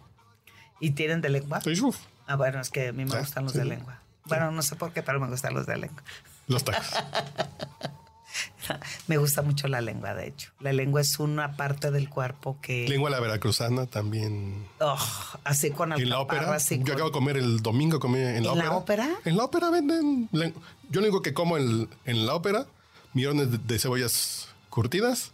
¿Y 0.82 0.92
tienen 0.92 1.22
de 1.22 1.30
lengua? 1.30 1.62
Uf, 1.84 1.98
Ah, 2.28 2.36
bueno, 2.36 2.60
es 2.60 2.70
que 2.72 2.88
a 2.90 2.92
mí 2.94 3.06
me 3.06 3.16
Ah, 3.16 3.20
gustan 3.20 3.44
los 3.44 3.54
sí. 3.54 3.60
de 3.60 3.66
lengua. 3.66 4.00
Bueno, 4.26 4.52
no 4.52 4.62
sé 4.64 4.76
por 4.76 4.92
qué, 4.92 5.04
pero 5.04 5.20
me 5.20 5.28
gustan 5.28 5.54
los 5.54 5.66
de 5.68 5.78
lengua. 5.78 6.04
los 6.48 6.64
tacos. 6.64 6.88
Me 9.08 9.18
gusta 9.18 9.42
mucho 9.42 9.68
la 9.68 9.82
lengua, 9.82 10.14
de 10.14 10.28
hecho. 10.28 10.52
La 10.60 10.74
lengua 10.74 11.02
es 11.02 11.20
una 11.20 11.56
parte 11.56 11.92
del 11.92 12.10
cuerpo 12.10 12.58
que... 12.62 12.88
Lengua 12.90 13.10
la 13.10 13.20
veracruzana 13.20 13.86
también. 13.86 14.66
Oh, 14.80 14.98
así 15.44 15.72
con 15.72 15.94
En 15.94 16.10
la 16.10 16.20
ópera. 16.20 16.54
así 16.54 16.78
Yo 16.80 16.84
con- 16.84 16.94
acabo 16.94 17.10
de 17.10 17.14
comer 17.14 17.38
el 17.38 17.62
domingo, 17.62 18.00
comí 18.00 18.20
en 18.20 18.44
la 18.44 18.52
¿En 18.54 18.58
la 18.60 18.72
ópera. 18.76 19.10
En 19.26 19.38
la 19.38 19.44
ópera 19.46 19.70
venden. 19.70 20.30
len- 20.32 20.54
Yo 20.90 21.02
lo 21.02 21.08
único 21.08 21.22
que 21.22 21.34
como 21.34 21.58
en, 21.58 21.88
en 22.06 22.26
la 22.26 22.34
ópera, 22.36 22.66
millones 23.14 23.52
de, 23.52 23.58
de 23.60 23.80
cebollas 23.80 24.48
curtidas, 24.70 25.32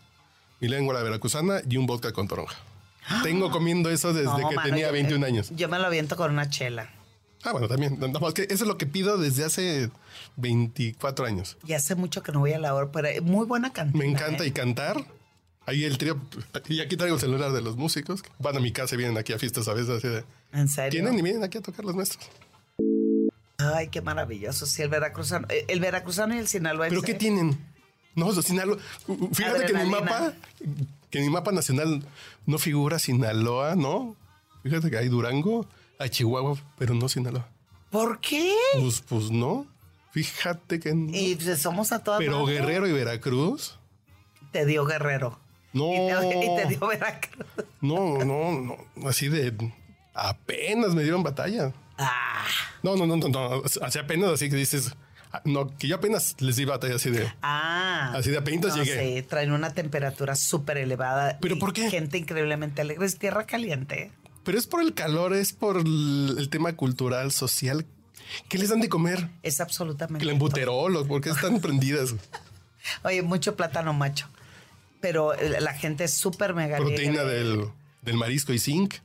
mi 0.60 0.68
lengua 0.68 0.94
la 0.94 1.02
veracruzana 1.04 1.62
y 1.68 1.78
un 1.78 1.88
vodka 1.88 2.12
con 2.14 2.28
toronja. 2.28 2.56
Tengo 3.24 3.50
comiendo 3.52 3.90
eso 3.90 4.14
desde 4.14 4.26
No, 4.40 4.50
que 4.50 4.56
mano, 4.56 4.70
tenía 4.70 4.88
yo- 4.88 4.94
21 4.94 5.26
años. 5.26 5.50
Yo 5.56 5.68
me 5.70 5.80
lo 5.80 5.86
aviento 5.88 6.16
con 6.16 6.32
una 6.32 6.50
chela. 6.50 6.90
Ah, 7.44 7.52
bueno, 7.54 7.68
también. 7.68 8.00
Nada 8.00 8.20
más 8.20 8.34
que 8.34 8.44
eso 8.44 8.54
es 8.54 8.68
lo 8.68 8.78
que 8.78 8.86
pido 8.86 9.18
desde 9.18 9.44
hace 9.46 9.90
24 10.38 11.26
años. 11.26 11.58
Y 11.66 11.74
hace 11.74 11.96
mucho 11.96 12.22
que 12.24 12.32
no 12.32 12.40
voy 12.40 12.54
a 12.54 12.60
la 12.60 12.76
ópera. 12.76 13.10
Muy 13.22 13.46
buena 13.46 13.74
cantina. 13.74 14.04
Me 14.04 14.10
encanta 14.10 14.44
¿eh? 14.44 14.48
y 14.48 14.52
cantar. 14.52 15.06
Ahí 15.66 15.84
el 15.86 15.98
trío. 15.98 16.20
Y 16.70 16.80
aquí 16.82 16.98
traigo 16.98 17.16
el 17.16 17.22
celular 17.22 17.52
de 17.52 17.62
los 17.62 17.78
músicos. 17.78 18.24
Van 18.40 18.58
a 18.58 18.60
mi 18.60 18.72
casa 18.72 18.96
y 18.96 18.98
vienen 18.98 19.18
aquí 19.18 19.34
a 19.34 19.40
fiestas 19.40 19.68
a 19.68 19.74
veces 19.74 19.90
así 19.90 20.08
de. 20.08 20.24
¿En 20.54 20.68
serio? 20.68 20.92
Tienen 21.02 21.18
y 21.18 21.22
vienen 21.22 21.44
aquí 21.44 21.58
a 21.58 21.62
tocar 21.62 21.86
los 21.86 21.96
nuestros. 21.96 22.28
Ay, 23.58 23.90
qué 23.90 24.02
maravilloso. 24.02 24.66
Sí, 24.66 24.82
el 24.82 24.90
veracruzano. 24.90 25.48
eh, 25.50 25.66
El 25.68 25.80
veracruzano 25.80 26.34
y 26.36 26.40
el 26.40 26.48
sinaloense. 26.48 26.90
¿Pero 26.96 27.02
qué 27.04 27.14
tienen? 27.14 27.58
No, 28.16 28.34
Sinaloa. 28.42 28.78
Fíjate 29.34 29.66
que 29.68 29.72
en 29.74 29.84
mi 29.84 29.90
mapa, 29.90 30.34
que 31.10 31.20
en 31.20 31.26
mi 31.26 31.32
mapa 31.32 31.52
nacional 31.52 32.04
no 32.46 32.58
figura 32.58 33.00
Sinaloa, 33.00 33.76
¿no? 33.76 34.16
Fíjate 34.64 34.90
que 34.92 34.98
hay 34.98 35.08
Durango, 35.08 35.66
hay 36.02 36.10
Chihuahua, 36.10 36.58
pero 36.78 36.94
no 36.94 37.08
Sinaloa. 37.10 37.48
¿Por 37.90 38.20
qué? 38.20 38.54
Pues, 38.80 39.02
pues 39.02 39.32
no. 39.32 39.66
Fíjate 40.12 40.80
que 40.80 40.94
no. 40.94 41.10
Y 41.16 41.36
pues, 41.36 41.62
somos 41.62 41.92
a 41.92 42.04
todas 42.04 42.20
Pero. 42.20 42.46
Guerrero 42.46 42.88
y 42.88 42.92
Veracruz. 42.94 43.78
Te 44.52 44.66
dio 44.66 44.86
Guerrero. 44.86 45.40
No. 45.74 45.86
Y 45.94 46.30
te, 46.30 46.46
y 46.46 46.56
te 46.58 46.66
dio 46.68 46.88
Veracruz. 46.88 47.46
No, 47.80 48.18
no, 48.26 48.52
no. 48.52 49.08
Así 49.08 49.30
de. 49.30 49.54
Apenas 50.14 50.94
me 50.94 51.04
dieron 51.04 51.24
batalla. 51.24 51.72
Ah, 51.98 52.46
No, 52.84 52.96
no, 52.96 53.06
no, 53.08 53.16
no, 53.18 53.28
no. 53.30 53.62
Así 53.82 54.00
apenas, 54.00 54.32
así 54.32 54.50
que 54.50 54.56
dices. 54.58 54.94
ah, 55.32 55.42
No, 55.46 55.68
que 55.78 55.88
yo 55.88 55.96
apenas 55.96 56.36
les 56.42 56.58
di 56.58 56.66
batalla 56.66 56.96
así 56.96 57.10
de. 57.10 57.32
ah. 57.42 58.12
Así 58.16 58.32
de 58.32 58.38
apenitas 58.38 58.76
no 58.76 58.84
llegué. 58.84 58.98
sé, 59.18 59.24
traen 59.24 59.52
una 59.54 59.74
temperatura 59.74 60.36
súper 60.36 60.78
elevada. 60.78 61.38
¿Pero 61.42 61.56
y 61.56 61.60
por 61.60 61.72
qué? 61.74 61.90
Gente 61.90 62.18
increíblemente 62.18 62.82
alegre. 62.82 63.06
Es 63.06 63.18
tierra 63.18 63.46
caliente. 63.46 64.12
Pero 64.44 64.58
es 64.58 64.68
por 64.68 64.82
el 64.82 64.94
calor, 64.94 65.34
es 65.34 65.54
por 65.54 65.78
el, 65.78 66.48
tema 66.50 66.74
cultural, 66.74 67.32
social. 67.32 67.86
¿Qué 68.50 68.58
les 68.58 68.70
dan 68.70 68.82
de 68.82 68.90
comer? 68.90 69.30
Es 69.44 69.62
absolutamente. 69.62 70.20
Que 70.20 70.30
el 70.30 70.36
embuterol, 70.36 70.96
o 70.96 71.06
¿por 71.06 71.22
qué 71.22 71.30
están 71.30 71.60
prendidas? 71.62 72.16
Oye, 73.04 73.22
mucho 73.22 73.56
plátano 73.56 73.94
macho. 73.94 74.28
Pero 75.00 75.34
eh, 75.34 75.60
la 75.62 75.74
gente 75.74 76.04
es 76.04 76.14
súper 76.14 76.54
mega 76.54 76.78
Proteína 76.78 77.24
del, 77.24 77.68
del 78.02 78.16
marisco 78.16 78.54
y 78.54 78.60
zinc. 78.60 78.96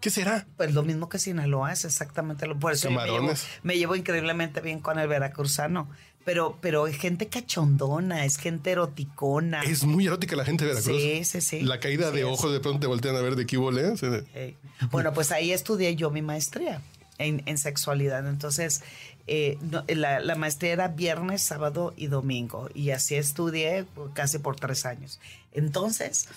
¿Qué 0.00 0.10
será? 0.10 0.46
Pues 0.58 0.74
lo 0.74 0.82
mismo 0.82 1.08
que 1.08 1.18
Sinaloa, 1.18 1.72
es 1.72 1.86
exactamente 1.86 2.46
lo 2.46 2.58
por 2.58 2.72
eso 2.72 2.88
yo 2.88 2.90
me 2.90 3.04
llevo, 3.04 3.16
Camarones. 3.16 3.46
me 3.62 3.78
llevo 3.78 3.96
increíblemente 3.96 4.60
bien 4.60 4.80
con 4.80 4.98
el 4.98 5.08
veracruzano. 5.08 5.88
Pero, 6.24 6.56
pero 6.62 6.86
es 6.86 6.96
gente 6.96 7.28
cachondona, 7.28 8.24
es 8.24 8.36
gente 8.38 8.70
eroticona. 8.70 9.62
Es 9.62 9.84
muy 9.84 10.06
erótica 10.06 10.36
la 10.36 10.44
gente 10.44 10.64
de 10.64 10.70
Veracruz. 10.72 10.96
Sí, 11.00 11.24
sí, 11.24 11.40
sí. 11.40 11.60
La 11.60 11.80
caída 11.80 12.10
Sí 12.10 12.16
de 12.16 12.24
ojos 12.24 12.50
de 12.52 12.60
pronto 12.60 12.80
te 12.80 12.86
voltean 12.86 13.14
a 13.16 13.20
ver 13.20 13.36
de 13.36 13.44
qué 13.46 13.58
huele, 13.58 13.88
así 13.88 14.06
de- 14.06 14.24
Eh, 14.34 14.56
Bueno, 14.90 15.12
pues 15.12 15.30
ahí 15.32 15.52
estudié 15.52 15.96
yo 15.96 16.10
mi 16.10 16.22
maestría 16.22 16.80
en, 17.18 17.42
en 17.44 17.58
sexualidad. 17.58 18.26
Entonces, 18.26 18.82
eh, 19.26 19.58
no, 19.70 19.84
la, 19.88 20.20
la 20.20 20.34
maestría 20.34 20.72
era 20.72 20.88
viernes, 20.88 21.42
sábado 21.42 21.92
y 21.96 22.06
domingo. 22.06 22.70
Y 22.74 22.90
así 22.90 23.16
estudié 23.16 23.84
casi 24.14 24.38
por 24.38 24.56
tres 24.56 24.86
años. 24.86 25.20
Entonces, 25.52 26.28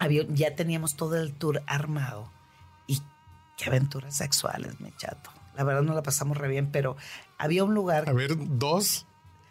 había, 0.00 0.24
ya 0.28 0.56
teníamos 0.56 0.96
todo 0.96 1.16
el 1.20 1.32
tour 1.32 1.62
armado. 1.66 2.28
Y 2.88 3.00
qué 3.56 3.66
aventuras 3.66 4.16
sexuales, 4.16 4.80
mi 4.80 4.90
chato. 4.96 5.30
La 5.58 5.64
verdad 5.64 5.82
no 5.82 5.92
la 5.92 6.02
pasamos 6.02 6.38
re 6.38 6.48
bien, 6.48 6.70
pero 6.72 6.96
había 7.36 7.64
un 7.64 7.74
lugar 7.74 8.08
A 8.08 8.12
ver, 8.14 8.36
dos. 8.38 9.04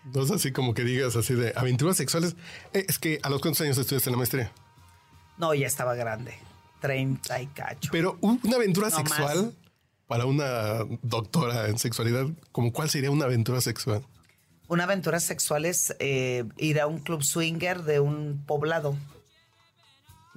Dos 0.06 0.32
así 0.32 0.52
como 0.54 0.74
que 0.74 0.84
digas 0.86 1.16
así 1.18 1.34
de 1.36 1.52
aventuras 1.56 1.98
sexuales. 1.98 2.36
Eh, 2.74 2.86
es 2.88 2.98
que 2.98 3.20
a 3.24 3.30
los 3.30 3.42
cuántos 3.42 3.62
años 3.62 3.78
estudiaste 3.78 4.10
la 4.10 4.16
maestría. 4.18 4.52
No, 5.38 5.54
ya 5.54 5.68
estaba 5.68 5.96
grande. 5.96 6.34
30 6.80 7.42
y 7.42 7.48
cacho. 7.48 7.90
Pero 7.92 8.18
un- 8.22 8.40
una 8.44 8.56
aventura 8.56 8.90
No 8.90 8.96
sexual 8.96 9.46
más. 9.48 9.54
para 10.08 10.26
una 10.26 10.86
doctora 11.02 11.68
en 11.68 11.78
sexualidad, 11.78 12.28
¿como 12.54 12.72
cuál 12.72 12.90
sería 12.90 13.12
una 13.12 13.26
aventura 13.26 13.60
sexual? 13.60 14.02
Una 14.70 14.86
aventura 14.86 15.20
sexual 15.20 15.66
es 15.66 15.94
eh, 16.00 16.46
ir 16.58 16.80
a 16.80 16.88
un 16.88 17.00
club 17.00 17.22
swinger 17.24 17.84
de 17.84 18.00
un 18.00 18.44
poblado. 18.48 18.96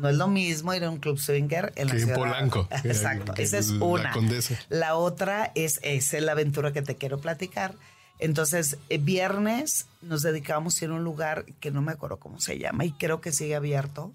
No 0.00 0.08
es 0.08 0.16
lo 0.16 0.28
mismo 0.28 0.72
ir 0.74 0.84
a 0.84 0.90
un 0.90 0.98
club 0.98 1.18
swinger 1.18 1.72
en 1.76 1.86
la 1.88 1.92
Que 1.92 1.98
en 1.98 2.04
ciudad. 2.04 2.16
Polanco, 2.18 2.68
que- 2.82 2.88
Exacto, 2.88 3.34
esa 3.36 3.58
es 3.58 3.70
la 3.70 3.84
una. 3.84 4.12
Condesa. 4.12 4.54
La 4.68 4.94
otra 4.96 5.52
es, 5.54 5.78
es 5.82 6.12
la 6.14 6.32
aventura 6.32 6.72
que 6.72 6.82
te 6.82 6.96
quiero 6.96 7.18
platicar. 7.20 7.74
Entonces, 8.18 8.78
eh, 8.88 8.98
viernes 8.98 9.86
nos 10.02 10.22
dedicábamos 10.22 10.80
a 10.80 10.84
ir 10.84 10.90
a 10.90 10.94
un 10.94 11.04
lugar 11.04 11.44
que 11.60 11.70
no 11.70 11.80
me 11.82 11.92
acuerdo 11.92 12.18
cómo 12.18 12.40
se 12.40 12.58
llama 12.58 12.84
y 12.84 12.92
creo 12.92 13.20
que 13.20 13.32
sigue 13.32 13.54
abierto. 13.56 14.12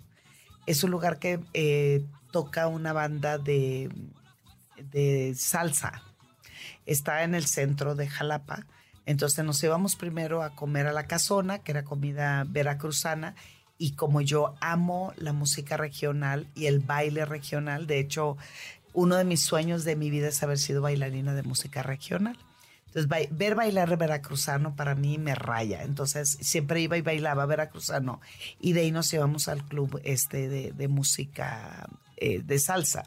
Es 0.65 0.83
un 0.83 0.91
lugar 0.91 1.19
que 1.19 1.39
eh, 1.53 2.03
toca 2.31 2.67
una 2.67 2.91
banda 2.93 3.37
de, 3.37 3.89
de 4.91 5.33
salsa. 5.37 6.01
Está 6.85 7.23
en 7.23 7.35
el 7.35 7.45
centro 7.47 7.95
de 7.95 8.07
Jalapa. 8.07 8.65
Entonces 9.07 9.45
nos 9.45 9.63
íbamos 9.63 9.95
primero 9.95 10.41
a 10.41 10.55
comer 10.55 10.87
a 10.87 10.93
la 10.93 11.05
casona, 11.07 11.59
que 11.59 11.71
era 11.71 11.83
comida 11.83 12.43
veracruzana. 12.47 13.35
Y 13.77 13.91
como 13.91 14.21
yo 14.21 14.55
amo 14.61 15.13
la 15.17 15.33
música 15.33 15.77
regional 15.77 16.47
y 16.55 16.67
el 16.67 16.79
baile 16.79 17.25
regional, 17.25 17.87
de 17.87 17.99
hecho, 17.99 18.37
uno 18.93 19.17
de 19.17 19.25
mis 19.25 19.41
sueños 19.41 19.83
de 19.83 19.95
mi 19.95 20.09
vida 20.09 20.29
es 20.29 20.41
haber 20.43 20.57
sido 20.57 20.81
bailarina 20.81 21.33
de 21.33 21.43
música 21.43 21.83
regional. 21.83 22.37
Entonces, 22.95 23.29
ver 23.31 23.55
bailar 23.55 23.97
veracruzano 23.97 24.77
para 24.77 24.95
mí 24.95 25.17
me 25.17 25.35
raya. 25.35 25.83
Entonces, 25.83 26.37
siempre 26.39 26.79
iba 26.79 26.97
y 26.97 27.01
bailaba 27.01 27.45
veracruzano. 27.45 28.21
Y 28.61 28.71
de 28.71 28.81
ahí 28.81 28.91
nos 28.91 29.11
íbamos 29.13 29.49
al 29.49 29.65
club 29.65 29.99
este 30.05 30.47
de, 30.47 30.71
de 30.71 30.87
música 30.87 31.89
eh, 32.15 32.41
de 32.41 32.57
salsa. 32.57 33.03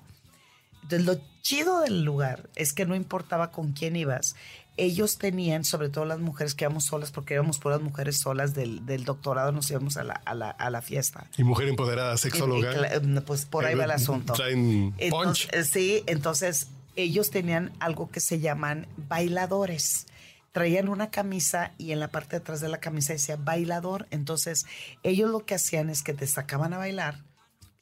Entonces, 0.82 1.06
lo 1.06 1.18
chido 1.40 1.80
del 1.80 2.04
lugar 2.04 2.50
es 2.54 2.74
que 2.74 2.84
no 2.84 2.94
importaba 2.94 3.50
con 3.50 3.72
quién 3.72 3.96
ibas. 3.96 4.36
Ellos 4.78 5.18
tenían, 5.18 5.64
sobre 5.64 5.88
todo 5.90 6.04
las 6.04 6.20
mujeres 6.20 6.54
que 6.54 6.64
íbamos 6.64 6.84
solas, 6.84 7.10
porque 7.10 7.34
íbamos 7.34 7.58
puras 7.58 7.80
mujeres 7.82 8.18
solas 8.18 8.54
del, 8.54 8.86
del 8.86 9.04
doctorado, 9.04 9.52
nos 9.52 9.70
íbamos 9.70 9.96
a 9.96 10.04
la, 10.04 10.14
a 10.24 10.34
la, 10.34 10.50
a 10.50 10.70
la 10.70 10.80
fiesta. 10.80 11.26
Y 11.36 11.42
mujer 11.44 11.68
empoderada, 11.68 12.16
sexóloga. 12.16 12.72
Y- 12.72 12.74
y 12.74 12.78
cla- 12.78 13.22
pues 13.24 13.44
por 13.44 13.64
ahí 13.66 13.74
va 13.74 13.84
el 13.84 13.90
asunto. 13.90 14.32
Traen 14.34 14.92
punch. 14.92 15.48
Entonces, 15.48 15.48
eh, 15.52 15.64
sí, 15.64 16.02
entonces 16.06 16.68
ellos 16.96 17.30
tenían 17.30 17.72
algo 17.80 18.08
que 18.10 18.20
se 18.20 18.40
llaman 18.40 18.86
bailadores. 18.96 20.06
Traían 20.52 20.88
una 20.88 21.10
camisa 21.10 21.72
y 21.76 21.92
en 21.92 22.00
la 22.00 22.08
parte 22.08 22.30
de 22.30 22.36
atrás 22.38 22.60
de 22.60 22.68
la 22.68 22.78
camisa 22.78 23.12
decía 23.12 23.36
bailador. 23.36 24.06
Entonces, 24.10 24.64
ellos 25.02 25.30
lo 25.30 25.44
que 25.44 25.54
hacían 25.54 25.90
es 25.90 26.02
que 26.02 26.14
te 26.14 26.26
sacaban 26.26 26.72
a 26.72 26.78
bailar, 26.78 27.22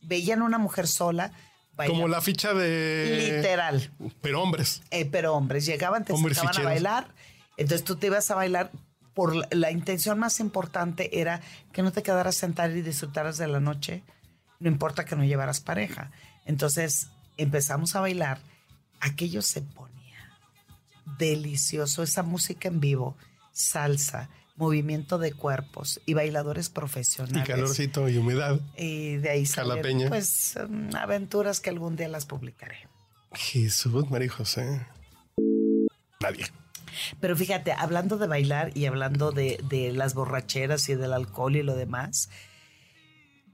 veían 0.02 0.42
una 0.42 0.58
mujer 0.58 0.86
sola, 0.88 1.32
Como 1.76 2.08
la 2.08 2.20
ficha 2.20 2.54
de... 2.54 3.34
Literal. 3.36 3.90
Pero 4.22 4.42
hombres. 4.42 4.82
Eh, 4.90 5.04
pero 5.04 5.34
hombres, 5.34 5.66
llegaban, 5.66 6.04
te 6.04 6.12
Hombres 6.12 6.38
sacaban 6.38 6.62
a 6.62 6.70
bailar, 6.70 7.14
entonces 7.56 7.84
tú 7.84 7.96
te 7.96 8.06
ibas 8.06 8.30
a 8.30 8.34
bailar. 8.34 8.70
Por 9.14 9.34
la, 9.34 9.48
la 9.50 9.70
intención 9.70 10.18
más 10.18 10.40
importante 10.40 11.20
era 11.20 11.40
que 11.72 11.82
no 11.82 11.90
te 11.90 12.02
quedaras 12.02 12.34
sentada 12.34 12.68
y 12.68 12.82
disfrutaras 12.82 13.38
de 13.38 13.48
la 13.48 13.60
noche, 13.60 14.02
no 14.60 14.68
importa 14.68 15.04
que 15.04 15.16
no 15.16 15.24
llevaras 15.24 15.60
pareja. 15.60 16.10
Entonces 16.44 17.08
empezamos 17.36 17.96
a 17.96 18.00
bailar, 18.00 18.40
aquello 19.00 19.42
se 19.42 19.62
ponía 19.62 19.96
delicioso, 21.18 22.02
esa 22.02 22.22
música 22.22 22.68
en 22.68 22.80
vivo, 22.80 23.16
salsa, 23.52 24.28
movimiento 24.56 25.18
de 25.18 25.32
cuerpos 25.32 26.00
y 26.06 26.14
bailadores 26.14 26.68
Y 26.68 26.72
profesionales. 26.72 27.46
calorcito 27.46 28.08
y 28.08 28.16
humedad. 28.18 28.60
Y 28.76 29.16
de 29.16 29.30
ahí 29.30 29.46
Jalapeña. 29.46 30.08
pues 30.08 30.54
mm, 30.68 30.96
aventuras 30.96 31.60
que 31.60 31.70
algún 31.70 31.96
día 31.96 32.08
las 32.08 32.26
publicaré. 32.26 32.88
Jesús, 33.32 34.10
María 34.10 34.30
José. 34.30 34.86
Nadie. 36.20 36.46
Pero 37.20 37.36
fíjate, 37.36 37.72
hablando 37.72 38.16
de 38.16 38.26
bailar 38.26 38.70
y 38.74 38.86
hablando 38.86 39.30
de, 39.30 39.60
de 39.68 39.92
las 39.92 40.14
borracheras 40.14 40.88
y 40.88 40.94
del 40.94 41.12
alcohol 41.12 41.54
y 41.56 41.62
lo 41.62 41.76
demás, 41.76 42.30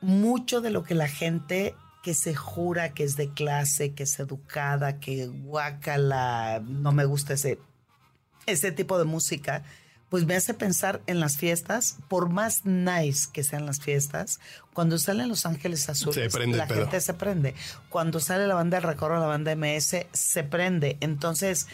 mucho 0.00 0.60
de 0.60 0.70
lo 0.70 0.84
que 0.84 0.94
la 0.94 1.08
gente 1.08 1.74
que 2.04 2.14
se 2.14 2.34
jura 2.34 2.94
que 2.94 3.04
es 3.04 3.16
de 3.16 3.30
clase, 3.30 3.94
que 3.94 4.04
es 4.04 4.18
educada, 4.18 4.98
que 5.00 5.26
guácala, 5.26 6.60
no 6.64 6.92
me 6.92 7.04
gusta 7.04 7.34
ese, 7.34 7.58
ese 8.46 8.72
tipo 8.72 8.98
de 8.98 9.04
música, 9.04 9.64
pues 10.12 10.26
me 10.26 10.36
hace 10.36 10.52
pensar 10.52 11.00
en 11.06 11.20
las 11.20 11.38
fiestas, 11.38 11.96
por 12.08 12.28
más 12.28 12.66
nice 12.66 13.30
que 13.32 13.42
sean 13.42 13.64
las 13.64 13.80
fiestas, 13.80 14.40
cuando 14.74 14.98
salen 14.98 15.30
Los 15.30 15.46
Ángeles 15.46 15.88
Azules, 15.88 16.34
la 16.48 16.66
pedo. 16.66 16.82
gente 16.82 17.00
se 17.00 17.14
prende. 17.14 17.54
Cuando 17.88 18.20
sale 18.20 18.46
la 18.46 18.54
banda 18.54 18.76
del 18.76 18.86
recorro, 18.86 19.18
la 19.18 19.24
banda 19.24 19.56
MS, 19.56 20.04
se 20.12 20.44
prende. 20.44 20.98
Entonces, 21.00 21.66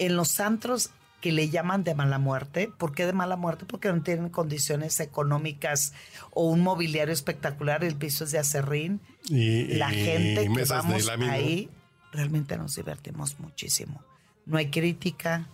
en 0.00 0.16
los 0.16 0.40
antros 0.40 0.90
que 1.20 1.30
le 1.30 1.50
llaman 1.50 1.84
de 1.84 1.94
mala 1.94 2.18
muerte, 2.18 2.68
¿por 2.78 2.92
qué 2.92 3.06
de 3.06 3.12
mala 3.12 3.36
muerte? 3.36 3.64
Porque 3.64 3.92
no 3.92 4.02
tienen 4.02 4.28
condiciones 4.28 4.98
económicas 4.98 5.92
o 6.32 6.50
un 6.50 6.62
mobiliario 6.62 7.14
espectacular, 7.14 7.84
el 7.84 7.94
piso 7.94 8.24
es 8.24 8.32
de 8.32 8.40
acerrín. 8.40 9.00
Y, 9.28 9.76
La 9.76 9.94
y 9.94 10.04
gente 10.04 10.42
que 10.42 10.48
mesas 10.48 10.84
de 10.84 10.94
vamos 11.06 11.08
ahí, 11.30 11.70
realmente 12.10 12.58
nos 12.58 12.74
divertimos 12.74 13.38
muchísimo. 13.38 14.02
No 14.46 14.58
hay 14.58 14.68
crítica, 14.68 15.46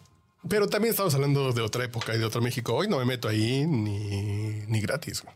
Pero 0.48 0.68
también 0.68 0.90
estamos 0.90 1.14
hablando 1.14 1.52
de 1.52 1.62
otra 1.62 1.84
época 1.84 2.14
y 2.14 2.18
de 2.18 2.24
otro 2.24 2.40
México. 2.42 2.74
Hoy 2.74 2.88
no 2.88 2.98
me 2.98 3.04
meto 3.04 3.28
ahí 3.28 3.66
ni, 3.66 4.60
ni 4.66 4.80
gratis. 4.80 5.22
güey. 5.22 5.34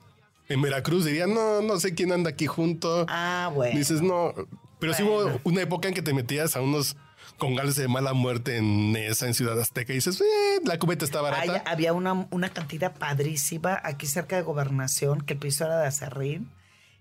En 0.49 0.61
Veracruz 0.63 1.05
dirían, 1.05 1.33
no, 1.35 1.61
no 1.63 1.79
sé 1.81 1.95
quién 1.95 2.13
anda 2.13 2.31
aquí 2.31 2.47
junto. 2.47 3.07
Ah, 3.09 3.51
bueno. 3.55 3.77
Dices, 3.79 4.01
no. 4.03 4.35
Pero 4.79 4.95
sí 4.95 5.03
Bueno. 5.03 5.31
hubo 5.35 5.41
una 5.45 5.63
época 5.63 5.89
en 5.89 5.95
que 5.95 6.03
te 6.03 6.13
metías 6.15 6.57
a 6.57 6.61
unos 6.61 6.97
congales 7.39 7.77
de 7.77 7.87
mala 7.89 8.13
muerte 8.15 8.57
en 8.57 8.97
esa, 8.97 9.27
en 9.27 9.35
Ciudad 9.35 9.59
Azteca, 9.61 9.93
y 9.93 9.97
dices, 9.97 10.21
eh, 10.21 10.61
la 10.65 10.79
cubeta 10.79 11.05
está 11.05 11.21
barata. 11.21 11.53
Hay- 11.53 11.63
había 11.67 11.93
una, 11.93 12.27
una 12.31 12.49
cantina 12.51 12.95
padrísima 12.95 13.81
aquí 13.85 14.07
cerca 14.07 14.37
de 14.37 14.43
Gobernación, 14.43 15.21
que 15.23 15.35
el 15.35 15.39
piso 15.39 15.65
era 15.65 15.79
de 15.81 15.87
acerrín. 15.87 16.51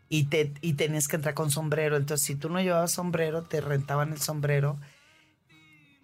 Y, 0.10 0.26
te, 0.26 0.54
y 0.62 0.74
tenías 0.74 1.08
que 1.10 1.18
entrar 1.18 1.34
con 1.34 1.52
sombrero. 1.52 1.98
Entonces, 1.98 2.26
si 2.26 2.36
tú 2.36 2.50
no 2.50 2.62
llevabas 2.62 2.92
sombrero, 2.94 3.44
te 3.44 3.60
rentaban 3.62 4.14
el 4.14 4.22
sombrero. 4.22 4.78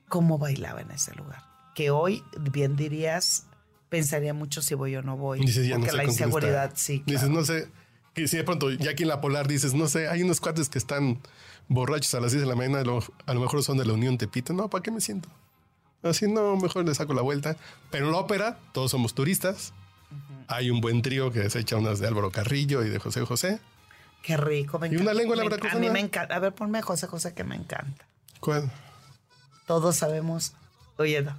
¿Cómo 0.09 0.37
bailaba 0.37 0.81
en 0.81 0.91
ese 0.91 1.13
lugar? 1.15 1.41
Que 1.73 1.89
hoy, 1.91 2.23
bien 2.39 2.75
dirías, 2.75 3.45
pensaría 3.89 4.33
mucho 4.33 4.61
si 4.61 4.75
voy 4.75 4.95
o 4.95 5.01
no 5.01 5.17
voy. 5.17 5.39
Dices, 5.39 5.67
ya 5.67 5.75
no 5.75 5.81
porque 5.81 5.91
sé 5.91 5.97
la 5.97 6.03
inseguridad, 6.03 6.71
sí. 6.75 7.03
Dices, 7.05 7.29
no 7.29 7.43
sé. 7.43 7.67
Y 8.15 8.27
si 8.27 8.37
de 8.37 8.43
pronto, 8.43 8.69
ya 8.71 8.91
aquí 8.91 9.03
en 9.03 9.09
la 9.09 9.21
Polar 9.21 9.47
dices, 9.47 9.73
no 9.73 9.87
sé, 9.87 10.07
hay 10.07 10.21
unos 10.21 10.39
cuates 10.39 10.69
que 10.69 10.77
están 10.77 11.19
borrachos 11.67 12.13
a 12.13 12.19
las 12.19 12.31
10 12.31 12.43
de 12.43 12.47
la 12.49 12.55
mañana, 12.55 12.79
a 12.79 12.83
lo, 12.83 12.99
a 13.25 13.33
lo 13.33 13.39
mejor 13.39 13.63
son 13.63 13.77
de 13.77 13.85
la 13.85 13.93
Unión 13.93 14.17
Tepito. 14.17 14.53
No, 14.53 14.69
¿para 14.69 14.83
qué 14.83 14.91
me 14.91 15.01
siento? 15.01 15.29
Así 16.03 16.27
no, 16.31 16.55
mejor 16.57 16.85
le 16.85 16.93
saco 16.93 17.13
la 17.13 17.21
vuelta. 17.23 17.55
Pero 17.89 18.05
en 18.07 18.11
la 18.11 18.17
ópera, 18.19 18.59
todos 18.71 18.91
somos 18.91 19.15
turistas. 19.15 19.73
Hay 20.47 20.69
un 20.69 20.79
buen 20.81 21.01
trío 21.01 21.31
que 21.31 21.49
se 21.49 21.59
echa 21.59 21.77
unas 21.77 21.99
de 21.99 22.07
Álvaro 22.07 22.29
Carrillo 22.29 22.83
y 22.83 22.89
de 22.89 22.99
José 22.99 23.21
José. 23.25 23.59
Qué 24.21 24.37
rico, 24.37 24.77
me 24.77 24.89
¿Y 24.89 24.97
una 24.97 25.13
lengua 25.13 25.35
Me- 25.35 25.43
veracruzana? 25.43 25.79
A 25.79 25.81
mí 25.81 25.89
me 25.89 25.99
encanta. 26.01 26.35
A 26.35 26.39
ver, 26.39 26.53
ponme 26.53 26.81
José 26.83 27.07
José 27.07 27.33
que 27.33 27.43
me 27.43 27.55
encanta. 27.55 28.05
¿Cuál? 28.39 28.69
Todos 29.65 29.95
sabemos. 29.95 30.53
Oye, 30.97 31.21
no, 31.23 31.35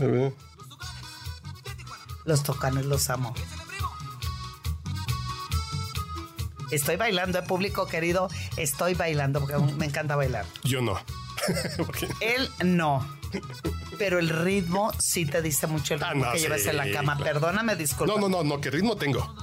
A 0.00 0.04
ver. 0.04 0.32
los 2.24 2.42
tocanes 2.42 2.86
los 2.86 3.10
amo. 3.10 3.34
Estoy 6.70 6.96
bailando, 6.96 7.38
eh, 7.38 7.42
público 7.42 7.86
querido. 7.86 8.28
Estoy 8.56 8.94
bailando 8.94 9.40
porque 9.40 9.58
me 9.74 9.84
encanta 9.86 10.16
bailar. 10.16 10.46
Yo 10.64 10.80
no. 10.80 10.98
Él 12.20 12.48
no. 12.64 13.06
Pero 13.98 14.18
el 14.18 14.28
ritmo 14.30 14.90
sí 14.98 15.26
te 15.26 15.42
dice 15.42 15.66
mucho 15.66 15.94
el 15.94 16.02
Ah, 16.02 16.10
ritmo 16.12 16.24
no, 16.26 16.32
que 16.32 16.38
llevas 16.38 16.64
en 16.66 16.76
la 16.78 16.90
cama. 16.90 17.16
claro. 17.16 17.40
Perdóname, 17.40 17.76
disculpa. 17.76 18.14
no, 18.14 18.20
no, 18.20 18.28
no, 18.28 18.42
no, 18.44 18.60
¿qué 18.60 18.70
ritmo 18.70 18.96
tengo? 18.96 19.34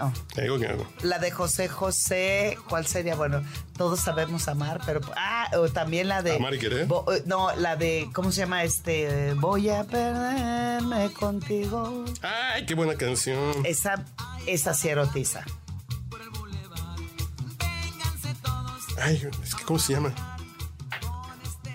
Oh. 0.00 0.12
Te 0.34 0.42
digo 0.42 0.58
que 0.58 0.66
no. 0.68 0.84
La 1.02 1.18
de 1.20 1.30
José 1.30 1.68
José, 1.68 2.58
¿cuál 2.68 2.84
sería? 2.86 3.14
Bueno, 3.14 3.42
todos 3.76 4.00
sabemos 4.00 4.48
amar, 4.48 4.80
pero 4.84 5.00
ah, 5.16 5.48
o 5.56 5.68
también 5.68 6.08
la 6.08 6.20
de 6.22 6.34
Amar 6.36 6.54
y 6.54 6.58
querer. 6.58 6.86
Bo- 6.86 7.04
eh, 7.12 7.22
no, 7.26 7.54
la 7.54 7.76
de 7.76 8.08
¿cómo 8.12 8.32
se 8.32 8.40
llama 8.40 8.64
este? 8.64 9.34
Voy 9.34 9.68
a 9.70 9.84
perderme 9.84 11.12
contigo. 11.12 12.04
Ay, 12.22 12.66
qué 12.66 12.74
buena 12.74 12.96
canción. 12.96 13.38
Esa 13.64 14.04
esa 14.46 14.74
sí 14.74 14.88
erotiza. 14.88 15.44
Ay, 19.00 19.22
es 19.42 19.54
que 19.54 19.64
¿cómo 19.64 19.78
se 19.78 19.92
llama? 19.92 20.12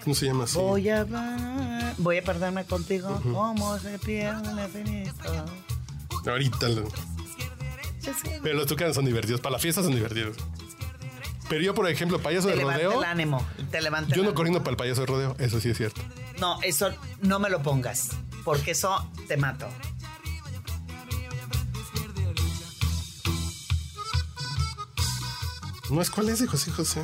¿Cómo 0.04 0.16
se 0.16 0.26
llama 0.26 0.44
así? 0.46 0.58
Voy 0.58 0.90
a 0.90 1.06
voy 1.98 2.18
a 2.18 2.24
perderme 2.24 2.66
contigo 2.66 3.22
como 3.34 3.78
se 3.80 3.98
pierde 4.00 4.50
el 4.52 4.60
infinito. 4.60 5.46
Ahorita. 6.26 6.68
lo-. 6.70 6.88
Pero 8.44 8.56
los 8.56 8.68
tucanes 8.68 8.96
son 8.96 9.06
divertidos. 9.06 9.42
Para 9.42 9.54
la 9.54 9.60
fiesta 9.60 9.82
son 9.84 9.94
divertidos. 9.94 10.38
Pero 11.48 11.62
yo, 11.62 11.74
por 11.74 11.90
ejemplo, 11.90 12.20
payaso 12.20 12.48
Te 12.48 12.56
de 12.56 12.62
rodeo. 12.64 13.00
el 13.02 13.04
ánimo, 13.10 13.44
te 13.72 13.82
levanta 13.82 14.16
Yo 14.16 14.24
no 14.24 14.36
corriendo 14.36 14.60
para 14.60 14.72
el 14.72 14.78
payaso 14.78 15.02
de 15.02 15.08
rodeo. 15.08 15.36
Eso 15.40 15.60
sí 15.60 15.70
es 15.70 15.78
cierto. 15.78 16.02
No, 16.40 16.62
eso 16.62 16.90
no 17.22 17.40
me 17.40 17.50
lo 17.50 17.62
pongas, 17.64 18.10
porque 18.44 18.72
eso 18.72 19.10
te 19.28 19.36
mato. 19.36 19.68
No 25.90 26.02
es 26.02 26.12
cuál 26.12 26.30
es 26.30 26.40
de 26.40 26.48
José 26.48 26.72
José. 26.72 27.04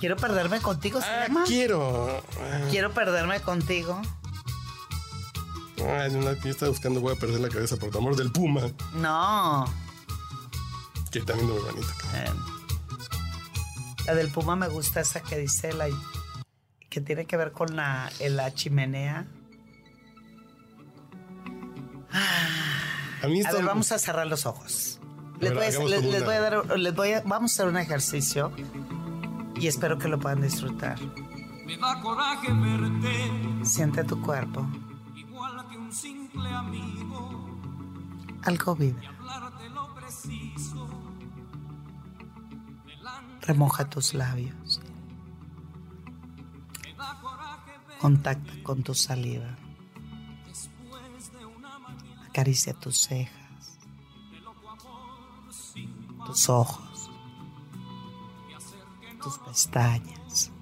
Quiero 0.00 0.16
perderme 0.16 0.60
contigo, 0.60 1.00
¿se 1.00 1.06
Ah, 1.06 1.26
llama? 1.26 1.44
quiero. 1.46 2.22
Quiero 2.70 2.92
perderme 2.94 3.40
contigo. 3.40 4.00
Ay, 5.86 6.12
no, 6.12 6.32
yo 6.32 6.50
estaba 6.50 6.70
buscando, 6.70 7.00
voy 7.00 7.14
a 7.14 7.18
perder 7.18 7.40
la 7.40 7.48
cabeza 7.48 7.76
por 7.76 7.90
tu 7.90 7.98
amor 7.98 8.16
del 8.16 8.30
Puma, 8.32 8.62
No. 8.94 9.64
que 11.10 11.20
también 11.20 11.48
muy 11.48 11.58
bonito. 11.60 11.88
Eh, 12.14 12.30
La 14.06 14.14
del 14.14 14.28
Puma 14.30 14.56
me 14.56 14.68
gusta 14.68 15.00
esa 15.00 15.20
que 15.20 15.36
dice 15.38 15.72
la 15.72 15.86
que 16.88 17.00
tiene 17.02 17.26
que 17.26 17.36
ver 17.36 17.52
con 17.52 17.76
la, 17.76 18.10
la 18.30 18.54
chimenea. 18.54 19.26
A 23.22 23.26
mí 23.28 23.38
A 23.38 23.42
esto- 23.42 23.56
ver, 23.56 23.66
vamos 23.66 23.92
a 23.92 23.98
cerrar 23.98 24.26
los 24.26 24.46
ojos. 24.46 25.00
Les 25.40 25.50
ver, 25.50 25.54
voy 25.54 25.64
a, 25.64 25.68
hagamos 25.68 25.90
les- 25.90 26.00
como 26.00 26.12
les 26.12 26.20
una- 26.22 26.26
voy 26.26 26.34
a 26.36 26.40
dar, 26.40 26.78
les 26.78 26.94
voy 26.94 27.12
a- 27.12 27.22
vamos 27.24 27.50
a 27.50 27.54
hacer 27.54 27.66
un 27.68 27.76
ejercicio 27.76 28.52
y 29.56 29.66
espero 29.66 29.98
que 29.98 30.08
lo 30.08 30.18
puedan 30.18 30.40
disfrutar. 30.40 30.98
Me 31.66 31.76
da 31.76 32.00
coraje 32.00 32.48
verte, 32.52 33.64
Siente 33.64 34.04
tu 34.04 34.20
cuerpo, 34.22 34.66
algo 38.48 38.76
preciso. 39.94 40.88
Remoja 43.42 43.88
tus 43.88 44.14
labios. 44.14 44.80
Contacta 48.00 48.52
con 48.62 48.82
tu 48.82 48.94
saliva. 48.94 49.56
Acaricia 52.28 52.72
tus 52.72 52.98
cejas, 52.98 53.78
tus 56.24 56.48
ojos, 56.48 57.10
tus 59.20 59.38
pestañas, 59.38 60.52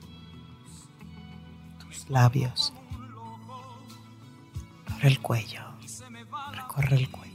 tus 1.78 2.08
labios. 2.08 2.72
Abre 4.86 5.08
el 5.08 5.20
cuello, 5.20 5.65
recorre 6.76 6.96
el 6.96 7.10
cuello. 7.10 7.32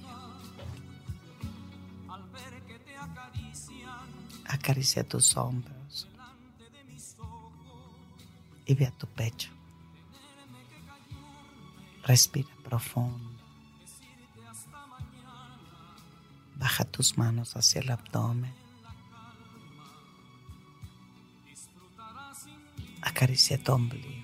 Acaricia 4.45 5.03
tus 5.03 5.35
hombros 5.37 6.07
y 8.65 8.75
ve 8.75 8.85
a 8.85 8.91
tu 8.91 9.07
pecho. 9.07 9.49
Respira 12.03 12.49
profundo. 12.63 13.31
Baja 16.55 16.83
tus 16.83 17.17
manos 17.17 17.55
hacia 17.55 17.81
el 17.81 17.89
abdomen. 17.89 18.53
Acaricia 23.01 23.57
tu 23.57 23.73
ombligo. 23.73 24.20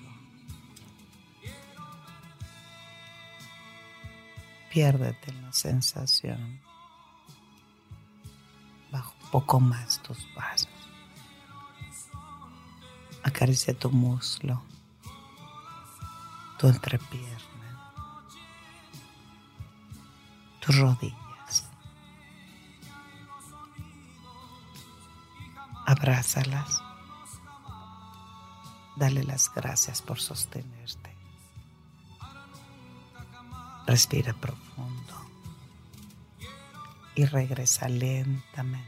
Piérdete 4.78 5.32
en 5.32 5.42
la 5.42 5.52
sensación. 5.52 6.60
Baja 8.92 9.10
un 9.24 9.30
poco 9.32 9.58
más 9.58 10.00
tus 10.04 10.18
brazos. 10.36 10.68
Acaricia 13.24 13.74
tu 13.74 13.90
muslo, 13.90 14.62
tu 16.60 16.68
entrepierna, 16.68 17.92
tus 20.60 20.78
rodillas. 20.78 21.68
Abrázalas. 25.86 26.80
Dale 28.94 29.24
las 29.24 29.52
gracias 29.52 30.00
por 30.02 30.20
sostenerte. 30.20 31.07
Respira 33.88 34.34
profundo 34.34 35.14
y 37.14 37.24
regresa 37.24 37.88
lentamente 37.88 38.84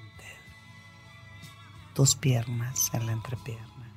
tus 1.95 2.15
piernas 2.15 2.91
en 2.93 3.07
la 3.07 3.13
entrepierna 3.13 3.91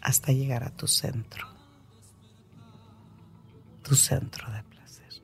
hasta 0.00 0.32
llegar 0.32 0.64
a 0.64 0.70
tu 0.70 0.88
centro, 0.88 1.46
tu 3.82 3.94
centro 3.94 4.50
de 4.50 4.62
placer. 4.62 5.22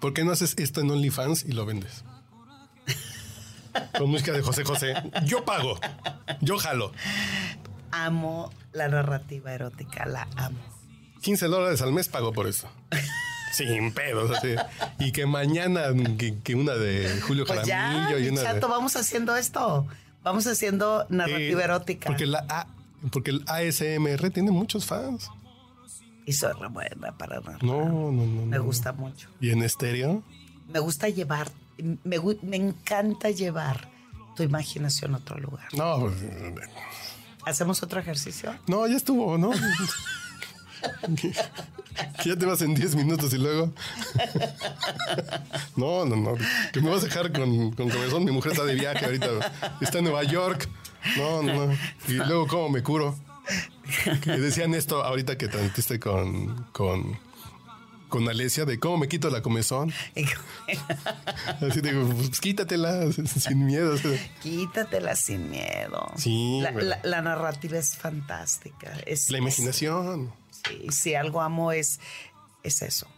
¿Por 0.00 0.12
qué 0.14 0.24
no 0.24 0.32
haces 0.32 0.56
esto 0.58 0.80
en 0.80 0.90
OnlyFans 0.90 1.44
y 1.44 1.52
lo 1.52 1.64
vendes? 1.64 2.04
Con 3.98 4.10
música 4.10 4.32
de 4.32 4.42
José 4.42 4.64
José. 4.64 4.94
Yo 5.24 5.44
pago. 5.44 5.78
Yo 6.40 6.58
jalo. 6.58 6.92
Amo 7.90 8.50
la 8.72 8.88
narrativa 8.88 9.52
erótica, 9.52 10.04
la 10.06 10.26
amo. 10.36 10.58
15 11.22 11.46
dólares 11.46 11.80
al 11.80 11.92
mes 11.92 12.08
pago 12.08 12.32
por 12.32 12.46
eso. 12.46 12.68
Sin 13.52 13.92
pedos. 13.92 14.30
así. 14.36 14.54
Y 14.98 15.12
que 15.12 15.26
mañana 15.26 15.84
que, 16.18 16.38
que 16.40 16.54
una 16.54 16.74
de 16.74 17.20
Julio 17.22 17.44
Pues 17.46 17.64
ya, 17.66 18.10
y 18.18 18.28
una 18.28 18.40
de... 18.40 18.46
chato, 18.46 18.68
vamos 18.68 18.96
haciendo 18.96 19.36
esto. 19.36 19.86
Vamos 20.22 20.46
haciendo 20.46 21.06
narrativa 21.08 21.60
Eh, 21.60 21.64
erótica. 21.64 22.06
Porque, 22.06 22.26
la 22.26 22.44
A- 22.48 22.66
porque 23.12 23.30
el 23.30 23.44
ASMR 23.46 24.30
tiene 24.30 24.50
muchos 24.50 24.86
fans. 24.86 25.30
Y 26.26 26.32
soy 26.32 26.52
re 26.58 26.68
buena 26.68 27.12
para 27.16 27.38
narrar. 27.40 27.62
No, 27.62 27.84
no, 27.84 28.10
no. 28.26 28.46
Me 28.46 28.56
no. 28.56 28.64
gusta 28.64 28.92
mucho. 28.92 29.28
¿Y 29.40 29.50
en 29.50 29.62
estéreo? 29.62 30.22
Me 30.72 30.78
gusta 30.80 31.08
llevar, 31.10 31.50
me, 31.78 32.18
me 32.42 32.56
encanta 32.56 33.30
llevar 33.30 33.88
tu 34.36 34.42
imaginación 34.42 35.14
a 35.14 35.18
otro 35.18 35.38
lugar. 35.38 35.66
No, 35.74 36.00
pues, 36.00 36.14
¿Hacemos 37.44 37.82
otro 37.82 38.00
ejercicio? 38.00 38.54
no, 38.66 38.86
ya 38.86 38.96
estuvo, 38.96 39.38
¿no? 39.38 39.50
Que 42.22 42.28
ya 42.28 42.36
te 42.36 42.46
vas 42.46 42.60
en 42.62 42.74
10 42.74 42.96
minutos 42.96 43.32
y 43.32 43.38
luego. 43.38 43.72
No, 45.76 46.04
no, 46.04 46.16
no. 46.16 46.34
Que 46.72 46.80
me 46.80 46.90
vas 46.90 47.02
a 47.02 47.06
dejar 47.06 47.32
con, 47.32 47.72
con 47.72 47.88
comezón. 47.88 48.24
Mi 48.24 48.32
mujer 48.32 48.52
está 48.52 48.64
de 48.64 48.74
viaje 48.74 49.04
ahorita. 49.04 49.26
Está 49.80 49.98
en 49.98 50.04
Nueva 50.04 50.24
York. 50.24 50.68
No, 51.16 51.42
no, 51.42 51.66
no. 51.66 51.76
Y 52.08 52.12
luego, 52.14 52.46
¿cómo 52.46 52.68
me 52.68 52.82
curo? 52.82 53.16
Que 54.22 54.38
decían 54.38 54.74
esto 54.74 55.04
ahorita 55.04 55.36
que 55.36 55.48
transmitiste 55.48 56.00
con, 56.00 56.64
con, 56.72 57.18
con 58.14 58.28
Alesia 58.28 58.64
de 58.64 58.78
cómo 58.78 58.96
me 58.98 59.08
quito 59.08 59.28
la 59.28 59.42
comezón. 59.42 59.92
Así 61.60 61.80
digo, 61.80 62.08
pues 62.14 62.38
quítatela 62.40 63.10
sin 63.26 63.66
miedo. 63.66 63.96
Quítatela 64.40 65.16
sin 65.16 65.50
miedo. 65.50 66.12
Sí, 66.16 66.60
La, 66.62 66.70
bueno. 66.70 66.90
la- 66.90 67.00
la 67.02 67.22
narrativa 67.22 67.76
es 67.76 67.96
fantástica. 67.96 68.92
Es, 69.04 69.30
La 69.32 69.38
imaginación. 69.38 70.32
sí, 70.68 70.86
si 70.92 71.16
algo 71.16 71.40
amo 71.40 71.72
es, 71.72 71.98
es 72.62 72.82
eso. 72.82 73.08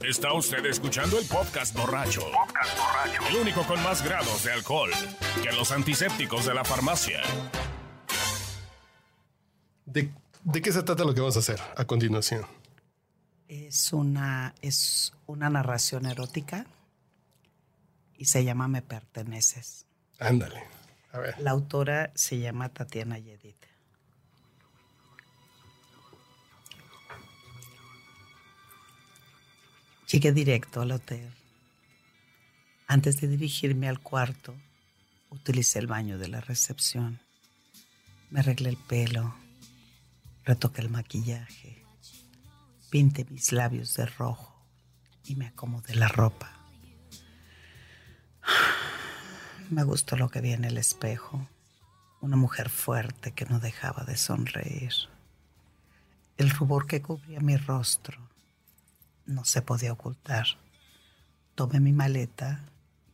Está 0.00 0.34
usted 0.34 0.64
escuchando 0.66 1.18
el 1.18 1.24
podcast 1.26 1.74
borracho. 1.74 2.22
El 3.30 3.36
único 3.36 3.62
con 3.64 3.82
más 3.82 4.02
grados 4.04 4.44
de 4.44 4.52
alcohol 4.52 4.90
que 5.42 5.52
los 5.52 5.72
antisépticos 5.72 6.44
de 6.44 6.52
la 6.52 6.64
farmacia. 6.66 7.22
¿De, 9.86 10.10
de 10.44 10.62
qué 10.62 10.70
se 10.70 10.82
trata 10.82 11.02
lo 11.04 11.14
que 11.14 11.20
vamos 11.20 11.36
a 11.36 11.40
hacer 11.40 11.60
a 11.76 11.84
continuación? 11.86 12.44
Es 13.50 13.92
una, 13.92 14.54
es 14.62 15.12
una 15.26 15.50
narración 15.50 16.06
erótica 16.06 16.66
y 18.16 18.26
se 18.26 18.44
llama 18.44 18.68
Me 18.68 18.80
Perteneces. 18.80 19.86
Ándale. 20.20 20.62
A 21.10 21.18
ver. 21.18 21.34
La 21.40 21.50
autora 21.50 22.12
se 22.14 22.38
llama 22.38 22.68
Tatiana 22.68 23.18
Yedid. 23.18 23.56
Llegué 30.12 30.30
directo 30.30 30.82
al 30.82 30.92
hotel. 30.92 31.28
Antes 32.86 33.20
de 33.20 33.26
dirigirme 33.26 33.88
al 33.88 33.98
cuarto, 33.98 34.54
utilicé 35.28 35.80
el 35.80 35.88
baño 35.88 36.18
de 36.18 36.28
la 36.28 36.40
recepción. 36.40 37.18
Me 38.30 38.38
arreglé 38.38 38.68
el 38.68 38.76
pelo, 38.76 39.34
retoqué 40.44 40.82
el 40.82 40.88
maquillaje, 40.88 41.79
pinté 42.90 43.24
mis 43.30 43.52
labios 43.52 43.94
de 43.94 44.06
rojo 44.06 44.54
y 45.24 45.36
me 45.36 45.46
acomodé 45.46 45.94
la 45.94 46.08
ropa. 46.08 46.52
Me 49.70 49.84
gustó 49.84 50.16
lo 50.16 50.28
que 50.28 50.40
vi 50.40 50.52
en 50.52 50.64
el 50.64 50.78
espejo. 50.78 51.46
Una 52.20 52.36
mujer 52.36 52.68
fuerte 52.68 53.32
que 53.32 53.44
no 53.46 53.60
dejaba 53.60 54.02
de 54.02 54.16
sonreír. 54.16 54.92
El 56.36 56.50
rubor 56.50 56.88
que 56.88 57.00
cubría 57.00 57.38
mi 57.40 57.56
rostro 57.56 58.18
no 59.26 59.44
se 59.44 59.62
podía 59.62 59.92
ocultar. 59.92 60.46
Tomé 61.54 61.78
mi 61.78 61.92
maleta 61.92 62.64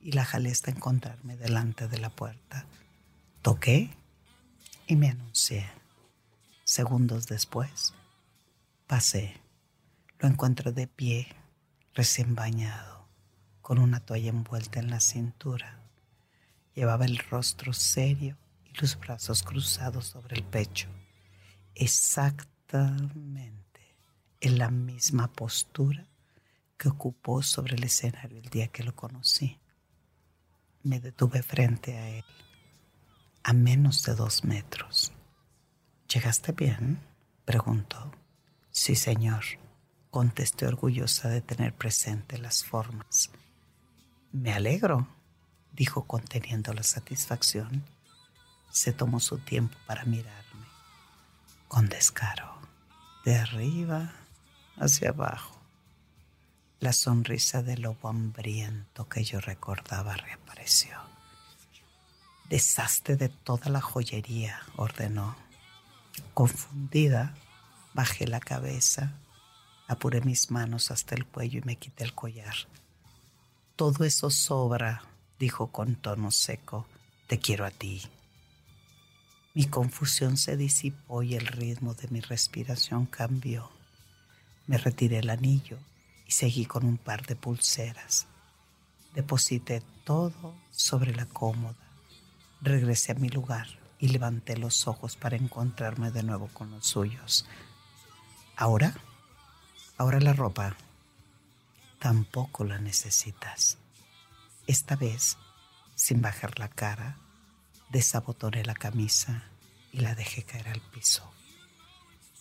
y 0.01 0.12
la 0.12 0.24
jalé 0.24 0.51
hasta 0.51 0.70
encontrarme 0.70 1.37
delante 1.37 1.89
de 1.89 1.99
la 1.99 2.09
puerta. 2.09 2.64
Toqué 3.43 3.91
y 4.87 4.97
me 4.97 5.11
anuncié. 5.11 5.68
Segundos 6.64 7.27
después, 7.27 7.93
Pasé. 8.87 9.46
Lo 10.19 10.29
encontré 10.29 10.73
de 10.73 10.87
pie, 10.87 11.29
recién 11.95 12.35
bañado, 12.35 13.07
con 13.61 13.79
una 13.79 14.01
toalla 14.01 14.31
envuelta 14.31 14.81
en 14.81 14.91
la 14.91 15.01
cintura. 15.01 15.81
Llevaba 16.75 17.05
el 17.05 17.19
rostro 17.19 17.73
serio 17.73 18.39
y 18.64 18.81
los 18.81 18.99
brazos 18.99 19.43
cruzados 19.43 20.07
sobre 20.07 20.37
el 20.37 20.45
pecho. 20.45 20.89
Exactamente 21.75 23.67
en 24.41 24.59
la 24.59 24.71
misma 24.71 25.33
postura 25.33 26.07
que 26.79 26.89
ocupó 26.89 27.43
sobre 27.43 27.77
el 27.77 27.85
escenario 27.85 28.39
el 28.39 28.49
día 28.49 28.69
que 28.69 28.85
lo 28.85 28.95
conocí. 28.95 29.59
Me 30.83 31.01
detuve 31.01 31.43
frente 31.43 31.97
a 31.97 32.09
él, 32.09 32.25
a 33.43 33.53
menos 33.53 34.03
de 34.05 34.14
dos 34.14 34.45
metros. 34.45 35.12
¿Llegaste 36.09 36.53
bien? 36.53 37.01
preguntó. 37.45 38.12
Sí, 38.71 38.95
señor, 38.95 39.45
contesté 40.11 40.67
orgullosa 40.67 41.29
de 41.29 41.41
tener 41.41 41.75
presente 41.75 42.39
las 42.39 42.65
formas. 42.65 43.31
Me 44.33 44.53
alegro, 44.53 45.09
dijo 45.73 46.07
conteniendo 46.07 46.73
la 46.73 46.83
satisfacción. 46.83 47.85
Se 48.71 48.93
tomó 48.93 49.21
su 49.21 49.39
tiempo 49.39 49.77
para 49.87 50.05
mirarme, 50.05 50.67
con 51.69 51.89
descaro, 51.89 52.59
de 53.25 53.37
arriba 53.37 54.13
hacia 54.79 55.11
abajo. 55.11 55.57
La 56.81 56.93
sonrisa 56.93 57.63
de 57.63 57.79
lobo 57.79 58.09
hambriento 58.09 59.09
que 59.09 59.25
yo 59.25 59.41
recordaba 59.41 60.15
reapareció. 60.15 60.99
Deshazte 62.51 63.17
de 63.17 63.29
toda 63.29 63.71
la 63.71 63.81
joyería, 63.81 64.61
ordenó. 64.77 65.37
Confundida, 66.35 67.35
bajé 67.95 68.27
la 68.27 68.41
cabeza, 68.41 69.15
apuré 69.89 70.20
mis 70.20 70.51
manos 70.51 70.91
hasta 70.91 71.14
el 71.14 71.26
cuello 71.26 71.61
y 71.61 71.66
me 71.66 71.76
quité 71.76 72.05
el 72.05 72.14
collar. 72.14 72.55
Todo 73.76 74.05
eso 74.05 74.30
sobra, 74.30 75.03
dijo 75.39 75.68
con 75.68 75.97
tono 75.97 76.30
seco. 76.30 76.87
Te 77.26 77.39
quiero 77.39 77.64
a 77.64 77.70
ti. 77.70 78.03
Mi 79.55 79.66
confusión 79.66 80.37
se 80.37 80.57
disipó 80.57 81.22
y 81.22 81.34
el 81.34 81.47
ritmo 81.47 81.95
de 81.95 82.09
mi 82.09 82.20
respiración 82.20 83.07
cambió. 83.07 83.70
Me 84.66 84.78
retiré 84.78 85.18
el 85.18 85.30
anillo 85.30 85.78
y 86.26 86.32
seguí 86.32 86.66
con 86.66 86.84
un 86.84 86.99
par 86.99 87.26
de 87.26 87.37
pulseras. 87.37 88.26
Deposité 89.14 89.82
todo 90.05 90.55
sobre 90.70 91.14
la 91.14 91.26
cómoda. 91.26 91.76
Regresé 92.61 93.12
a 93.12 93.16
mi 93.16 93.28
lugar 93.28 93.66
y 93.99 94.09
levanté 94.09 94.57
los 94.57 94.87
ojos 94.87 95.16
para 95.16 95.37
encontrarme 95.37 96.11
de 96.11 96.22
nuevo 96.22 96.49
con 96.53 96.70
los 96.70 96.87
suyos. 96.87 97.47
¿Ahora? 98.57 98.95
Ahora 99.99 100.21
la 100.21 100.35
ropa. 100.35 100.77
Tampoco 101.99 102.65
la 102.65 102.79
necesitas. 102.79 103.79
Esta 104.67 104.95
vez, 104.95 105.39
sin 105.95 106.21
bajar 106.21 106.59
la 106.59 106.69
cara, 106.69 107.17
desabotoné 107.89 108.63
la 108.65 108.75
camisa 108.75 109.45
y 109.93 110.01
la 110.01 110.15
dejé 110.15 110.43
caer 110.43 110.69
al 110.69 110.83
piso. 110.83 111.33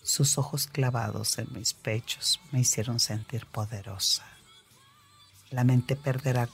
Sus 0.04 0.38
ojos 0.38 0.68
clavados 0.68 1.38
en 1.38 1.48
mis 1.54 1.74
pechos 1.74 2.42
me 2.52 2.60
hicieron 2.60 3.00
sentir 3.00 3.46
poderosa. 3.46 4.26
La 5.50 5.64
mente 5.64 5.96
perderá 5.96 6.50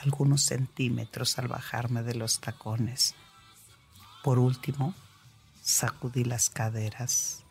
algunos 0.00 0.42
centímetros 0.42 1.38
al 1.38 1.48
bajarme 1.48 2.02
de 2.02 2.14
los 2.14 2.40
tacones. 2.40 3.14
Por 4.22 4.38
último, 4.38 4.94
sacudí 5.62 6.24
las 6.24 6.50
caderas 6.50 7.44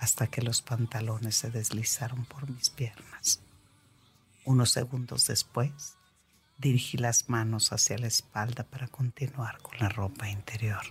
hasta 0.00 0.26
que 0.28 0.40
los 0.40 0.62
pantalones 0.62 1.36
se 1.36 1.50
deslizaron 1.50 2.24
por 2.24 2.50
mis 2.50 2.70
piernas. 2.70 3.40
Unos 4.44 4.72
segundos 4.72 5.26
después, 5.26 5.96
dirigí 6.56 6.96
las 6.96 7.28
manos 7.28 7.72
hacia 7.72 7.98
la 7.98 8.06
espalda 8.06 8.64
para 8.64 8.88
continuar 8.88 9.58
con 9.58 9.78
la 9.78 9.90
ropa 9.90 10.28
interior. 10.28 10.82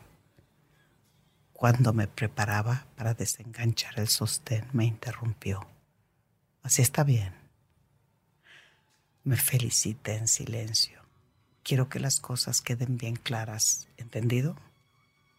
Cuando 1.53 1.91
me 1.91 2.07
preparaba 2.07 2.85
para 2.95 3.15
desenganchar 3.15 3.99
el 3.99 4.07
sostén, 4.07 4.67
me 4.73 4.85
interrumpió. 4.85 5.67
Así 6.61 6.83
está 6.83 7.03
bien. 7.03 7.33
Me 9.23 9.37
felicité 9.37 10.15
en 10.15 10.27
silencio. 10.27 11.01
Quiero 11.63 11.89
que 11.89 11.99
las 11.99 12.19
cosas 12.19 12.61
queden 12.61 12.97
bien 12.97 13.15
claras. 13.15 13.87
¿Entendido? 13.97 14.55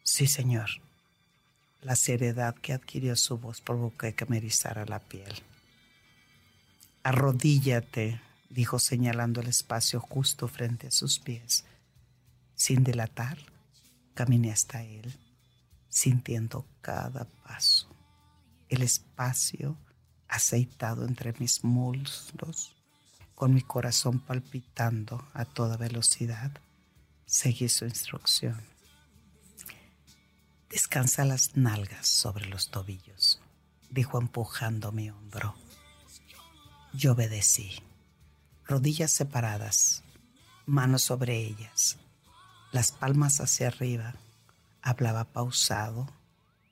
Sí, 0.03 0.27
señor. 0.27 0.71
La 1.83 1.97
seriedad 1.97 2.55
que 2.55 2.72
adquirió 2.72 3.16
su 3.16 3.39
voz 3.39 3.61
provocó 3.61 4.07
que 4.14 4.26
me 4.26 4.37
erizara 4.37 4.85
la 4.85 5.01
piel. 5.01 5.33
Arrodíllate, 7.03 8.20
dijo 8.51 8.78
señalando 8.78 9.41
el 9.41 9.49
espacio 9.49 10.01
justo 10.01 10.49
frente 10.49 10.89
a 10.89 10.91
sus 10.91 11.18
pies. 11.18 11.64
Sin 12.55 12.85
delatar, 12.85 13.39
caminé 14.14 14.53
hasta 14.53 14.83
él 14.83 15.18
sintiendo 15.91 16.66
cada 16.81 17.24
paso, 17.45 17.89
el 18.68 18.83
espacio 18.83 19.76
aceitado 20.28 21.05
entre 21.05 21.35
mis 21.39 21.64
muslos, 21.64 22.76
con 23.35 23.53
mi 23.53 23.61
corazón 23.61 24.20
palpitando 24.20 25.28
a 25.35 25.45
toda 25.45 25.76
velocidad, 25.76 26.53
seguí 27.26 27.68
su 27.68 27.85
instrucción. 27.85 28.62
Descansa 30.71 31.25
las 31.25 31.57
nalgas 31.57 32.07
sobre 32.07 32.47
los 32.47 32.71
tobillos, 32.71 33.41
dijo 33.91 34.21
empujando 34.21 34.93
mi 34.93 35.11
hombro. 35.11 35.57
Yo 36.93 37.12
obedecí. 37.12 37.83
Rodillas 38.64 39.11
separadas, 39.11 40.05
manos 40.66 41.03
sobre 41.03 41.39
ellas, 41.39 41.99
las 42.71 42.93
palmas 42.93 43.41
hacia 43.41 43.66
arriba, 43.66 44.14
Hablaba 44.83 45.25
pausado, 45.25 46.09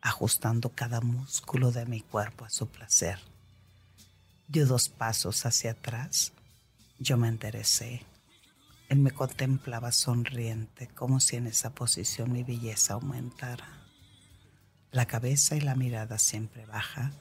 ajustando 0.00 0.70
cada 0.70 1.02
músculo 1.02 1.72
de 1.72 1.84
mi 1.84 2.00
cuerpo 2.00 2.46
a 2.46 2.50
su 2.50 2.68
placer. 2.68 3.18
Dio 4.46 4.66
dos 4.66 4.88
pasos 4.88 5.44
hacia 5.44 5.72
atrás. 5.72 6.32
Yo 6.98 7.18
me 7.18 7.28
enderecé. 7.28 8.06
Él 8.88 9.00
me 9.00 9.10
contemplaba 9.10 9.92
sonriente, 9.92 10.88
como 10.88 11.20
si 11.20 11.36
en 11.36 11.48
esa 11.48 11.74
posición 11.74 12.32
mi 12.32 12.44
belleza 12.44 12.94
aumentara. 12.94 13.77
La 14.90 15.04
cabeza 15.04 15.54
y 15.54 15.60
la 15.60 15.74
mirada 15.74 16.18
siempre 16.18 16.64
baja, 16.64 17.12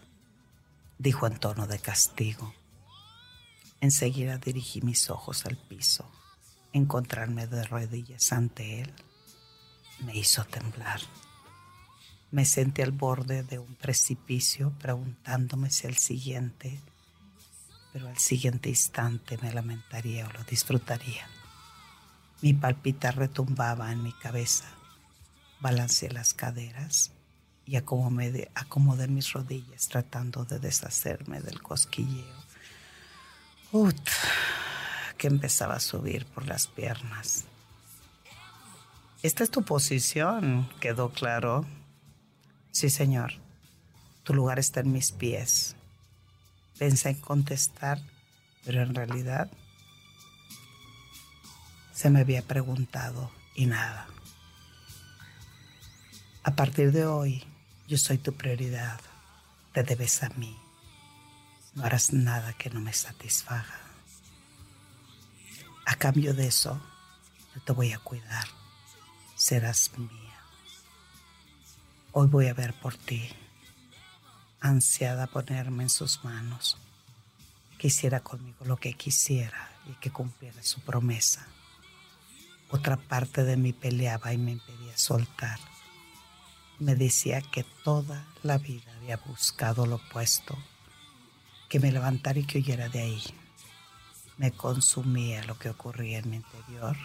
dijo 0.97 1.27
en 1.27 1.37
tono 1.37 1.67
de 1.67 1.79
castigo. 1.79 2.53
Enseguida 3.81 4.37
dirigí 4.37 4.81
mis 4.81 5.09
ojos 5.09 5.45
al 5.45 5.57
piso. 5.57 6.09
Encontrarme 6.71 7.45
de 7.45 7.65
rodillas 7.65 8.31
ante 8.31 8.81
él 8.81 8.93
me 9.99 10.15
hizo 10.15 10.45
temblar. 10.45 11.01
Me 12.31 12.45
senté 12.45 12.83
al 12.83 12.93
borde 12.93 13.43
de 13.43 13.59
un 13.59 13.75
precipicio 13.75 14.71
preguntándome 14.79 15.69
si 15.69 15.87
al 15.87 15.97
siguiente, 15.97 16.79
pero 17.91 18.07
al 18.07 18.17
siguiente 18.17 18.69
instante 18.69 19.37
me 19.39 19.51
lamentaría 19.51 20.25
o 20.25 20.31
lo 20.31 20.43
disfrutaría. 20.45 21.27
Mi 22.41 22.53
palpita 22.53 23.11
retumbaba 23.11 23.91
en 23.91 24.03
mi 24.03 24.13
cabeza. 24.13 24.69
Balanceé 25.59 26.11
las 26.11 26.33
caderas 26.33 27.11
y 27.67 27.75
acomodé, 27.75 28.49
acomodé 28.55 29.07
mis 29.07 29.33
rodillas 29.33 29.89
tratando 29.89 30.45
de 30.45 30.57
deshacerme 30.57 31.41
del 31.41 31.61
cosquilleo. 31.61 32.37
Ut, 33.73 34.09
que 35.17 35.27
empezaba 35.27 35.75
a 35.75 35.81
subir 35.81 36.25
por 36.27 36.47
las 36.47 36.67
piernas. 36.67 37.43
Esta 39.21 39.43
es 39.43 39.51
tu 39.51 39.63
posición, 39.63 40.69
quedó 40.79 41.11
claro. 41.11 41.65
Sí, 42.71 42.89
señor. 42.89 43.33
Tu 44.23 44.33
lugar 44.33 44.59
está 44.59 44.79
en 44.79 44.93
mis 44.93 45.11
pies. 45.11 45.75
Pensé 46.79 47.09
en 47.09 47.15
contestar, 47.19 47.99
pero 48.63 48.81
en 48.81 48.95
realidad 48.95 49.49
se 51.93 52.09
me 52.09 52.21
había 52.21 52.43
preguntado 52.43 53.31
y 53.55 53.65
nada. 53.65 54.07
A 56.43 56.55
partir 56.55 56.93
de 56.93 57.05
hoy, 57.05 57.43
yo 57.87 57.97
soy 57.97 58.17
tu 58.17 58.33
prioridad. 58.33 58.99
Te 59.73 59.83
debes 59.83 60.23
a 60.23 60.29
mí. 60.29 60.57
No 61.73 61.83
harás 61.83 62.13
nada 62.13 62.53
que 62.53 62.69
no 62.69 62.79
me 62.79 62.93
satisfaga. 62.93 63.79
A 65.85 65.95
cambio 65.95 66.33
de 66.33 66.47
eso, 66.47 66.81
yo 67.55 67.61
te 67.61 67.71
voy 67.73 67.93
a 67.93 67.99
cuidar 67.99 68.47
serás 69.37 69.91
mía. 69.97 70.41
Hoy 72.11 72.27
voy 72.27 72.47
a 72.47 72.55
ver 72.55 72.73
por 72.73 72.97
ti, 72.97 73.29
ansiada 74.59 75.27
ponerme 75.27 75.83
en 75.83 75.91
sus 75.91 76.23
manos. 76.25 76.77
Quisiera 77.77 78.19
conmigo 78.21 78.65
lo 78.65 78.77
que 78.77 78.93
quisiera 78.93 79.69
y 79.85 79.93
que 79.99 80.09
cumpliera 80.09 80.63
su 80.63 80.81
promesa. 80.81 81.47
Otra 82.71 82.97
parte 82.97 83.43
de 83.43 83.57
mí 83.57 83.73
peleaba 83.73 84.33
y 84.33 84.39
me 84.39 84.53
impedía 84.53 84.97
soltar. 84.97 85.59
Me 86.79 86.95
decía 86.95 87.41
que 87.41 87.63
toda 87.83 88.27
la 88.43 88.57
vida 88.57 88.95
había 88.97 89.17
buscado 89.17 89.85
lo 89.85 89.95
opuesto, 89.95 90.57
que 91.69 91.79
me 91.79 91.91
levantara 91.91 92.39
y 92.39 92.45
que 92.45 92.59
huyera 92.59 92.87
de 92.89 93.01
ahí. 93.01 93.23
Me 94.37 94.51
consumía 94.51 95.43
lo 95.45 95.57
que 95.57 95.69
ocurría 95.69 96.19
en 96.19 96.29
mi 96.29 96.35
interior 96.37 96.95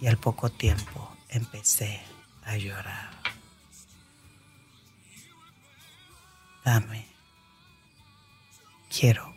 y 0.00 0.06
al 0.06 0.18
poco 0.18 0.50
tiempo 0.50 1.16
empecé 1.28 2.02
a 2.44 2.56
llorar. 2.56 3.10
Dame. 6.64 7.06
Quiero. 8.90 9.34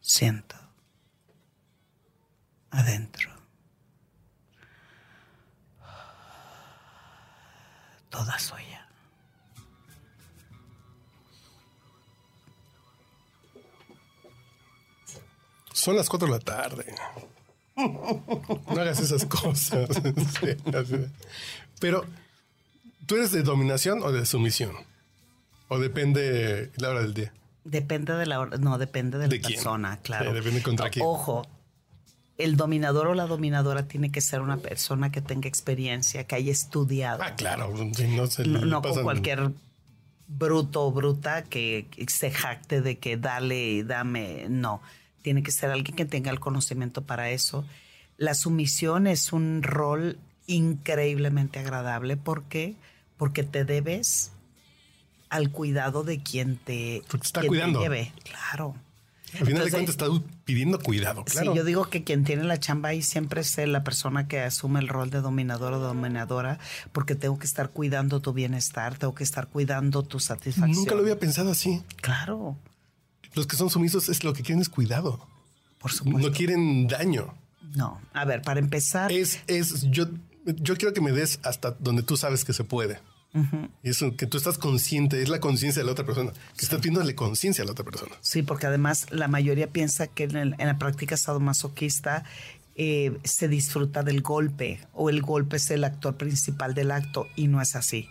Siento. 0.00 0.56
Adentro. 2.70 3.41
Toda 8.12 8.38
suya. 8.38 8.86
Son 15.72 15.96
las 15.96 16.08
4 16.08 16.26
de 16.28 16.32
la 16.34 16.38
tarde. 16.40 16.94
No 17.76 18.80
hagas 18.80 19.00
esas 19.00 19.24
cosas. 19.24 19.88
Pero, 21.80 22.04
¿tú 23.06 23.16
eres 23.16 23.32
de 23.32 23.42
dominación 23.42 24.02
o 24.02 24.12
de 24.12 24.26
sumisión? 24.26 24.76
¿O 25.68 25.78
depende 25.78 26.70
la 26.76 26.90
hora 26.90 27.00
del 27.00 27.14
día? 27.14 27.32
Depende 27.64 28.12
de 28.14 28.26
la 28.26 28.40
hora, 28.40 28.58
no, 28.58 28.76
depende 28.76 29.18
de 29.18 29.24
la 29.24 29.30
¿De 29.30 29.40
quién? 29.40 29.54
persona, 29.54 29.98
claro. 30.02 30.30
Sí, 30.30 30.36
depende 30.36 30.62
contra 30.62 30.90
quién. 30.90 31.06
Ojo, 31.06 31.46
el 32.42 32.56
dominador 32.56 33.08
o 33.08 33.14
la 33.14 33.26
dominadora 33.26 33.86
tiene 33.86 34.10
que 34.10 34.20
ser 34.20 34.40
una 34.40 34.56
persona 34.56 35.12
que 35.12 35.20
tenga 35.20 35.48
experiencia, 35.48 36.24
que 36.26 36.34
haya 36.34 36.50
estudiado. 36.52 37.22
Ah, 37.22 37.34
claro. 37.36 37.72
Si 37.94 38.08
no 38.08 38.26
se 38.26 38.46
no 38.46 38.82
con 38.82 39.02
cualquier 39.02 39.52
bruto 40.26 40.86
o 40.86 40.92
bruta 40.92 41.44
que 41.44 41.86
se 42.08 42.30
jacte 42.30 42.80
de 42.80 42.98
que 42.98 43.16
dale, 43.16 43.84
dame, 43.84 44.46
no. 44.48 44.80
Tiene 45.22 45.42
que 45.42 45.52
ser 45.52 45.70
alguien 45.70 45.94
que 45.94 46.04
tenga 46.04 46.30
el 46.30 46.40
conocimiento 46.40 47.02
para 47.02 47.30
eso. 47.30 47.64
La 48.16 48.34
sumisión 48.34 49.06
es 49.06 49.32
un 49.32 49.62
rol 49.62 50.18
increíblemente 50.46 51.60
agradable. 51.60 52.16
¿Por 52.16 52.44
qué? 52.44 52.74
Porque 53.16 53.44
te 53.44 53.64
debes 53.64 54.32
al 55.28 55.50
cuidado 55.50 56.02
de 56.02 56.22
quien 56.22 56.56
te, 56.56 57.02
te 57.08 57.16
está 57.16 57.40
quien 57.40 57.48
cuidando. 57.50 57.80
lleve. 57.80 58.12
Claro. 58.24 58.74
Al 59.32 59.38
final 59.46 59.62
Entonces, 59.62 59.72
de 59.72 59.78
cuentas 59.78 59.94
está 59.96 60.34
pidiendo 60.44 60.78
cuidado, 60.78 61.24
claro. 61.24 61.52
Sí, 61.52 61.56
yo 61.56 61.64
digo 61.64 61.88
que 61.88 62.04
quien 62.04 62.24
tiene 62.24 62.44
la 62.44 62.60
chamba 62.60 62.90
ahí 62.90 63.00
siempre 63.02 63.40
es 63.40 63.56
la 63.56 63.82
persona 63.82 64.28
que 64.28 64.40
asume 64.40 64.80
el 64.80 64.88
rol 64.88 65.08
de 65.10 65.20
dominador 65.22 65.72
o 65.72 65.78
dominadora, 65.78 66.58
porque 66.92 67.14
tengo 67.14 67.38
que 67.38 67.46
estar 67.46 67.70
cuidando 67.70 68.20
tu 68.20 68.32
bienestar, 68.34 68.98
tengo 68.98 69.14
que 69.14 69.24
estar 69.24 69.48
cuidando 69.48 70.02
tu 70.02 70.20
satisfacción. 70.20 70.76
Nunca 70.76 70.94
lo 70.94 71.00
había 71.00 71.18
pensado 71.18 71.50
así. 71.50 71.82
Claro, 72.02 72.56
Los 73.34 73.46
que 73.46 73.56
son 73.56 73.70
sumisos 73.70 74.10
es 74.10 74.22
lo 74.22 74.34
que 74.34 74.42
quieren 74.42 74.60
es 74.60 74.68
cuidado. 74.68 75.26
por 75.78 75.90
supuesto. 75.92 76.28
No 76.28 76.34
quieren 76.34 76.86
daño. 76.86 77.32
No, 77.74 78.00
a 78.12 78.24
ver, 78.26 78.42
para 78.42 78.60
empezar, 78.60 79.10
Es, 79.10 79.40
es, 79.46 79.82
yo, 79.90 80.06
yo 80.44 80.76
quiero 80.76 80.92
que 80.92 81.00
me 81.00 81.12
des 81.12 81.40
hasta 81.42 81.70
donde 81.70 82.02
tú 82.02 82.18
sabes 82.18 82.44
que 82.44 82.52
se 82.52 82.64
puede. 82.64 83.00
Y 83.82 83.88
eso 83.90 84.14
que 84.16 84.26
tú 84.26 84.36
estás 84.36 84.58
consciente, 84.58 85.22
es 85.22 85.28
la 85.30 85.40
conciencia 85.40 85.80
de 85.80 85.86
la 85.86 85.92
otra 85.92 86.04
persona, 86.04 86.32
que 86.56 86.64
estás 86.64 86.80
pidiéndole 86.80 87.14
conciencia 87.14 87.62
a 87.62 87.64
la 87.66 87.72
otra 87.72 87.84
persona. 87.84 88.12
sí, 88.20 88.42
porque 88.42 88.66
además 88.66 89.06
la 89.10 89.26
mayoría 89.28 89.68
piensa 89.68 90.06
que 90.06 90.24
en, 90.24 90.36
el- 90.36 90.54
en 90.58 90.66
la 90.66 90.78
práctica 90.78 91.16
sadomasoquista 91.16 92.24
eh, 92.76 93.16
se 93.24 93.48
disfruta 93.48 94.02
del 94.02 94.20
golpe 94.22 94.80
o 94.92 95.08
el 95.10 95.22
golpe 95.22 95.56
es 95.56 95.70
el 95.70 95.84
actor 95.84 96.16
principal 96.16 96.74
del 96.74 96.90
acto 96.90 97.26
y 97.36 97.48
no 97.48 97.60
es 97.62 97.74
así. 97.76 98.08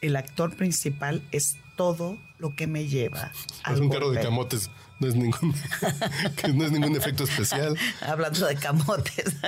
El 0.00 0.14
actor 0.16 0.54
principal 0.56 1.22
es 1.32 1.56
todo 1.76 2.16
lo 2.38 2.54
que 2.54 2.66
me 2.66 2.86
lleva 2.86 3.32
al 3.64 3.74
Es 3.74 3.80
un 3.80 3.88
carro 3.88 4.10
de 4.10 4.20
camotes, 4.20 4.70
no 5.00 5.08
es 5.08 5.14
ningún, 5.14 5.54
que 6.36 6.52
no 6.52 6.64
es 6.64 6.72
ningún 6.72 6.94
efecto 6.96 7.24
especial. 7.24 7.76
Hablando 8.00 8.46
de 8.46 8.54
camotes. 8.56 9.34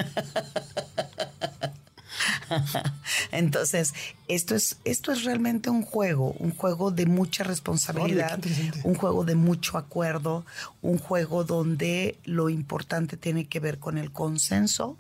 Entonces, 3.33 3.95
esto 4.29 4.55
es, 4.55 4.79
esto 4.85 5.13
es 5.13 5.25
realmente 5.25 5.71
un 5.71 5.83
juego, 5.83 6.33
un 6.39 6.55
juego 6.55 6.91
de 6.91 7.07
mucha 7.07 7.45
responsabilidad, 7.45 8.41
un 8.85 8.95
juego 8.95 9.25
de 9.25 9.35
mucho 9.35 9.79
acuerdo, 9.79 10.45
un 10.83 10.99
juego 10.99 11.45
donde 11.45 12.19
lo 12.25 12.49
importante 12.49 13.17
tiene 13.17 13.47
que 13.47 13.61
ver 13.61 13.79
con 13.79 13.99
el 13.99 14.13
consenso 14.13 14.97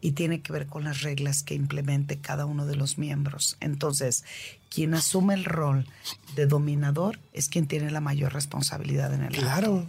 y 0.00 0.12
tiene 0.12 0.40
que 0.40 0.52
ver 0.52 0.66
con 0.66 0.84
las 0.84 1.02
reglas 1.02 1.42
que 1.42 1.54
implemente 1.54 2.18
cada 2.18 2.46
uno 2.46 2.66
de 2.66 2.76
los 2.76 2.98
miembros. 2.98 3.56
Entonces, 3.60 4.24
quien 4.68 4.94
asume 4.94 5.34
el 5.34 5.44
rol 5.44 5.86
de 6.36 6.46
dominador 6.46 7.18
es 7.32 7.48
quien 7.48 7.66
tiene 7.66 7.90
la 7.90 8.00
mayor 8.00 8.32
responsabilidad 8.32 9.12
en 9.14 9.22
el 9.22 9.34
acto. 9.34 9.40
Claro. 9.40 9.86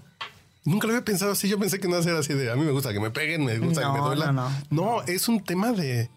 Nunca 0.63 0.87
lo 0.87 0.93
había 0.93 1.05
pensado 1.05 1.31
así. 1.31 1.49
Yo 1.49 1.57
pensé 1.57 1.79
que 1.79 1.87
no 1.87 1.97
era 1.97 2.19
así 2.19 2.33
de 2.33 2.51
a 2.51 2.55
mí 2.55 2.63
me 2.63 2.71
gusta 2.71 2.93
que 2.93 2.99
me 2.99 3.09
peguen, 3.09 3.45
me 3.45 3.57
gusta 3.57 3.81
que 3.81 3.99
me 3.99 3.99
duela. 3.99 4.31
no, 4.31 4.49
no. 4.49 4.51
No, 4.69 5.01
es 5.03 5.27
un 5.27 5.43
tema 5.43 5.71
de 5.71 6.09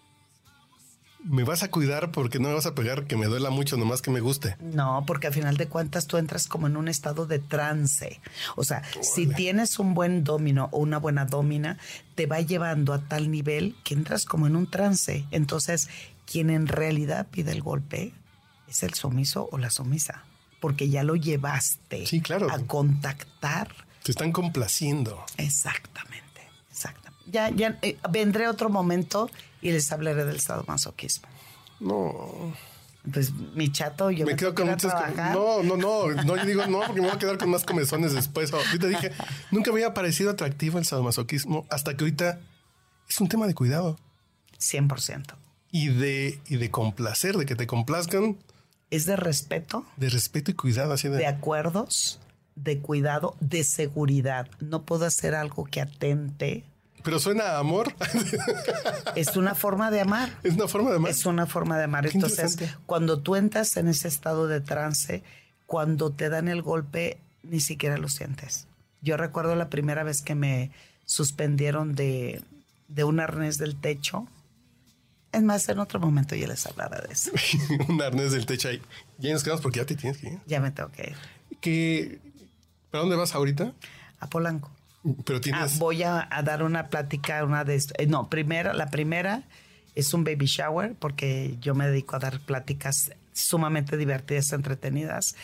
me 1.25 1.43
vas 1.45 1.63
a 1.63 1.71
cuidar 1.71 2.11
porque 2.13 2.39
no 2.39 2.49
me 2.49 2.55
vas 2.55 2.67
a 2.67 2.75
pegar 2.75 3.07
que 3.07 3.17
me 3.17 3.27
duela 3.27 3.51
mucho, 3.51 3.77
nomás 3.77 4.03
que 4.03 4.11
me 4.11 4.21
guste. 4.21 4.57
No, 4.61 5.05
porque 5.07 5.27
al 5.29 5.33
final 5.33 5.57
de 5.57 5.67
cuentas 5.69 6.07
tú 6.07 6.19
entras 6.19 6.47
como 6.47 6.67
en 6.67 6.77
un 6.77 6.87
estado 6.89 7.27
de 7.27 7.39
trance. 7.39 8.21
O 8.57 8.65
sea, 8.65 8.83
si 9.01 9.27
tienes 9.27 9.79
un 9.79 9.95
buen 9.95 10.23
domino 10.25 10.69
o 10.73 10.79
una 10.81 10.99
buena 10.99 11.25
domina, 11.25 11.79
te 12.15 12.27
va 12.27 12.41
llevando 12.41 12.93
a 12.93 13.01
tal 13.01 13.31
nivel 13.31 13.75
que 13.85 13.95
entras 13.95 14.25
como 14.27 14.47
en 14.47 14.55
un 14.57 14.71
trance. 14.71 15.25
Entonces, 15.31 15.89
quien 16.31 16.51
en 16.51 16.67
realidad 16.69 17.27
pide 17.31 17.53
el 17.53 17.63
golpe 17.63 18.13
es 18.69 18.83
el 18.83 18.95
sumiso 18.95 19.49
o 19.51 19.59
la 19.59 19.71
sumisa, 19.71 20.25
porque 20.61 20.89
ya 20.89 21.03
lo 21.05 21.17
llevaste 21.17 22.07
Sí, 22.07 22.21
claro. 22.21 22.51
a 22.51 22.59
contactar. 22.61 23.69
Te 24.03 24.11
están 24.11 24.33
complaciendo. 24.33 25.25
Exactamente, 25.39 26.14
exactamente. 26.14 26.14
Ya, 27.27 27.51
ya 27.51 27.79
eh, 27.83 27.97
vendré 28.11 28.49
otro 28.49 28.69
momento 28.71 29.31
y 29.63 29.71
les 29.73 29.91
hablaré 29.93 30.25
del 30.25 30.41
sadomasoquismo. 30.41 31.29
No. 31.81 32.55
Pues 33.13 33.33
mi 33.55 33.71
chato, 33.71 34.11
yo 34.11 34.25
me, 34.25 34.33
me 34.33 34.37
quedo 34.39 34.55
con 34.55 34.67
muchas. 34.67 34.93
trabajar. 34.93 35.35
No, 35.35 35.63
no, 35.63 35.77
no. 35.77 36.11
No, 36.25 36.37
yo 36.37 36.45
digo 36.47 36.67
no, 36.67 36.81
porque 36.81 37.01
me 37.03 37.09
voy 37.09 37.17
a 37.17 37.19
quedar 37.19 37.37
con 37.37 37.51
más 37.51 37.65
comezones 37.65 38.15
después. 38.15 38.53
Ahorita 38.53 38.87
dije, 38.87 39.13
nunca 39.51 39.71
me 39.73 39.77
había 39.77 39.93
parecido 39.95 40.31
atractivo 40.31 40.79
el 40.79 40.87
sadomasoquismo 40.87 41.67
hasta 41.71 41.97
que 41.97 42.05
ahorita 42.05 42.41
es 43.09 43.21
un 43.21 43.29
tema 43.29 43.47
de 43.47 43.55
cuidado 43.55 43.99
100%. 44.59 45.35
y 45.71 45.89
de, 45.89 46.41
y 46.49 46.57
de 46.57 46.71
complacer, 46.71 47.37
de 47.37 47.45
que 47.45 47.55
te 47.57 47.67
complazcan, 47.67 48.39
Es 48.91 49.05
de 49.05 49.17
respeto, 49.17 49.85
de 49.99 50.09
respeto 50.09 50.51
y 50.51 50.55
cuidado. 50.55 50.95
Así 50.95 51.09
de, 51.09 51.19
de 51.19 51.27
acuerdos, 51.27 52.21
de 52.55 52.79
cuidado, 52.79 53.37
de 53.41 53.65
seguridad. 53.65 54.49
No 54.61 54.83
puedo 54.85 55.05
hacer 55.05 55.35
algo 55.35 55.65
que 55.67 55.83
atente. 55.83 56.65
Pero 57.05 57.19
suena 57.21 57.45
a 57.45 57.59
amor. 57.59 57.95
Es 59.15 59.37
una 59.37 59.55
forma 59.55 59.91
de 59.91 60.01
amar. 60.01 60.31
es 60.43 60.55
una 60.55 60.67
forma 60.69 60.91
de 60.91 60.97
amar. 60.97 61.11
Es 61.11 61.27
una 61.27 61.47
forma 61.47 61.79
de 61.79 61.85
amar. 61.85 62.09
Qué 62.09 62.15
Entonces, 62.15 62.57
cuando 62.87 63.21
tú 63.21 63.37
entras 63.37 63.77
en 63.77 63.89
ese 63.89 64.09
estado 64.09 64.49
de 64.49 64.61
trance, 64.61 65.23
cuando 65.67 66.11
te 66.11 66.29
dan 66.31 66.49
el 66.49 66.63
golpe, 66.63 67.19
ni 67.43 67.61
siquiera 67.61 67.99
lo 67.99 68.09
sientes. 68.09 68.67
Yo 69.03 69.17
recuerdo 69.19 69.55
la 69.55 69.69
primera 69.69 70.03
vez 70.03 70.23
que 70.23 70.35
me 70.35 70.71
suspendieron 71.05 71.95
de, 71.95 72.43
de 72.89 73.05
un 73.05 73.21
arnés 73.21 73.59
del 73.59 73.77
techo. 73.79 74.27
Es 75.31 75.43
más, 75.43 75.69
en 75.69 75.81
otro 75.81 76.01
momento 76.01 76.35
ya 76.37 76.47
les 76.47 76.65
hablaré 76.67 77.07
de 77.07 77.13
eso. 77.13 77.31
un 77.89 78.01
arnés 78.01 78.33
del 78.33 78.47
techo 78.47 78.69
ahí. 78.69 78.81
Ya 79.19 79.33
nos 79.33 79.43
quedamos 79.45 79.61
porque 79.63 79.81
ya 79.81 79.85
te 79.87 79.95
tienes 79.95 80.19
que 80.19 80.29
ir. 80.29 80.39
Ya 80.47 80.59
me 80.61 80.71
tengo 80.71 80.91
que 80.91 81.11
ir. 81.11 81.17
¿Qué- 81.61 82.19
¿Para 82.91 83.03
dónde 83.03 83.17
vas 83.17 83.35
ahorita? 83.35 83.73
A 84.21 84.27
Polanco. 84.29 84.71
Pero 85.25 85.39
Ah, 85.39 85.41
tienes. 85.41 85.79
voy 85.79 86.03
a, 86.03 86.27
a 86.31 86.43
dar 86.43 86.63
una 86.63 86.89
plática, 86.89 87.45
una 87.45 87.65
de 87.65 87.77
eh, 87.99 88.07
no, 88.07 88.29
primera, 88.31 88.73
la 88.73 88.87
primera 88.89 89.43
es 89.95 90.15
un 90.15 90.25
baby 90.25 90.47
shower 90.47 90.95
porque 90.99 91.57
yo 91.61 91.75
me 91.75 91.87
dedico 91.87 92.17
a 92.17 92.19
dar 92.19 92.41
pláticas 92.41 93.11
sumamente 93.33 93.97
divertidas, 93.97 94.53
entretenidas, 94.53 95.37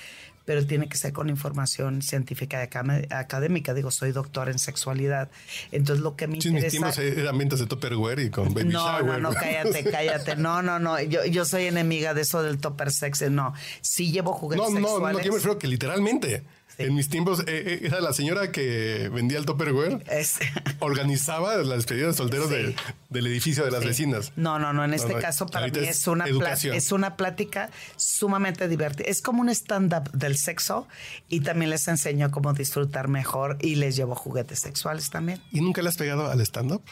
pero 0.47 0.67
tiene 0.67 0.89
que 0.89 0.97
ser 0.97 1.13
con 1.13 1.29
información 1.29 2.03
científica 2.03 2.59
y 2.61 2.69
académica. 3.13 3.75
Digo, 3.75 3.91
soy 3.91 4.11
doctor 4.13 4.49
en 4.49 4.59
sexualidad, 4.59 5.29
entonces 5.71 6.03
lo 6.03 6.17
que 6.17 6.27
me 6.27 6.41
Sí, 6.41 6.49
en 6.49 6.55
mis 6.55 6.65
interesa. 6.75 6.93
tiempos 7.01 7.19
eran 7.23 7.39
ventas 7.39 7.59
de 7.61 7.67
Tupperware 7.67 8.19
y 8.21 8.31
con 8.31 8.53
Baby 8.55 8.71
No, 8.71 8.85
Shower. 8.85 9.05
no, 9.05 9.19
no, 9.19 9.33
cállate, 9.33 9.85
cállate. 9.85 10.37
No, 10.37 10.63
no, 10.63 10.79
no. 10.79 11.01
Yo, 11.03 11.25
yo 11.27 11.45
soy 11.45 11.67
enemiga 11.67 12.15
de 12.15 12.23
eso 12.23 12.43
del 12.43 12.59
topper 12.59 12.91
sex. 12.91 13.31
No, 13.31 13.53
sí 13.83 14.11
llevo 14.11 14.33
juguetes 14.33 14.65
No, 14.67 14.71
no, 14.73 14.81
no, 14.81 14.89
sexuales. 14.89 15.25
yo 15.27 15.33
me 15.33 15.39
refiero 15.39 15.59
que 15.59 15.69
literalmente. 15.69 16.43
Sí. 16.77 16.85
En 16.85 16.95
mis 16.95 17.09
tiempos 17.09 17.41
eh, 17.41 17.45
eh, 17.49 17.81
era 17.83 18.01
la 18.01 18.13
señora 18.13 18.51
que 18.53 19.11
vendía 19.13 19.39
el 19.39 19.45
Tupperware, 19.47 20.03
Es- 20.11 20.39
organizaba 20.81 21.57
la 21.57 21.75
despedida 21.77 22.07
de 22.07 22.15
solteros 22.15 22.49
Sí. 22.49 22.55
del, 22.55 22.77
del 23.11 23.27
edificio 23.27 23.65
de 23.65 23.71
las 23.71 23.83
Sí. 23.83 23.89
vecinas. 23.89 24.33
No, 24.37 24.59
no, 24.59 24.73
no. 24.73 24.85
En 24.85 24.95
este 24.95 25.13
no, 25.15 25.21
caso, 25.21 25.47
para 25.47 25.67
mí 25.67 25.71
ahorita 25.73 25.91
es, 25.91 25.99
es 26.01 26.07
una, 26.07 26.25
educación. 26.27 26.75
es 26.75 26.93
una 26.93 27.17
plática 27.17 27.71
sumamente 27.97 28.67
divertida. 28.69 29.07
Es 29.09 29.21
como 29.23 29.43
un 29.43 29.51
stand-up 29.51 30.11
del 30.13 30.37
sexo 30.39 30.87
y 31.29 31.41
también 31.41 31.71
les 31.71 31.87
enseño 31.89 32.31
cómo 32.31 32.53
disfrutar 32.55 33.09
mejor 33.09 33.59
y 33.61 33.75
les 33.75 33.97
llevo 33.97 34.15
juguetes 34.15 34.61
sexuales 34.61 35.11
también. 35.11 35.43
¿Y 35.53 35.61
nunca 35.61 35.83
le 35.83 35.89
has 35.91 35.97
pegado 35.97 36.31
al 36.31 36.41
stand-up? 36.41 36.83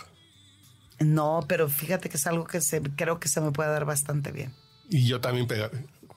No, 1.01 1.45
pero 1.49 1.68
fíjate 1.68 2.09
que 2.09 2.16
es 2.16 2.26
algo 2.26 2.45
que 2.45 2.61
se, 2.61 2.83
creo 2.83 3.20
que 3.20 3.29
se 3.29 3.41
me 3.41 3.53
puede 3.53 3.70
dar 3.70 3.85
bastante 3.85 4.33
bien. 4.33 4.53
Y 4.91 5.07
yo 5.07 5.20
también 5.20 5.47
pega- 5.47 5.70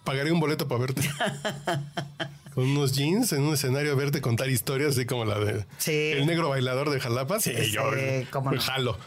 pagaré 0.03 0.31
un 0.31 0.39
boleto 0.39 0.67
para 0.67 0.81
verte. 0.81 1.01
con 2.53 2.65
unos 2.65 2.93
jeans 2.93 3.31
en 3.33 3.43
un 3.43 3.53
escenario 3.53 3.91
a 3.93 3.95
verte 3.95 4.21
contar 4.21 4.49
historias 4.49 4.91
así 4.97 5.05
como 5.05 5.25
la 5.25 5.39
de 5.39 5.65
Sí. 5.77 5.91
el 6.13 6.25
negro 6.25 6.49
bailador 6.49 6.89
de 6.89 6.99
Jalapa. 6.99 7.39
Sí, 7.39 7.51
Sí, 7.57 7.71
yo 7.71 7.83
cómo 8.31 8.51
no. 8.51 8.61
jalo. 8.61 8.97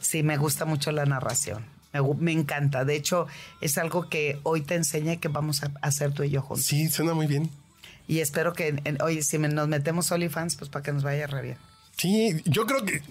Sí, 0.00 0.22
me 0.22 0.36
gusta 0.36 0.64
mucho 0.64 0.92
la 0.92 1.04
narración. 1.06 1.64
Me, 2.18 2.30
encanta. 2.32 2.84
De 2.84 2.94
hecho, 2.94 3.26
es 3.60 3.76
algo 3.76 4.08
que 4.08 4.38
hoy 4.44 4.60
te 4.60 4.76
enseña 4.76 5.14
y 5.14 5.16
que 5.18 5.28
vamos 5.28 5.62
a 5.64 5.72
hacer 5.82 6.12
tú 6.12 6.22
y 6.22 6.30
yo 6.30 6.40
juntos. 6.40 6.64
Sí, 6.64 6.88
suena 6.88 7.14
muy 7.14 7.26
bien. 7.26 7.50
Y 8.06 8.20
espero 8.20 8.52
que, 8.52 8.68
en- 8.68 8.80
en- 8.84 9.02
oye, 9.02 9.22
si 9.22 9.38
me- 9.38 9.48
nos 9.48 9.66
metemos 9.68 10.10
OnlyFans, 10.12 10.56
pues 10.56 10.70
para 10.70 10.82
que 10.84 10.92
nos 10.92 11.02
vaya 11.02 11.26
re 11.26 11.42
bien. 11.42 11.56
Sí, 11.96 12.40
yo 12.44 12.64
creo 12.66 12.84
que. 12.84 13.02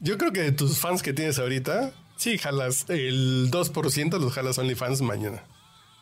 Yo 0.00 0.18
creo 0.18 0.32
que 0.32 0.40
de 0.42 0.52
tus 0.52 0.78
fans 0.78 1.02
que 1.02 1.12
tienes 1.12 1.38
ahorita, 1.38 1.92
sí, 2.16 2.36
jalas 2.38 2.84
el 2.88 3.50
2% 3.50 4.18
los 4.18 4.32
jalas 4.32 4.58
OnlyFans 4.58 5.00
mañana. 5.02 5.42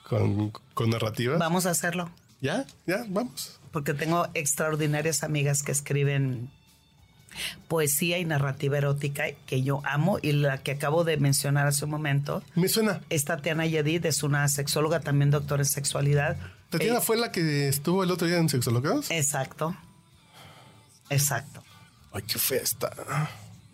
Con, 0.08 0.52
con 0.74 0.90
narrativa. 0.90 1.36
Vamos 1.38 1.66
a 1.66 1.70
hacerlo. 1.70 2.10
Ya, 2.40 2.66
ya, 2.86 3.04
vamos. 3.08 3.58
Porque 3.72 3.94
tengo 3.94 4.28
extraordinarias 4.34 5.22
amigas 5.22 5.62
que 5.62 5.72
escriben 5.72 6.50
poesía 7.68 8.18
y 8.18 8.24
narrativa 8.24 8.78
erótica 8.78 9.24
que 9.46 9.62
yo 9.62 9.80
amo 9.84 10.18
y 10.22 10.32
la 10.32 10.58
que 10.58 10.72
acabo 10.72 11.02
de 11.02 11.16
mencionar 11.16 11.66
hace 11.66 11.84
un 11.84 11.90
momento 11.90 12.44
Me 12.54 12.68
suena. 12.68 13.00
es 13.10 13.24
Tatiana 13.24 13.66
Yedid, 13.66 14.06
es 14.06 14.22
una 14.22 14.46
sexóloga, 14.48 15.00
también 15.00 15.30
doctora 15.32 15.62
en 15.62 15.68
sexualidad. 15.68 16.36
Tatiana 16.70 16.98
Eh, 16.98 17.02
fue 17.02 17.16
la 17.16 17.32
que 17.32 17.68
estuvo 17.68 18.04
el 18.04 18.10
otro 18.12 18.26
día 18.28 18.36
en 18.38 18.48
Sexologos. 18.48 19.10
Exacto. 19.10 19.76
Exacto. 21.10 21.62
Ay, 22.12 22.22
qué 22.22 22.38
fea 22.38 22.62
está. 22.62 22.90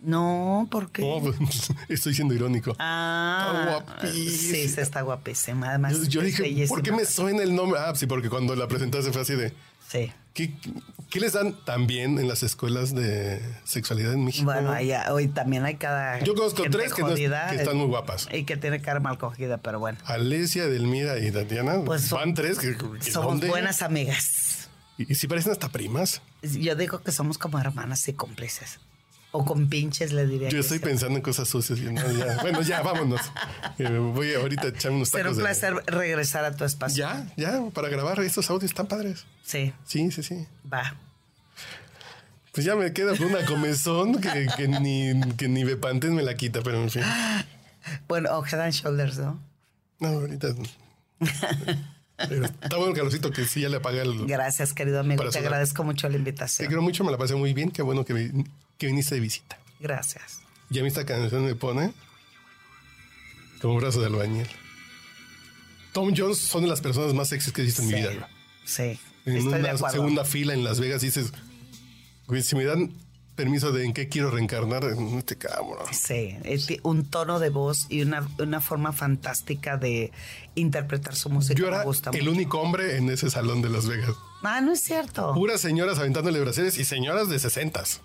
No, 0.03 0.67
¿por 0.71 0.91
qué? 0.91 1.03
No, 1.03 1.21
pues, 1.21 1.71
estoy 1.89 2.15
siendo 2.15 2.35
irónico. 2.35 2.75
Ah, 2.79 3.77
Está 3.79 3.95
guapísima. 3.95 4.31
sí, 4.55 4.69
sí, 4.69 4.81
está 4.81 5.03
guapísima. 5.03 5.69
Además, 5.71 6.09
Yo, 6.09 6.23
dije, 6.23 6.43
bellísima. 6.43 6.69
¿por 6.69 6.83
qué 6.83 6.93
me 6.93 7.05
suena 7.05 7.43
el 7.43 7.55
nombre? 7.55 7.81
Ah, 7.81 7.93
sí, 7.95 8.07
porque 8.07 8.31
cuando 8.31 8.57
la 8.57 8.67
presentaste 8.67 9.13
fue 9.13 9.23
así 9.23 9.35
de. 9.35 9.53
Sí. 9.89 10.13
¿Qué, 10.33 10.55
qué 11.11 11.19
les 11.21 11.33
dan 11.33 11.57
también 11.65 12.19
en 12.19 12.29
las 12.29 12.45
escuelas 12.45 12.95
de 12.95 13.43
sexualidad 13.65 14.13
en 14.15 14.25
México? 14.25 14.45
Bueno, 14.45 14.71
ahí, 14.71 14.93
hoy 15.11 15.27
también 15.29 15.65
hay 15.65 15.75
cada. 15.75 16.21
Yo 16.21 16.35
conozco 16.35 16.63
tres 16.71 16.95
que 16.95 17.03
no 17.03 17.15
que 17.15 17.25
están 17.57 17.77
muy 17.77 17.87
guapas. 17.89 18.29
Y 18.33 18.45
que 18.45 18.57
tiene 18.57 18.81
cara 18.81 19.01
mal 19.01 19.19
cogida, 19.19 19.59
pero 19.59 19.81
bueno. 19.81 19.99
Alesia, 20.05 20.67
Delmira 20.69 21.19
y 21.19 21.31
Tatiana. 21.33 21.81
Pues 21.85 22.03
son- 22.03 22.21
van 22.21 22.35
tres. 22.35 22.59
Que, 22.59 22.77
que 22.77 23.11
Somos 23.11 23.33
¿dónde? 23.33 23.49
buenas 23.49 23.83
amigas. 23.83 24.69
Y, 24.97 25.13
y 25.13 25.15
si 25.17 25.27
parecen 25.27 25.53
hasta 25.53 25.69
primas. 25.69 26.23
Yo 26.43 26.75
digo 26.77 27.01
que 27.03 27.11
somos 27.13 27.37
como 27.37 27.59
hermanas 27.59 28.07
y 28.09 28.13
cómplices. 28.13 28.79
O 29.33 29.45
con 29.45 29.69
pinches, 29.69 30.13
le 30.13 30.27
diría. 30.27 30.49
Yo 30.49 30.59
estoy 30.59 30.81
pensando 30.81 31.17
en 31.17 31.23
cosas 31.23 31.49
sucias. 31.49 31.79
y 31.79 31.83
no, 31.85 32.11
ya. 32.11 32.39
Bueno, 32.43 32.63
ya, 32.63 32.83
vámonos. 32.83 33.21
Eh, 33.79 33.89
voy 33.89 34.35
ahorita 34.35 34.63
a 34.65 34.69
echarme 34.71 34.97
unos 34.99 35.09
Será 35.11 35.25
tacos 35.25 35.37
un 35.37 35.43
de- 35.45 35.49
placer 35.49 35.75
regresar 35.87 36.45
a 36.45 36.57
tu 36.57 36.65
espacio. 36.65 36.97
Ya, 37.05 37.27
ya, 37.37 37.61
para 37.73 37.89
grabar 37.89 38.19
estos 38.21 38.51
audios 38.51 38.75
tan 38.75 38.87
padres. 38.89 39.25
Sí, 39.45 39.73
Sí, 39.87 40.11
sí, 40.11 40.23
sí. 40.25 40.47
va. 40.73 40.97
Pues 42.53 42.67
ya 42.67 42.75
me 42.75 42.93
queda 42.93 43.13
una 43.25 43.45
comezón 43.47 44.21
que, 44.21 44.49
que 44.57 44.67
ni, 44.67 45.13
que 45.37 45.47
ni 45.49 45.63
Bepanten 45.63 46.13
me 46.17 46.23
la 46.25 46.35
quita, 46.35 46.63
pero 46.63 46.83
en 46.83 46.91
fin. 46.91 47.03
Bueno, 48.09 48.37
o 48.37 48.45
Head 48.45 48.61
and 48.61 48.73
Shoulders, 48.73 49.19
¿no? 49.19 49.41
No, 50.01 50.09
ahorita. 50.09 50.49
Está 52.19 52.77
bueno, 52.77 52.93
Carlosito, 52.93 53.31
que 53.31 53.45
sí 53.45 53.61
ya 53.63 53.69
le 53.69 53.77
apagué 53.77 54.03
el. 54.03 54.27
Gracias, 54.27 54.75
querido 54.75 55.01
amigo. 55.01 55.23
Te 55.25 55.31
sonar. 55.33 55.47
agradezco 55.47 55.85
mucho 55.85 56.09
la 56.09 56.13
Te 56.15 56.19
invitación. 56.19 56.67
quiero 56.69 56.83
mucho, 56.83 57.05
me 57.05 57.11
la 57.13 57.19
pasé 57.19 57.35
muy 57.35 57.55
bien. 57.55 57.71
Qué 57.71 57.83
bueno 57.83 58.05
que, 58.05 58.13
vi- 58.13 58.45
que 58.81 58.87
viniste 58.87 59.15
de 59.15 59.21
visita. 59.21 59.59
Gracias. 59.79 60.41
Y 60.71 60.79
a 60.79 60.83
mí 60.83 60.89
esta 60.89 61.05
canción 61.05 61.45
me 61.45 61.55
pone 61.55 61.93
como 63.61 63.75
un 63.75 63.81
brazo 63.81 64.01
de 64.01 64.07
albañil. 64.07 64.49
Tom 65.93 66.15
Jones 66.17 66.39
son 66.39 66.63
de 66.63 66.69
las 66.69 66.81
personas 66.81 67.13
más 67.15 67.29
sexys 67.29 67.53
que 67.53 67.61
he 67.63 67.65
visto 67.65 67.83
en 67.83 67.89
mi 67.89 67.95
vida. 67.95 68.11
güey. 68.13 68.25
Sí. 68.65 68.99
En 69.27 69.37
estoy 69.37 69.61
una 69.61 69.91
segunda 69.91 70.25
fila 70.25 70.55
en 70.55 70.65
Las 70.65 70.81
Vegas 70.81 71.03
dices, 71.03 71.33
güey, 72.27 72.43
si 72.43 72.57
me 72.57 72.65
dan 72.65 72.95
permiso 73.35 73.71
de 73.73 73.85
en 73.85 73.93
qué 73.93 74.09
quiero 74.09 74.31
reencarnar, 74.31 74.85
en 74.85 75.19
este 75.19 75.37
cabrón. 75.37 75.87
Sí, 75.93 76.37
un 76.83 77.05
tono 77.11 77.39
de 77.39 77.51
voz 77.51 77.87
y 77.91 78.03
una, 78.03 78.27
una 78.39 78.61
forma 78.61 78.93
fantástica 78.93 79.77
de 79.77 80.13
interpretar 80.55 81.17
su 81.17 81.29
música. 81.31 81.59
Yo 81.59 81.69
era 81.69 81.83
gusta 81.85 82.11
el 82.11 82.21
mucho. 82.21 82.31
único 82.33 82.61
hombre 82.61 82.97
en 82.97 83.11
ese 83.11 83.31
salón 83.31 83.61
de 83.63 83.69
Las 83.71 83.87
Vegas. 83.87 84.15
Ah, 84.43 84.61
no 84.61 84.73
es 84.73 84.83
cierto. 84.83 85.35
Puras 85.35 85.61
señoras 85.61 85.99
aventándole 85.99 86.41
brasiles 86.41 86.79
y 86.79 86.85
señoras 86.85 87.29
de 87.29 87.39
sesentas. 87.39 88.01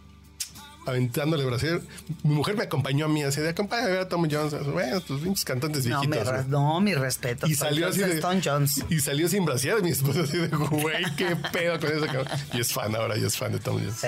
Aventándole 0.86 1.43
brasier. 1.45 1.81
Mi 2.23 2.36
mujer 2.36 2.55
me 2.55 2.63
acompañó 2.63 3.05
a 3.05 3.07
mí, 3.09 3.23
así 3.23 3.41
de 3.41 3.49
acompaña 3.49 3.86
a 3.86 3.88
ver 3.89 3.99
a 4.01 4.07
Tom 4.09 4.27
Jones. 4.29 4.53
Bueno, 4.71 5.01
tus 5.01 5.21
pinches 5.21 5.43
cantantes 5.43 5.86
No, 5.88 6.01
mi, 6.01 6.07
viejitos. 6.07 6.33
re- 6.33 6.45
no, 6.47 6.79
mi 6.81 6.93
respeto. 6.93 7.47
Y 7.47 7.55
salió 7.55 7.88
así 7.88 7.99
de. 7.99 8.13
Stone 8.15 8.41
Jones. 8.43 8.83
Y 8.89 8.99
salió 8.99 9.27
sin 9.27 9.45
brasier. 9.45 9.81
Mi 9.81 9.89
esposa 9.89 10.21
así 10.21 10.38
de, 10.38 10.47
güey, 10.49 11.03
qué 11.17 11.36
pedo 11.51 11.79
con 11.79 11.91
eso. 11.91 12.05
cabrón". 12.05 12.27
Y 12.53 12.59
es 12.61 12.71
fan 12.71 12.95
ahora, 12.95 13.17
y 13.17 13.23
es 13.25 13.36
fan 13.36 13.51
de 13.51 13.59
Tom 13.59 13.77
Jones. 13.79 13.95
Sí. 13.95 14.07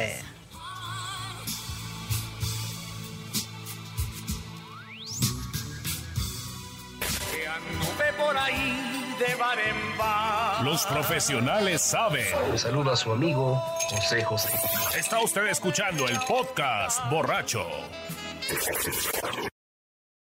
Que 7.31 7.47
anduve 7.47 8.13
por 8.17 8.37
ahí 8.37 8.76
de 9.19 9.35
bar 9.35 9.57
en 9.59 9.97
bar. 9.97 10.63
Los 10.63 10.85
profesionales 10.85 11.81
saben. 11.81 12.25
Un 12.51 12.57
saludo 12.57 12.91
a 12.91 12.95
su 12.95 13.11
amigo 13.11 13.61
José 13.89 14.23
José. 14.23 14.49
Está 14.97 15.19
usted 15.19 15.47
escuchando 15.47 16.07
el 16.07 16.19
podcast 16.21 17.01
borracho. 17.09 17.65